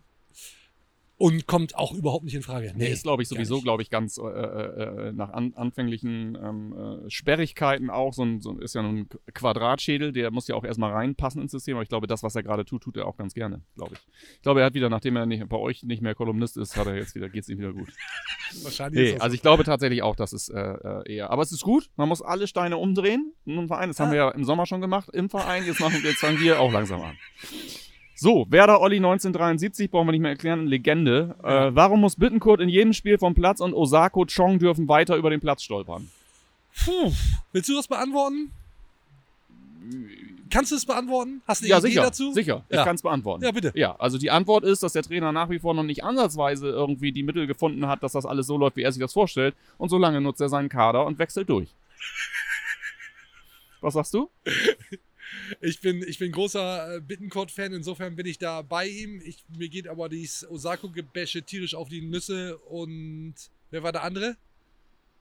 Und 1.20 1.46
kommt 1.46 1.76
auch 1.76 1.92
überhaupt 1.92 2.24
nicht 2.24 2.34
in 2.34 2.40
Frage. 2.40 2.72
Nee, 2.74 2.88
ist, 2.88 3.02
glaube 3.02 3.22
ich, 3.22 3.28
sowieso, 3.28 3.60
glaube 3.60 3.82
ich, 3.82 3.90
ganz 3.90 4.16
äh, 4.16 4.22
äh, 4.22 5.08
äh, 5.08 5.12
nach 5.12 5.28
an, 5.28 5.52
anfänglichen 5.54 6.34
ähm, 6.42 7.04
äh, 7.04 7.10
Sperrigkeiten 7.10 7.90
auch. 7.90 8.14
So 8.14 8.22
ein, 8.22 8.40
so 8.40 8.58
ist 8.58 8.74
ja 8.74 8.80
nun 8.80 9.00
ein 9.00 9.08
Quadratschädel, 9.34 10.12
der 10.12 10.30
muss 10.30 10.48
ja 10.48 10.54
auch 10.54 10.64
erstmal 10.64 10.92
reinpassen 10.92 11.42
ins 11.42 11.52
System. 11.52 11.76
Aber 11.76 11.82
ich 11.82 11.90
glaube, 11.90 12.06
das, 12.06 12.22
was 12.22 12.36
er 12.36 12.42
gerade 12.42 12.64
tut, 12.64 12.82
tut 12.82 12.96
er 12.96 13.06
auch 13.06 13.18
ganz 13.18 13.34
gerne, 13.34 13.60
glaube 13.76 13.96
ich. 13.96 14.00
Ich 14.36 14.40
glaube, 14.40 14.60
er 14.60 14.66
hat 14.66 14.72
wieder, 14.72 14.88
nachdem 14.88 15.14
er 15.16 15.26
nicht, 15.26 15.46
bei 15.46 15.58
euch 15.58 15.82
nicht 15.82 16.00
mehr 16.00 16.14
Kolumnist 16.14 16.56
ist, 16.56 16.74
hat 16.78 16.86
er 16.86 16.96
jetzt 16.96 17.14
wieder, 17.14 17.28
geht 17.28 17.42
es 17.42 17.50
ihm 17.50 17.58
wieder 17.58 17.74
gut. 17.74 17.92
Wahrscheinlich 18.62 19.12
Nee, 19.12 19.20
also 19.20 19.34
ich 19.34 19.42
glaube 19.42 19.64
tatsächlich 19.64 20.02
auch, 20.02 20.16
dass 20.16 20.32
es 20.32 20.48
äh, 20.48 20.58
äh, 20.58 21.16
eher. 21.16 21.28
Aber 21.28 21.42
es 21.42 21.52
ist 21.52 21.62
gut, 21.62 21.90
man 21.96 22.08
muss 22.08 22.22
alle 22.22 22.46
Steine 22.46 22.78
umdrehen 22.78 23.34
in 23.44 23.58
einem 23.58 23.68
Verein. 23.68 23.90
Das 23.90 24.00
haben 24.00 24.10
wir 24.10 24.16
ja 24.16 24.30
im 24.30 24.44
Sommer 24.44 24.64
schon 24.64 24.80
gemacht, 24.80 25.10
im 25.12 25.28
Verein. 25.28 25.66
Jetzt, 25.66 25.80
machen, 25.80 26.00
jetzt 26.02 26.20
fangen 26.20 26.40
wir 26.40 26.60
auch 26.60 26.72
langsam 26.72 27.02
an. 27.02 27.18
So, 28.22 28.46
Werder 28.50 28.82
Olli 28.82 28.96
1973, 28.96 29.90
brauchen 29.90 30.08
wir 30.08 30.12
nicht 30.12 30.20
mehr 30.20 30.32
erklären, 30.32 30.66
Legende. 30.66 31.36
Äh, 31.42 31.74
warum 31.74 32.02
muss 32.02 32.16
Bittenkurt 32.16 32.60
in 32.60 32.68
jedem 32.68 32.92
Spiel 32.92 33.16
vom 33.16 33.34
Platz 33.34 33.62
und 33.62 33.72
Osako 33.72 34.26
Chong 34.26 34.58
dürfen 34.58 34.86
weiter 34.88 35.16
über 35.16 35.30
den 35.30 35.40
Platz 35.40 35.62
stolpern? 35.62 36.10
Puh. 36.84 37.10
Willst 37.52 37.70
du 37.70 37.74
das 37.74 37.88
beantworten? 37.88 38.50
Kannst 40.50 40.70
du 40.70 40.76
es 40.76 40.84
beantworten? 40.84 41.40
Hast 41.48 41.62
du 41.62 41.64
eine 41.64 41.70
ja, 41.70 41.78
Idee 41.78 41.88
sicher, 41.88 42.02
dazu? 42.02 42.32
sicher. 42.34 42.62
Ich 42.68 42.76
Ja. 42.76 42.84
kann 42.84 42.96
es 42.96 43.00
beantworten. 43.00 43.42
Ja, 43.42 43.52
bitte. 43.52 43.72
Ja, 43.74 43.96
also 43.98 44.18
die 44.18 44.30
Antwort 44.30 44.64
ist, 44.64 44.82
dass 44.82 44.92
der 44.92 45.02
Trainer 45.02 45.32
nach 45.32 45.48
wie 45.48 45.58
vor 45.58 45.72
noch 45.72 45.82
nicht 45.82 46.04
ansatzweise 46.04 46.68
irgendwie 46.68 47.12
die 47.12 47.22
Mittel 47.22 47.46
gefunden 47.46 47.86
hat, 47.86 48.02
dass 48.02 48.12
das 48.12 48.26
alles 48.26 48.46
so 48.46 48.58
läuft, 48.58 48.76
wie 48.76 48.82
er 48.82 48.92
sich 48.92 49.00
das 49.00 49.14
vorstellt. 49.14 49.54
Und 49.78 49.88
so 49.88 49.96
lange 49.96 50.20
nutzt 50.20 50.42
er 50.42 50.50
seinen 50.50 50.68
Kader 50.68 51.06
und 51.06 51.18
wechselt 51.18 51.48
durch. 51.48 51.70
Was 53.80 53.94
sagst 53.94 54.12
du? 54.12 54.28
Ich 55.60 55.80
bin, 55.80 56.02
ich 56.02 56.18
bin 56.18 56.32
großer 56.32 56.96
äh, 56.96 57.00
Bittencourt-Fan, 57.00 57.72
insofern 57.72 58.16
bin 58.16 58.26
ich 58.26 58.38
da 58.38 58.62
bei 58.62 58.86
ihm. 58.88 59.20
Ich, 59.24 59.44
mir 59.56 59.68
geht 59.68 59.88
aber 59.88 60.08
dieses 60.08 60.48
Osako-Gebäsche 60.50 61.42
tierisch 61.42 61.74
auf 61.74 61.88
die 61.88 62.00
Nüsse 62.02 62.56
und 62.58 63.34
wer 63.70 63.82
war 63.82 63.92
der 63.92 64.02
andere? 64.04 64.36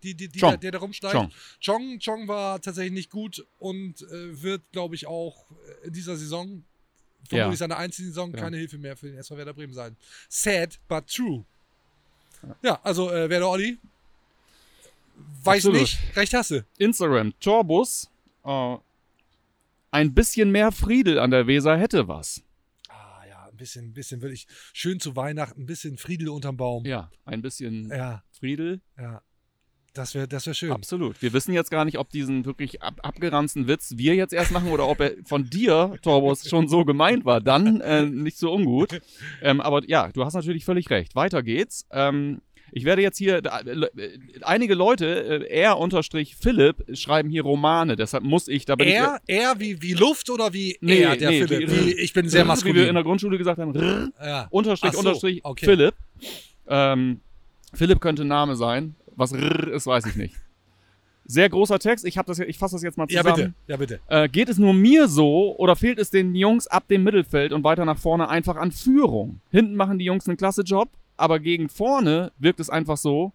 Die, 0.03 0.13
die, 0.15 0.29
die 0.29 0.39
Chong. 0.39 0.51
da, 0.51 0.57
der 0.57 0.71
da 0.71 0.77
rumsteigt? 0.79 1.13
Chong. 1.13 1.31
Chong. 1.63 1.99
Chong 1.99 2.27
war 2.27 2.61
tatsächlich 2.61 2.93
nicht 2.93 3.09
gut 3.11 3.45
und 3.59 4.01
äh, 4.03 4.41
wird, 4.41 4.61
glaube 4.71 4.95
ich, 4.95 5.07
auch 5.07 5.45
äh, 5.83 5.87
in 5.87 5.93
dieser 5.93 6.15
Saison, 6.15 6.63
vermutlich 7.27 7.53
Ja. 7.53 7.55
seine 7.55 7.77
einzige 7.77 8.07
Saison, 8.07 8.31
Ja. 8.33 8.39
keine 8.39 8.57
Hilfe 8.57 8.77
mehr 8.77 8.95
für 8.95 9.07
den 9.07 9.17
SV 9.17 9.35
Werder 9.37 9.53
Bremen 9.53 9.73
sein. 9.73 9.97
Sad, 10.29 10.79
but 10.87 11.05
true. 11.07 11.43
Ja, 12.63 12.79
also 12.83 13.11
äh, 13.11 13.29
Werder 13.29 13.49
Olli. 13.49 13.77
Weiß 15.43 15.57
Absolut. 15.65 15.81
nicht, 15.81 15.97
recht 16.15 16.33
hast 16.33 16.51
du. 16.51 16.65
Instagram, 16.77 17.33
Torbus, 17.41 18.09
äh, 18.45 18.77
ein 19.91 20.13
bisschen 20.13 20.51
mehr 20.51 20.71
Friedel 20.71 21.19
an 21.19 21.31
der 21.31 21.47
Weser 21.47 21.77
hätte 21.77 22.07
was. 22.07 22.41
Ah 22.89 23.23
ja, 23.27 23.47
ein 23.49 23.57
bisschen, 23.57 23.85
ein 23.85 23.93
bisschen 23.93 24.21
wirklich 24.21 24.47
schön 24.73 24.99
zu 24.99 25.15
Weihnachten, 25.15 25.61
ein 25.63 25.65
bisschen 25.65 25.97
Friedel 25.97 26.29
unterm 26.29 26.57
Baum. 26.57 26.85
Ja, 26.85 27.09
ein 27.25 27.41
bisschen 27.41 27.89
Ja, 27.89 28.23
Friedel. 28.31 28.81
ja. 28.97 29.21
Das 29.95 30.13
wäre 30.13 30.27
das 30.27 30.45
wär 30.45 30.53
schön. 30.53 30.71
Absolut. 30.71 31.19
Wir 31.21 31.33
wissen 31.33 31.51
jetzt 31.51 31.71
gar 31.71 31.83
nicht, 31.83 31.97
ob 31.97 32.11
diesen 32.11 32.45
wirklich 32.45 32.83
ab 32.83 32.99
abgeranzten 33.01 33.67
Witz 33.67 33.95
wir 33.97 34.13
jetzt 34.13 34.33
erst 34.33 34.51
machen 34.51 34.69
oder 34.69 34.87
ob 34.87 34.99
er 34.99 35.13
von 35.25 35.49
dir, 35.49 35.97
Torbus, 36.03 36.47
schon 36.47 36.67
so 36.67 36.85
gemeint 36.85 37.25
war. 37.25 37.41
Dann 37.41 37.81
äh, 37.81 38.05
nicht 38.05 38.37
so 38.37 38.53
ungut. 38.53 39.01
Ähm, 39.41 39.61
aber 39.61 39.81
ja, 39.89 40.09
du 40.11 40.23
hast 40.23 40.35
natürlich 40.35 40.63
völlig 40.63 40.89
recht. 40.91 41.15
Weiter 41.15 41.41
geht's. 41.41 41.87
Ähm, 41.91 42.41
ich 42.71 42.85
werde 42.85 43.01
jetzt 43.01 43.17
hier, 43.17 43.41
da- 43.41 43.59
äh, 43.61 43.87
einige 44.41 44.73
Leute, 44.75 45.45
äh, 45.47 45.47
er 45.49 45.77
unterstrich 45.77 46.35
Philipp, 46.35 46.83
schreiben 46.97 47.29
hier 47.29 47.43
Romane. 47.43 47.95
Deshalb 47.95 48.23
muss 48.23 48.47
ich, 48.47 48.65
da 48.65 48.75
bin 48.75 48.87
Er, 48.87 49.19
er 49.27 49.59
wie, 49.59 49.81
wie 49.81 49.93
Luft 49.93 50.29
oder 50.29 50.53
wie 50.53 50.77
Nee, 50.81 50.99
er, 51.01 51.15
der 51.15 51.29
nee, 51.31 51.45
Philipp? 51.47 51.69
wie- 51.71 51.93
ich 51.93 52.13
bin 52.13 52.27
sehr 52.29 52.41
ich, 52.45 52.47
wie 52.65 52.65
wir 52.65 52.69
in 52.71 52.75
maskulin. 52.77 52.93
der 52.95 53.03
Grundschule 53.03 53.37
gesagt 53.37 53.59
haben, 53.59 53.71
rrr, 53.71 54.09
Ja. 54.21 54.47
Unterstrich, 54.49 54.91
so, 54.93 54.99
Unterstrich, 54.99 55.39
okay. 55.43 55.65
Philipp. 55.65 55.95
Ähm, 56.67 57.19
Philipp 57.73 57.99
könnte 58.01 58.23
ein 58.23 58.27
Name 58.27 58.55
sein. 58.55 58.95
Was 59.15 59.33
rrr 59.33 59.67
ist, 59.73 59.85
weiß 59.87 60.05
ich 60.07 60.15
nicht. 60.15 60.35
Sehr 61.25 61.47
großer 61.47 61.77
Text. 61.77 62.05
Ich, 62.05 62.15
das, 62.15 62.39
ich 62.39 62.57
fasse 62.57 62.75
das 62.75 62.81
jetzt 62.81 62.97
mal 62.97 63.05
Ja, 63.09 63.21
zusammen. 63.21 63.35
bitte. 63.35 63.53
Ja, 63.67 63.77
bitte. 63.77 63.99
Äh, 64.07 64.27
geht 64.29 64.49
es 64.49 64.57
nur 64.57 64.73
mir 64.73 65.07
so 65.07 65.55
oder 65.57 65.75
fehlt 65.75 65.99
es 65.99 66.09
den 66.09 66.33
Jungs 66.33 66.65
ab 66.65 66.87
dem 66.87 67.03
Mittelfeld 67.03 67.53
und 67.53 67.63
weiter 67.63 67.85
nach 67.85 67.99
vorne 67.99 68.27
einfach 68.29 68.55
an 68.55 68.71
Führung? 68.71 69.39
Hinten 69.51 69.75
machen 69.75 69.99
die 69.99 70.05
Jungs 70.05 70.27
einen 70.27 70.37
klasse 70.37 70.63
Job, 70.63 70.89
aber 71.19 71.39
gegen 71.39 71.69
vorne 71.69 72.31
wirkt 72.37 72.59
es 72.59 72.69
einfach 72.69 72.97
so, 72.97 73.33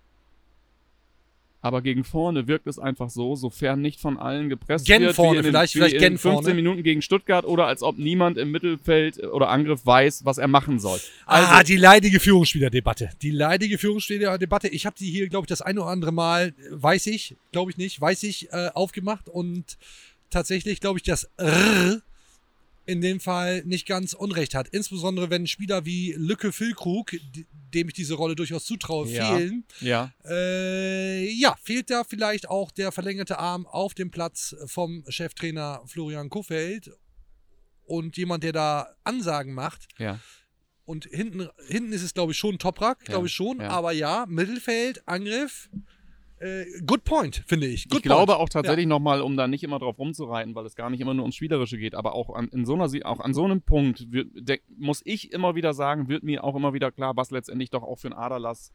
aber 1.65 1.81
gegen 1.81 2.05
vorne 2.05 2.47
wirkt 2.47 2.67
es 2.67 2.79
einfach 2.79 3.09
so, 3.09 3.37
sofern 3.37 3.81
nicht 3.81 3.99
von 3.99 4.19
allen 4.19 4.51
gepresst 4.51 4.87
Gen 4.87 5.03
wird. 5.03 5.15
vorne 5.15 5.41
den, 5.41 5.47
vielleicht, 5.47 5.73
vielleicht 5.73 5.95
in 5.95 6.01
Gen 6.01 6.19
15 6.19 6.33
vorne. 6.33 6.55
Minuten 6.55 6.83
gegen 6.83 7.01
Stuttgart 7.01 7.47
oder 7.47 7.67
als 7.67 7.83
ob 7.83 7.97
niemand 7.97 8.37
im 8.37 8.51
Mittelfeld 8.51 9.23
oder 9.23 9.49
Angriff 9.49 9.87
weiß, 9.87 10.27
was 10.27 10.37
er 10.37 10.47
machen 10.47 10.79
soll. 10.79 11.01
Also, 11.25 11.49
ah, 11.51 11.63
die 11.63 11.77
leidige 11.77 12.21
Führungsspielerdebatte. 12.21 13.11
Die 13.23 13.31
leidige 13.31 13.79
Führungsspielerdebatte. 13.79 14.69
Ich 14.69 14.85
habe 14.85 14.97
die 14.99 15.11
hier, 15.11 15.29
glaube 15.29 15.47
ich, 15.47 15.49
das 15.49 15.63
eine 15.63 15.81
oder 15.81 15.91
andere 15.91 16.13
Mal, 16.13 16.49
äh, 16.49 16.53
weiß 16.71 17.07
ich, 17.07 17.37
glaube 17.51 17.71
ich 17.71 17.79
nicht, 17.79 17.99
weiß 17.99 18.25
ich, 18.25 18.53
äh, 18.53 18.69
aufgemacht 18.75 19.31
und 19.31 19.79
tatsächlich 20.29 20.81
glaube 20.81 20.99
ich, 20.99 21.03
dass 21.03 21.31
R 21.39 22.03
in 22.87 23.01
dem 23.01 23.19
Fall 23.21 23.63
nicht 23.65 23.87
ganz 23.87 24.13
Unrecht 24.13 24.55
hat. 24.55 24.69
Insbesondere 24.69 25.31
wenn 25.31 25.47
Spieler 25.47 25.85
wie 25.87 26.13
Lücke 26.19 26.53
Füllkrug, 26.53 27.13
dem 27.75 27.89
ich 27.89 27.95
diese 27.95 28.15
Rolle 28.15 28.37
durchaus 28.37 28.65
zutraue, 28.65 29.09
Ja. 29.09 29.37
fehlen. 29.37 29.65
ja. 29.81 30.13
Äh, 30.29 31.31
ja, 31.31 31.57
fehlt 31.63 31.91
da 31.91 32.05
vielleicht 32.05 32.49
auch 32.49 32.71
der 32.71 32.93
verlängerte 32.93 33.39
Arm 33.39 33.67
auf 33.67 33.95
dem 33.95 34.11
Platz 34.11 34.55
vom 34.67 35.05
Cheftrainer 35.09 35.83
Florian 35.87 36.29
Kofeld 36.29 36.91
und 37.87 38.17
jemand, 38.17 38.45
der 38.45 38.53
da 38.53 38.95
Ansagen 39.05 39.55
macht. 39.55 39.89
Ja. 39.99 40.21
Und 40.85 41.07
hinten, 41.07 41.49
hinten 41.67 41.93
ist 41.95 42.03
es, 42.03 42.13
glaube 42.13 42.33
ich, 42.33 42.39
schon 42.39 42.59
Toprak, 42.59 43.05
glaube 43.07 43.27
ich 43.29 43.33
schon. 43.33 43.61
Aber 43.63 43.93
ja, 43.93 44.27
Mittelfeld, 44.29 45.07
Angriff. 45.09 45.71
Äh, 46.45 46.67
good 46.85 47.05
point, 47.05 47.43
finde 47.47 47.67
ich. 47.67 47.89
Good 47.89 48.01
ich 48.01 48.03
glaube 48.03 48.33
point. 48.33 48.39
auch 48.39 48.49
tatsächlich 48.51 48.87
nochmal, 48.87 49.23
um 49.23 49.35
da 49.35 49.49
nicht 49.49 49.65
immer 49.65 49.79
drauf 49.79 49.99
rumzureiten, 49.99 50.55
weil 50.55 50.67
es 50.67 50.77
gar 50.77 50.91
nicht 50.91 51.01
immer 51.01 51.15
nur 51.15 51.23
ums 51.23 51.37
Spielerische 51.37 51.79
geht, 51.79 51.95
aber 51.95 52.15
auch 52.15 52.35
an, 52.35 52.49
in 52.49 52.67
so 52.67 52.75
einer, 52.75 52.85
auch 53.07 53.21
an 53.21 53.33
so 53.33 53.45
einem 53.45 53.63
Punkt 53.63 54.13
wird, 54.13 54.29
der, 54.35 54.59
muss 54.77 55.01
ich 55.07 55.33
immer 55.33 55.55
wieder 55.55 55.73
sagen, 55.73 56.09
wird 56.09 56.23
mir 56.23 56.45
auch 56.45 56.55
immer 56.55 56.75
wieder 56.75 56.93
klar, 56.93 57.17
was 57.17 57.31
letztendlich 57.31 57.71
doch 57.71 57.83
auch 57.83 57.99
für 57.99 58.09
ein 58.09 58.13
Aderlass 58.13 58.75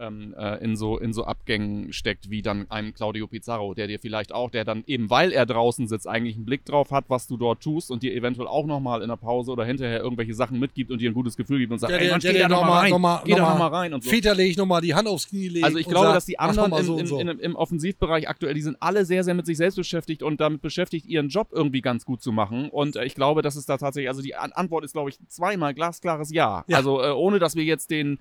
ähm, 0.00 0.34
äh, 0.38 0.62
in, 0.64 0.76
so, 0.76 0.98
in 0.98 1.12
so 1.12 1.24
Abgängen 1.24 1.92
steckt, 1.92 2.30
wie 2.30 2.42
dann 2.42 2.66
ein 2.70 2.94
Claudio 2.94 3.26
Pizarro, 3.26 3.74
der 3.74 3.86
dir 3.86 3.98
vielleicht 3.98 4.32
auch, 4.32 4.50
der 4.50 4.64
dann 4.64 4.84
eben, 4.86 5.10
weil 5.10 5.32
er 5.32 5.46
draußen 5.46 5.86
sitzt, 5.86 6.08
eigentlich 6.08 6.36
einen 6.36 6.46
Blick 6.46 6.64
drauf 6.64 6.90
hat, 6.90 7.04
was 7.08 7.26
du 7.26 7.36
dort 7.36 7.62
tust 7.62 7.90
und 7.90 8.02
dir 8.02 8.14
eventuell 8.14 8.48
auch 8.48 8.66
nochmal 8.66 9.02
in 9.02 9.08
der 9.08 9.16
Pause 9.16 9.52
oder 9.52 9.64
hinterher 9.64 10.00
irgendwelche 10.00 10.34
Sachen 10.34 10.58
mitgibt 10.58 10.90
und 10.90 11.00
dir 11.00 11.10
ein 11.10 11.14
gutes 11.14 11.36
Gefühl 11.36 11.58
gibt 11.58 11.72
und 11.72 11.78
sagt, 11.78 11.92
Der, 11.92 12.00
ey, 12.00 12.10
Mann, 12.10 12.20
der, 12.20 12.32
geh 12.32 12.38
da 12.38 12.48
nochmal 12.48 12.80
rein, 12.80 12.90
noch 12.90 12.98
mal, 12.98 13.22
geh 13.24 13.32
da 13.34 13.38
noch 13.38 13.58
mal 13.58 13.58
nochmal 13.58 13.80
rein 13.80 13.94
und 13.94 14.04
so. 14.04 14.10
väterlich 14.10 14.56
nochmal 14.56 14.80
die 14.80 14.94
Hand 14.94 15.08
aufs 15.08 15.28
Knie 15.28 15.48
legt. 15.48 15.64
Also 15.64 15.78
ich 15.78 15.86
glaube, 15.86 16.06
sagt, 16.06 16.16
dass 16.16 16.26
die 16.26 16.38
anderen 16.38 16.70
so 16.84 16.94
in, 16.94 17.00
und 17.00 17.06
so. 17.06 17.20
im 17.20 17.56
Offensivbereich 17.56 18.28
aktuell, 18.28 18.54
die 18.54 18.62
sind 18.62 18.76
alle 18.80 19.04
sehr, 19.04 19.24
sehr 19.24 19.34
mit 19.34 19.46
sich 19.46 19.56
selbst 19.56 19.76
beschäftigt 19.76 20.22
und 20.22 20.40
damit 20.40 20.62
beschäftigt, 20.62 21.06
ihren 21.06 21.28
Job 21.28 21.48
irgendwie 21.52 21.80
ganz 21.80 22.04
gut 22.04 22.22
zu 22.22 22.32
machen. 22.32 22.70
Und 22.70 22.96
äh, 22.96 23.04
ich 23.04 23.14
glaube, 23.14 23.42
dass 23.42 23.56
es 23.56 23.66
da 23.66 23.76
tatsächlich, 23.76 24.08
also 24.08 24.22
die 24.22 24.34
An 24.34 24.52
Antwort 24.52 24.84
ist, 24.84 24.92
glaube 24.92 25.10
ich, 25.10 25.18
zweimal 25.28 25.74
glasklares 25.74 26.32
Ja. 26.32 26.64
Ja. 26.66 26.76
Also 26.76 27.02
äh, 27.02 27.10
ohne, 27.10 27.38
dass 27.38 27.54
wir 27.54 27.64
jetzt 27.64 27.90
den, 27.90 28.18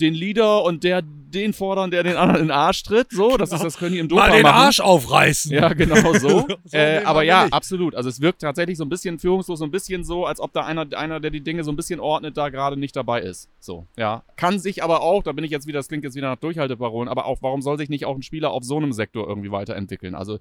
den 0.00 0.14
Leader 0.14 0.64
und 0.64 0.84
der 0.84 1.02
den 1.08 1.52
fordern, 1.52 1.90
der 1.90 2.02
den 2.02 2.16
anderen 2.16 2.40
in 2.40 2.46
den 2.46 2.50
Arsch 2.50 2.82
tritt. 2.82 3.10
So, 3.10 3.36
das 3.36 3.52
ist, 3.52 3.62
das 3.62 3.76
können 3.76 3.92
die 3.92 3.98
im 3.98 4.08
Dopa 4.08 4.28
Mal 4.28 4.36
den 4.36 4.42
machen. 4.42 4.54
Arsch 4.54 4.80
aufreißen. 4.80 5.52
Ja, 5.52 5.72
genau 5.72 6.12
so. 6.18 6.46
So 6.64 6.76
äh, 6.76 7.02
aber 7.04 7.22
ja, 7.22 7.44
nicht. 7.44 7.52
absolut. 7.52 7.94
Also 7.94 8.08
es 8.08 8.20
wirkt 8.20 8.40
tatsächlich 8.42 8.78
so 8.78 8.84
ein 8.84 8.88
bisschen 8.88 9.18
führungslos, 9.18 9.58
so 9.58 9.64
ein 9.64 9.70
bisschen 9.70 10.04
so, 10.04 10.26
als 10.26 10.40
ob 10.40 10.52
da 10.52 10.64
einer, 10.64 10.86
einer, 10.96 11.20
der 11.20 11.30
die 11.30 11.40
Dinge 11.40 11.64
so 11.64 11.72
ein 11.72 11.76
bisschen 11.76 12.00
ordnet, 12.00 12.36
da 12.36 12.48
gerade 12.48 12.76
nicht 12.76 12.96
dabei 12.96 13.20
ist. 13.20 13.48
So, 13.60 13.86
ja. 13.96 14.24
Kann 14.36 14.58
sich 14.58 14.82
aber 14.82 15.02
auch, 15.02 15.22
da 15.22 15.32
bin 15.32 15.44
ich 15.44 15.50
jetzt 15.50 15.66
wieder, 15.66 15.78
das 15.78 15.88
klingt 15.88 16.04
jetzt 16.04 16.14
wieder 16.14 16.28
nach 16.28 16.38
Durchhalteparolen, 16.38 17.08
aber 17.08 17.26
auch, 17.26 17.38
warum 17.42 17.62
soll 17.62 17.78
sich 17.78 17.88
nicht 17.88 18.06
auch 18.06 18.16
ein 18.16 18.22
Spieler 18.22 18.50
auf 18.50 18.64
so 18.64 18.76
einem 18.76 18.92
Sektor 18.92 19.28
irgendwie 19.28 19.50
weiterentwickeln? 19.50 20.14
Also, 20.14 20.38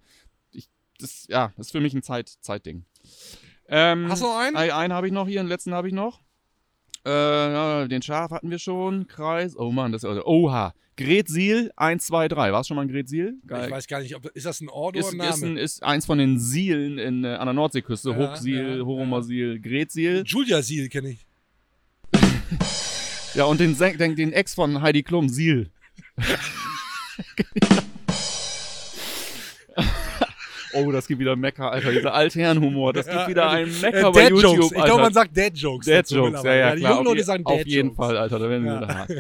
ich, 0.52 0.70
das, 1.00 1.28
ja, 1.30 1.52
das 1.58 1.68
ist 1.68 1.72
für 1.72 1.82
mich 1.82 1.94
ein 1.94 2.04
Zeit, 2.04 2.30
Zeitding. 2.42 2.86
Ähm, 3.70 4.08
Hast 4.10 4.22
du 4.22 4.28
noch 4.28 4.38
einen? 4.38 4.56
Einen, 4.56 4.72
einen 4.72 4.94
habe 4.94 5.08
ich 5.08 5.14
noch 5.14 5.28
hier, 5.28 5.42
den 5.42 5.48
letzten 5.48 5.74
habe 5.74 5.88
ich 5.88 5.94
noch. 5.94 6.22
Äh, 7.08 7.10
ja, 7.10 7.88
den 7.88 8.02
Schaf 8.02 8.32
hatten 8.32 8.50
wir 8.52 8.60
schon. 8.60 9.08
Kreis. 9.08 9.56
Oh 9.58 9.72
Mann, 9.72 9.94
das 9.94 10.04
ist. 10.04 10.26
Oha. 10.26 10.74
Gretsiel 10.98 11.72
1, 11.76 12.06
2, 12.08 12.28
3. 12.28 12.52
War 12.52 12.62
es 12.62 12.68
schon 12.68 12.76
mal 12.76 12.82
ein 12.82 12.88
Gretsiel? 12.90 13.36
Ich 13.46 13.52
weiß 13.52 13.88
gar 13.88 14.02
nicht, 14.02 14.16
ob, 14.16 14.26
ist 14.26 14.46
das 14.46 14.60
ein 14.62 14.68
Ort 14.68 14.98
oder 14.98 15.08
Ist, 15.08 15.14
ein 15.14 15.20
ist, 15.20 15.42
Name? 15.42 15.54
ein, 15.54 15.58
ist 15.58 15.84
eins 15.84 16.06
von 16.08 16.18
den 16.18 16.40
Sielen 16.40 16.98
in, 16.98 17.24
äh, 17.24 17.36
an 17.36 17.46
der 17.46 17.54
Nordseeküste. 17.54 18.10
Ja, 18.10 18.18
Hochsiel, 18.18 18.80
ja, 18.80 18.86
Horomersiel, 18.86 19.62
Gretsiel. 19.62 20.24
Julia 20.26 20.62
Seal 20.62 20.90
kenne 20.90 21.12
ich. 21.12 21.26
Ja, 23.36 23.46
und 23.46 23.60
den, 23.60 23.78
den, 23.78 24.16
den 24.16 24.34
Ex 24.34 24.56
von 24.56 24.82
Heidi 24.82 25.04
Klum, 25.04 25.30
Siel. 25.30 25.70
oh, 30.78 30.92
das 30.92 31.08
gibt 31.08 31.20
wieder 31.20 31.36
Mecker, 31.36 31.72
Alter. 31.72 31.92
Dieser 31.92 32.14
Altherrenhumor. 32.14 32.94
Das 32.94 33.08
gibt 33.08 33.28
wieder 33.28 33.44
äh, 33.44 33.50
einen 33.50 33.82
Mecker 33.82 34.10
äh, 34.10 34.12
bei 34.12 34.30
YouTube. 34.30 34.56
Jokes. 34.56 34.72
Ich 34.72 34.76
Alter. 34.78 34.86
glaube, 34.88 35.02
man 35.04 35.14
sagt 35.14 35.38
Dad 35.38 35.58
Jokes. 35.58 35.86
Dad 35.86 35.96
dazu 36.00 36.16
Jokes, 36.16 36.44
ja, 36.44 36.54
ja, 36.56 36.76
Die 36.76 36.82
klar. 36.82 36.92
jungen 36.94 37.06
Leute 37.06 37.12
auf, 37.12 37.18
je- 37.18 37.24
sagen 37.24 37.46
auf 37.46 37.66
jeden 37.66 37.88
Jokes. 37.90 37.98
Fall, 37.98 38.18
Alter. 38.18 38.40
Da 38.40 38.50
werden 38.50 38.64
wir 38.66 38.78
wieder 38.78 38.96
hart. 38.96 39.12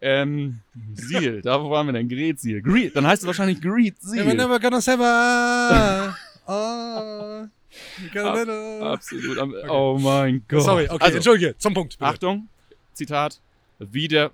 ähm, 0.00 0.60
Siel, 0.94 1.40
da 1.42 1.62
wo 1.62 1.70
waren 1.70 1.86
wir 1.86 1.92
denn? 1.94 2.08
Gretsiel. 2.08 2.60
Greet, 2.62 2.94
dann 2.94 3.06
heißt 3.06 3.22
es 3.22 3.26
wahrscheinlich 3.26 3.60
Greet 3.60 3.96
Siel. 4.00 4.24
Never, 4.24 4.34
never 4.34 4.60
gonna 4.60 4.78
bye. 4.78 6.14
Ah, 6.46 7.46
gonna- 8.12 8.92
Absolut. 8.92 9.38
am- 9.38 9.54
Oh 9.68 9.98
mein 10.00 10.42
Gott. 10.48 10.62
Sorry, 10.62 10.84
okay, 10.88 10.98
Also, 11.04 11.16
entschuldige, 11.16 11.54
zum 11.58 11.74
Punkt. 11.74 11.98
bitte. 11.98 12.04
Achtung, 12.10 12.48
Zitat, 12.92 13.40
wie 13.78 14.08
der, 14.08 14.30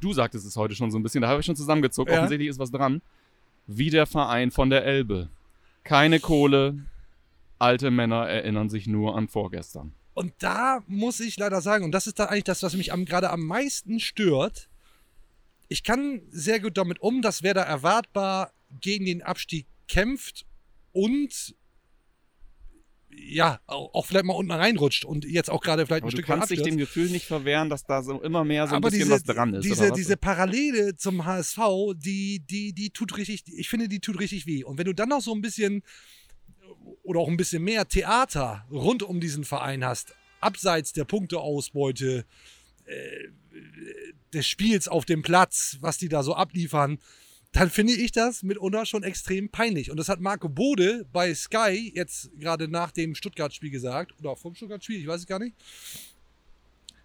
du 0.00 0.12
sagtest 0.12 0.46
es 0.46 0.56
heute 0.56 0.74
schon 0.74 0.90
so 0.90 0.98
ein 0.98 1.02
bisschen, 1.02 1.22
da 1.22 1.28
habe 1.28 1.40
ich 1.40 1.46
schon 1.46 1.56
zusammengezuckt, 1.56 2.10
Ja. 2.10 2.16
offensichtlich 2.18 2.48
ist 2.48 2.58
was 2.58 2.70
dran. 2.70 3.00
Wie 3.66 3.88
der 3.90 4.06
Verein 4.06 4.50
von 4.50 4.68
der 4.68 4.84
Elbe. 4.84 5.28
Keine 5.84 6.18
Kohle, 6.18 6.86
alte 7.58 7.90
Männer 7.90 8.28
erinnern 8.28 8.68
sich 8.68 8.86
nur 8.86 9.16
an 9.16 9.28
vorgestern. 9.28 9.94
Und 10.14 10.32
da 10.38 10.82
muss 10.86 11.20
ich 11.20 11.36
leider 11.36 11.60
sagen, 11.60 11.84
und 11.84 11.92
das 11.92 12.06
ist 12.06 12.18
da 12.18 12.26
eigentlich 12.26 12.44
das, 12.44 12.62
was 12.62 12.74
mich 12.74 12.92
am, 12.92 13.04
gerade 13.04 13.30
am 13.30 13.44
meisten 13.44 14.00
stört. 14.00 14.68
Ich 15.68 15.82
kann 15.82 16.22
sehr 16.30 16.60
gut 16.60 16.76
damit 16.76 17.00
um, 17.00 17.20
dass 17.20 17.42
wer 17.42 17.54
da 17.54 17.62
erwartbar 17.62 18.52
gegen 18.80 19.04
den 19.04 19.22
Abstieg 19.22 19.66
kämpft 19.88 20.46
und 20.92 21.54
ja, 23.16 23.60
auch, 23.66 24.06
vielleicht 24.06 24.24
mal 24.24 24.34
unten 24.34 24.52
reinrutscht 24.52 25.04
und 25.04 25.24
jetzt 25.24 25.50
auch 25.50 25.60
gerade 25.60 25.86
vielleicht 25.86 26.02
Aber 26.02 26.08
ein 26.08 26.16
du 26.16 26.16
Stück 26.18 26.26
kannst 26.26 26.50
dich 26.50 26.62
dem 26.62 26.76
Gefühl 26.76 27.10
nicht 27.10 27.26
verwehren, 27.26 27.70
dass 27.70 27.84
da 27.84 28.02
so 28.02 28.20
immer 28.22 28.44
mehr 28.44 28.66
so 28.66 28.74
ein 28.74 28.76
aber 28.76 28.90
bisschen 28.90 29.08
diese, 29.08 29.14
was 29.14 29.22
dran 29.24 29.54
ist. 29.54 29.64
Diese, 29.64 29.92
diese 29.92 30.16
Parallele 30.16 30.96
zum 30.96 31.24
HSV, 31.24 31.58
die, 31.96 32.40
die, 32.40 32.72
die 32.72 32.90
tut 32.90 33.16
richtig, 33.16 33.44
ich 33.46 33.68
finde, 33.68 33.88
die 33.88 34.00
tut 34.00 34.20
richtig 34.20 34.46
weh. 34.46 34.64
Und 34.64 34.78
wenn 34.78 34.86
du 34.86 34.94
dann 34.94 35.08
noch 35.08 35.20
so 35.20 35.34
ein 35.34 35.42
bisschen 35.42 35.82
oder 37.02 37.20
auch 37.20 37.28
ein 37.28 37.36
bisschen 37.36 37.62
mehr 37.62 37.86
Theater 37.88 38.66
rund 38.70 39.02
um 39.02 39.20
diesen 39.20 39.44
Verein 39.44 39.84
hast, 39.84 40.14
abseits 40.40 40.92
der 40.92 41.04
Punkteausbeute, 41.04 42.24
äh, 42.86 43.28
des 44.32 44.46
Spiels 44.46 44.88
auf 44.88 45.04
dem 45.04 45.22
Platz, 45.22 45.78
was 45.80 45.96
die 45.96 46.08
da 46.08 46.22
so 46.22 46.34
abliefern, 46.34 46.98
dann 47.54 47.70
finde 47.70 47.94
ich 47.94 48.12
das 48.12 48.42
mitunter 48.42 48.84
schon 48.84 49.02
extrem 49.02 49.48
peinlich. 49.48 49.90
Und 49.90 49.96
das 49.96 50.08
hat 50.08 50.20
Marco 50.20 50.48
Bode 50.48 51.06
bei 51.12 51.34
Sky 51.34 51.92
jetzt 51.94 52.30
gerade 52.38 52.68
nach 52.68 52.90
dem 52.90 53.14
Stuttgart-Spiel 53.14 53.70
gesagt, 53.70 54.12
oder 54.20 54.36
vom 54.36 54.54
Stuttgart-Spiel, 54.54 55.00
ich 55.00 55.06
weiß 55.06 55.22
es 55.22 55.26
gar 55.26 55.38
nicht 55.38 55.54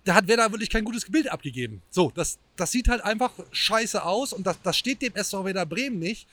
da 0.09 0.15
hat 0.15 0.27
Werder 0.27 0.51
wirklich 0.51 0.69
kein 0.69 0.85
gutes 0.85 1.05
Bild 1.05 1.31
abgegeben. 1.31 1.83
So, 1.91 2.11
das, 2.13 2.39
das 2.55 2.71
sieht 2.71 2.87
halt 2.87 3.01
einfach 3.01 3.31
scheiße 3.51 4.03
aus 4.03 4.33
und 4.33 4.47
das, 4.47 4.59
das 4.63 4.75
steht 4.75 5.01
dem 5.03 5.13
SV 5.15 5.45
Werder 5.45 5.67
Bremen 5.67 5.99
nicht. 5.99 6.27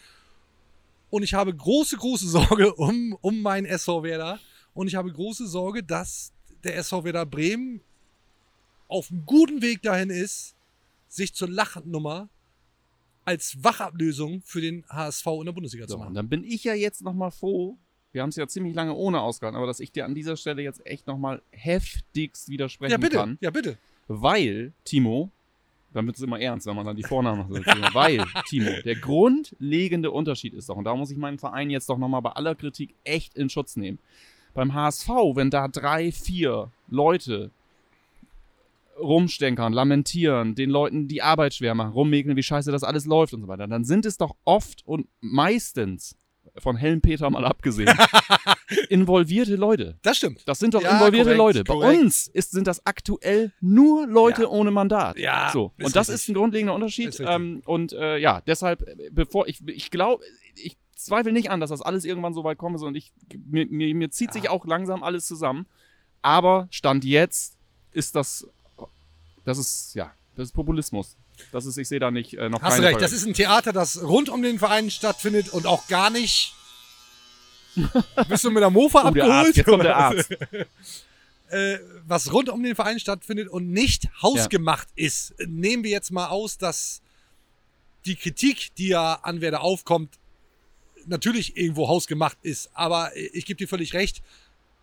Und 1.11 1.23
ich 1.23 1.35
habe 1.35 1.55
große, 1.55 1.97
große 1.97 2.29
Sorge 2.29 2.75
um, 2.77 3.17
um 3.21 3.43
meinen 3.43 3.67
SV 3.67 4.03
Werder. 4.03 4.41
Und 4.73 4.89
ich 4.89 4.95
habe 4.95 5.13
große 5.13 5.47
Sorge, 5.47 5.83
dass 5.83 6.33
der 6.65 6.77
SV 6.77 7.05
Werder 7.05 7.27
Bremen 7.27 7.81
auf 8.89 9.11
einem 9.11 9.27
guten 9.27 9.63
Weg 9.63 9.83
dahin 9.83 10.11
ist, 10.11 10.55
sich 11.09 11.35
zur 11.35 11.49
Lachnummer 11.49 12.29
als 13.27 13.63
Wachablösung 13.63 14.41
für 14.43 14.61
den 14.63 14.85
HSV 14.89 15.27
in 15.41 15.45
der 15.47 15.53
Bundesliga 15.53 15.87
zu 15.87 15.91
So, 15.93 15.97
und 15.99 16.05
machen. 16.05 16.15
dann 16.15 16.29
bin 16.31 16.45
ich 16.45 16.65
ja 16.65 16.73
jetzt 16.75 17.03
nochmal 17.03 17.31
froh, 17.31 17.77
wir 18.13 18.23
haben 18.23 18.31
es 18.31 18.37
ja 18.37 18.47
ziemlich 18.49 18.75
lange 18.75 18.95
ohne 18.95 19.21
ausgehalten, 19.21 19.57
aber 19.59 19.67
dass 19.67 19.81
ich 19.81 19.93
dir 19.93 20.07
an 20.07 20.15
dieser 20.15 20.37
Stelle 20.39 20.63
jetzt 20.63 20.87
echt 20.87 21.07
nochmal 21.07 21.43
heftigst 21.51 22.49
widersprechen 22.49 22.93
Ja, 22.93 22.97
bitte, 22.99 23.17
kann. 23.17 23.37
ja, 23.43 23.51
bitte. 23.51 23.77
Weil, 24.09 24.73
Timo, 24.85 25.31
dann 25.93 26.07
wird 26.07 26.17
es 26.17 26.23
immer 26.23 26.41
ernst, 26.41 26.67
wenn 26.67 26.77
man 26.77 26.87
dann 26.87 26.97
die 26.97 27.03
Vornamen 27.03 27.53
erzählt. 27.55 27.67
Weil, 27.95 28.25
Timo, 28.49 28.71
der 28.85 28.97
grundlegende 28.97 30.11
Unterschied 30.11 30.55
ist 30.55 30.69
doch, 30.69 30.77
und 30.77 30.85
da 30.85 30.95
muss 30.95 31.11
ich 31.11 31.17
meinen 31.19 31.39
Verein 31.39 31.69
jetzt 31.71 31.89
doch 31.89 31.99
nochmal 31.99 32.23
bei 32.23 32.31
aller 32.31 32.55
Kritik 32.55 32.95
echt 33.05 33.35
in 33.37 33.49
Schutz 33.51 33.77
nehmen. 33.77 33.99
Beim 34.55 34.73
HSV, 34.75 35.09
wenn 35.35 35.51
da 35.51 35.69
drei, 35.69 36.13
vier 36.13 36.71
Leute 36.89 37.51
rumstenkern, 38.99 39.73
lamentieren, 39.73 40.55
den 40.55 40.71
Leuten 40.71 41.09
die 41.09 41.23
Arbeit 41.23 41.55
schwer 41.55 41.75
machen, 41.75 41.93
rummäkeln, 41.93 42.37
wie 42.37 42.43
scheiße 42.43 42.73
das 42.73 42.83
alles 42.85 43.05
läuft 43.07 43.35
und 43.35 43.43
so 43.43 43.49
weiter, 43.49 43.67
dann 43.67 43.85
sind 43.85 44.07
es 44.07 44.17
doch 44.17 44.35
oft 44.45 44.87
und 44.87 45.07
meistens, 45.21 46.17
von 46.59 46.77
Helmpeter 46.77 47.29
mal 47.29 47.45
abgesehen, 47.45 47.95
involvierte 48.89 49.57
Leute. 49.57 49.99
Das 50.03 50.17
stimmt. 50.17 50.43
Das 50.47 50.59
sind 50.59 50.75
doch 50.75 50.83
Ja, 50.83 50.93
involvierte 50.95 51.37
korrekt, 51.37 51.39
Leute. 51.39 51.65
Bei 51.65 51.75
korrekt. 51.75 52.01
uns 52.03 52.29
ist, 52.29 52.51
sind 52.53 52.67
das 52.67 52.85
aktuell 52.87 53.53
nur 53.61 54.07
Leute 54.07 54.43
Ja. 54.43 54.49
ohne 54.49 54.71
Mandat. 54.71 55.19
Ja, 55.19 55.51
So. 55.53 55.73
Und 55.83 55.95
das 55.97 56.09
richtig. 56.09 56.15
ist 56.15 56.29
ein 56.29 56.35
grundlegender 56.35 56.75
Unterschied. 56.75 57.21
Ähm, 57.21 57.63
und 57.67 57.93
äh, 57.93 58.19
ja, 58.19 58.41
deshalb, 58.47 58.83
äh, 58.83 59.11
bevor 59.13 59.47
ich, 59.49 59.61
ich 59.69 59.91
glaube, 59.91 60.25
ich 60.55 60.77
zweifle 60.95 61.33
nicht 61.33 61.51
an, 61.51 61.61
dass 61.61 61.71
das 61.71 61.83
alles 61.83 62.05
irgendwann 62.05 62.33
so 62.35 62.45
weit 62.45 62.59
kommen 62.59 62.79
soll. 62.79 62.89
Und 62.89 62.95
ich, 62.97 63.13
mir, 63.47 63.67
mir, 63.67 63.95
mir 63.95 64.11
zieht 64.11 64.33
sich 64.33 64.49
auch 64.49 64.65
langsam 64.67 65.03
alles 65.03 65.27
zusammen. 65.27 65.67
Aber 66.23 66.69
Stand 66.71 67.05
jetzt 67.05 67.57
ist 67.93 68.15
das, 68.17 68.49
das 69.47 69.59
ist, 69.59 69.95
ja, 69.95 70.13
das 70.35 70.49
ist 70.49 70.53
Populismus. 70.53 71.17
Das 71.53 71.65
ist, 71.67 71.79
ich 71.79 71.89
sehe 71.89 72.01
da 72.01 72.11
nicht 72.11 72.35
äh, 72.35 72.49
noch 72.49 72.61
Hast 72.61 72.81
recht, 72.81 73.01
das 73.01 73.13
ist 73.13 73.27
ein 73.27 73.35
Theater, 73.35 73.73
das 73.73 74.03
rund 74.03 74.29
um 74.29 74.43
den 74.43 74.59
Verein 74.59 74.91
stattfindet 74.91 75.51
und 75.51 75.67
auch 75.67 75.87
gar 75.87 76.11
nicht. 76.11 76.53
Bist 78.29 78.45
du 78.45 78.51
mit 78.51 78.63
der 78.63 78.71
Mofa 78.71 79.03
Oh, 79.05 79.09
abgeholt? 79.09 79.57
Der 79.57 79.97
Arzt. 79.97 80.31
äh, 81.49 81.79
was 82.07 82.33
rund 82.33 82.49
um 82.49 82.63
den 82.63 82.75
Verein 82.75 82.99
stattfindet 82.99 83.49
und 83.49 83.71
nicht 83.71 84.09
hausgemacht 84.21 84.89
ist. 84.97 85.35
Nehmen 85.47 85.85
wir 85.85 85.91
jetzt 85.91 86.11
mal 86.11 86.29
aus, 86.29 86.59
dass 86.59 87.03
die 88.05 88.17
Kritik, 88.17 88.75
die 88.77 88.89
ja 88.89 89.15
an 89.23 89.41
Werder 89.41 89.61
aufkommt, 89.61 90.19
natürlich 91.07 91.57
irgendwo 91.57 91.89
hausgemacht 91.89 92.39
ist. 92.43 92.71
Aber 92.75 93.15
ich 93.15 93.45
gebe 93.45 93.59
dir 93.59 93.69
völlig 93.69 93.95
recht, 93.95 94.23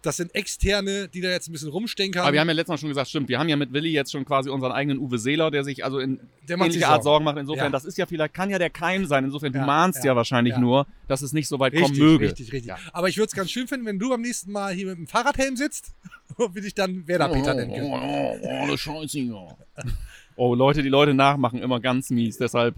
das 0.04 0.18
sind 0.18 0.36
Externe, 0.36 1.08
die 1.08 1.22
da 1.22 1.30
jetzt 1.30 1.48
ein 1.48 1.54
bisschen 1.54 1.70
rumstenkern. 1.70 2.24
Aber 2.24 2.34
wir 2.34 2.40
haben 2.42 2.48
ja 2.50 2.54
letztes 2.54 2.70
Mal 2.70 2.78
schon 2.78 2.90
gesagt, 2.90 3.10
stimmt, 3.10 3.30
wir 3.30 3.40
haben 3.40 3.48
ja 3.50 3.56
mit 3.56 3.72
Willi 3.74 3.90
jetzt 3.90 4.12
schon 4.12 4.26
quasi 4.26 4.50
unseren 4.50 4.72
eigenen 4.74 5.00
Uwe 5.00 5.18
Seeler, 5.18 5.50
der 5.50 5.64
sich 5.64 5.84
also 5.86 6.00
in 6.00 6.20
ähnlicher 6.48 6.90
Art 6.90 7.04
Sorgen. 7.04 7.24
Macht. 7.26 7.38
Insofern, 7.38 7.66
Ja. 7.66 7.70
das 7.72 7.86
ist 7.86 7.98
ja 7.98 8.06
vielleicht, 8.06 8.34
kann 8.34 8.50
ja 8.50 8.60
der 8.60 8.70
Keim 8.70 9.06
sein. 9.06 9.24
Insofern, 9.24 9.54
du 9.54 9.60
mahnst 9.60 10.04
ja, 10.04 10.16
wahrscheinlich 10.16 10.58
nur, 10.58 10.86
dass 11.08 11.22
es 11.22 11.32
nicht 11.32 11.48
so 11.48 11.60
weit 11.60 11.74
Richtig, 11.74 11.88
kommen 11.98 12.00
möge. 12.00 12.26
richtig, 12.28 12.52
richtig. 12.52 12.74
Aber 12.92 13.08
ich 13.08 13.18
würde 13.18 13.28
es 13.28 13.34
ganz 13.34 13.50
schön 13.50 13.68
finden, 13.68 13.86
wenn 13.86 13.98
du 13.98 14.10
beim 14.10 14.22
nächsten 14.22 14.52
Mal 14.52 14.74
hier 14.74 14.88
mit 14.88 14.98
dem 14.98 15.08
Fahrradhelm 15.08 15.56
sitzt 15.56 15.94
und 16.36 16.54
wir 16.54 16.62
dich 16.62 16.76
dann 16.76 17.08
Werder 17.08 17.30
Peter 17.30 17.54
nennen 17.54 17.72
können. 17.74 17.90
Oh, 17.90 18.38
oh, 18.42 18.68
oh, 18.72 18.78
Scheiße, 18.78 19.20
ja. 19.20 19.58
Oh, 20.36 20.56
Leute, 20.56 20.82
die 20.84 20.90
Leute 20.90 21.14
nachmachen 21.14 21.62
immer 21.62 21.80
ganz 21.80 22.10
mies, 22.10 22.38
deshalb 22.38 22.74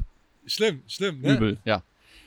Schlimm, 0.45 0.81
schlimm, 0.87 1.21
ne? 1.21 1.33
übel, 1.35 1.57
ja. 1.65 1.81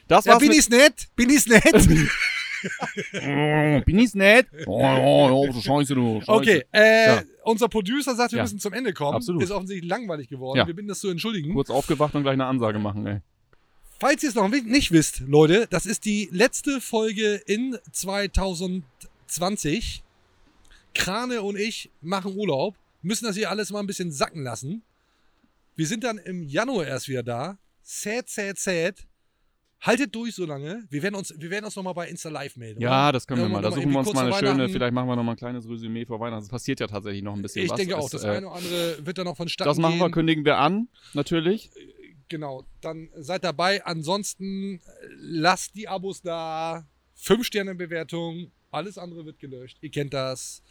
Das 0.09 0.24
Ja, 0.24 0.32
war's 0.32 0.40
bin 0.40 0.53
ich's 0.53 0.70
nett? 0.70 1.07
Bin 1.14 1.28
ich's 1.30 1.46
nett? 1.46 1.62
Bin 3.84 3.98
ich's 3.98 4.14
nett? 4.14 4.46
Oh, 4.66 4.80
oh, 4.82 5.48
oh, 5.48 5.52
Scheiße, 5.61 5.94
du. 5.94 6.20
Scheiße. 6.20 6.32
Okay, 6.32 6.64
äh, 6.72 7.06
Ja. 7.06 7.22
unser 7.44 7.68
Producer 7.68 8.14
sagt, 8.14 8.32
wir 8.32 8.38
Ja. 8.38 8.42
müssen 8.44 8.59
zum 8.59 8.72
Ende 8.72 8.92
kommen. 8.92 9.16
Absolut. 9.16 9.42
Ist 9.42 9.50
offensichtlich 9.50 9.88
langweilig 9.88 10.28
geworden. 10.28 10.59
Ja. 10.59 10.66
Wir 10.66 10.74
bitten 10.74 10.88
das 10.88 11.00
zu 11.00 11.09
entschuldigen. 11.09 11.52
Kurz 11.54 11.70
aufgewacht 11.70 12.14
und 12.14 12.22
gleich 12.22 12.34
eine 12.34 12.46
Ansage 12.46 12.78
machen, 12.78 13.06
ey. 13.06 13.18
Falls 14.00 14.22
ihr 14.22 14.28
es 14.28 14.34
noch 14.36 14.48
nicht 14.48 14.92
wisst, 14.92 15.20
Leute, 15.26 15.66
das 15.70 15.84
ist 15.86 16.04
die 16.04 16.28
letzte 16.30 16.80
Folge 16.80 17.34
in 17.46 17.76
2020. 17.92 20.02
Krane 20.94 21.42
und 21.42 21.59
ich 21.59 21.90
machen 22.00 22.36
Urlaub, 22.36 22.76
müssen 23.02 23.24
das 23.26 23.36
hier 23.36 23.50
alles 23.50 23.70
mal 23.70 23.80
ein 23.80 23.86
bisschen 23.86 24.11
sacken 24.12 24.42
lassen. 24.42 24.82
Wir 25.76 25.86
sind 25.86 26.04
dann 26.04 26.18
im 26.18 26.42
Januar 26.42 26.86
erst 26.86 27.09
wieder 27.09 27.22
da. 27.22 27.59
Sad, 27.82 28.28
sad, 28.28 28.59
sad. 28.59 28.94
Haltet 29.81 30.12
durch 30.14 30.35
so 30.35 30.45
lange. 30.45 30.85
Wir 30.91 31.03
werden 31.03 31.14
uns, 31.14 31.33
wir 31.37 31.51
werden 31.51 31.64
uns 31.64 31.76
nochmal 31.76 31.95
bei 31.95 32.09
Insta 32.09 32.29
Live 32.31 32.57
melden. 32.57 32.81
Ja, 32.81 33.05
oder? 33.07 33.12
das 33.12 33.26
können 33.26 33.43
wir 33.43 33.49
mal. 33.49 33.62
Da 33.62 33.70
suchen 33.70 33.91
wir 33.93 33.99
uns 34.01 34.12
mal 34.12 34.26
eine 34.26 34.35
schöne, 34.35 34.68
vielleicht 34.68 34.93
machen 34.93 35.09
wir 35.09 35.14
noch 35.14 35.22
mal 35.22 35.33
ein 35.33 35.37
kleines 35.39 35.68
Resümee 35.68 36.05
vor 36.05 36.18
Weihnachten. 36.18 36.43
Es 36.43 36.49
passiert 36.49 36.81
ja 36.81 36.89
tatsächlich 36.89 37.22
noch 37.22 37.35
ein 37.35 37.43
bisschen 37.43 37.64
Ich 37.64 37.70
was. 37.70 37.76
denke 37.79 37.97
auch, 37.97 38.07
Es, 38.07 38.11
das 38.11 38.24
äh, 38.24 38.29
eine 38.31 38.47
oder 38.49 38.57
andere 38.57 39.07
wird 39.07 39.18
da 39.18 39.24
noch 39.24 39.37
vonstatten 39.37 39.68
Das 39.68 39.79
machen 39.79 39.99
wir, 39.99 40.07
gehen. 40.07 40.12
kündigen 40.12 40.45
wir 40.45 40.59
an, 40.59 40.89
natürlich. 41.14 41.70
Genau, 42.29 42.64
dann 42.81 43.09
seid 43.14 43.45
dabei. 43.45 43.85
Ansonsten 43.87 44.76
äh, 44.79 44.81
lasst 45.16 45.76
die 45.76 45.87
Abos 45.87 46.22
da. 46.22 46.87
Fünf 47.14 47.47
Sterne 47.47 47.74
Bewertung. 47.74 48.51
Alles 48.70 48.99
andere 48.99 49.24
wird 49.26 49.39
gelöscht. 49.39 49.79
Ihr 49.81 49.91
kennt 49.91 50.12
das. 50.12 50.62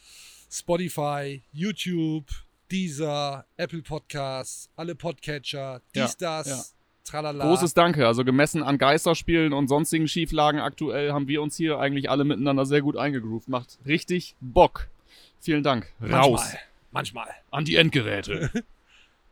Spotify, 0.49 1.41
YouTube, 1.51 2.25
Deezer, 2.71 3.45
Apple 3.57 3.81
Podcasts, 3.81 4.69
alle 4.75 4.95
Podcatcher, 4.95 5.81
dies, 5.95 6.01
Ja, 6.19 6.41
das, 6.43 6.47
ja. 6.47 6.63
Tralala. 7.07 7.45
Großes 7.45 7.73
Danke. 7.73 8.05
Also 8.07 8.23
gemessen 8.23 8.63
an 8.63 8.77
Geisterspielen 8.77 9.53
und 9.53 9.67
sonstigen 9.67 10.07
Schieflagen 10.07 10.59
aktuell 10.59 11.11
haben 11.11 11.27
wir 11.27 11.41
uns 11.41 11.55
hier 11.57 11.79
eigentlich 11.79 12.09
alle 12.09 12.23
miteinander 12.23 12.65
sehr 12.65 12.81
gut 12.81 12.97
eingegroovt. 12.97 13.47
Macht 13.49 13.77
richtig 13.85 14.35
Bock. 14.41 14.87
Vielen 15.39 15.63
Dank. 15.63 15.91
Raus. 16.01 16.41
Manchmal. 16.41 16.59
Manchmal. 16.91 17.27
An 17.51 17.65
die 17.65 17.75
Endgeräte. 17.75 18.51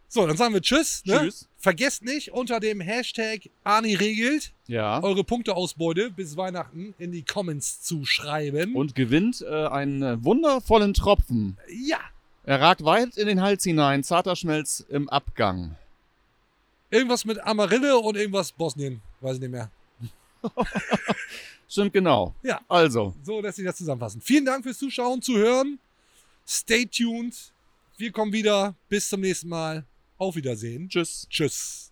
So, 0.08 0.26
dann 0.26 0.38
sagen 0.38 0.54
wir 0.54 0.62
Tschüss. 0.62 1.04
Ne? 1.06 1.18
Tschüss. 1.20 1.50
Vergesst 1.58 2.06
nicht, 2.06 2.32
unter 2.32 2.60
dem 2.60 2.80
Hashtag 2.80 3.50
Ani 3.64 3.96
regelt 3.96 4.54
Ja. 4.68 5.02
eure 5.04 5.24
Punkteausbeute 5.24 6.12
bis 6.12 6.38
Weihnachten 6.38 6.94
in 7.00 7.12
die 7.12 7.24
Comments 7.24 7.82
zu 7.82 8.06
schreiben. 8.06 8.76
Und 8.76 8.94
gewinnt 8.96 9.42
äh, 9.42 9.66
einen 9.68 10.24
wundervollen 10.24 10.94
Tropfen. 10.94 11.58
ja, 11.68 11.98
Er 12.46 12.62
ragt 12.62 12.86
weit 12.86 13.18
in 13.18 13.28
den 13.28 13.42
Hals 13.42 13.64
hinein. 13.64 14.04
Zarter 14.04 14.36
Schmelz 14.36 14.86
im 14.90 15.10
Abgang. 15.10 15.76
Irgendwas 16.96 17.26
mit 17.26 17.40
Amarille 17.40 17.98
und 17.98 18.16
irgendwas 18.16 18.52
Bosnien. 18.52 19.02
Weiß 19.22 19.36
ich 19.36 19.42
nicht 19.42 19.52
mehr. 19.52 19.70
Stimmt 21.68 21.94
genau. 21.94 22.34
Ja. 22.44 22.62
Also, 22.68 23.14
So 23.24 23.42
lässt 23.42 23.58
sich 23.58 23.66
das 23.66 23.76
zusammenfassen. 23.78 24.22
Vielen 24.22 24.46
Dank 24.46 24.64
fürs 24.64 24.78
Zuschauen, 24.78 25.22
Zuhören. 25.22 25.80
Stay 26.48 26.86
tuned. 26.86 27.36
Wir 27.98 28.12
kommen 28.12 28.32
wieder. 28.32 28.76
Bis 28.88 29.10
zum 29.10 29.22
nächsten 29.22 29.50
Mal. 29.50 29.84
Auf 30.18 30.36
Wiedersehen. 30.36 30.88
tschüss. 30.90 31.28
Tschüss. 31.30 31.92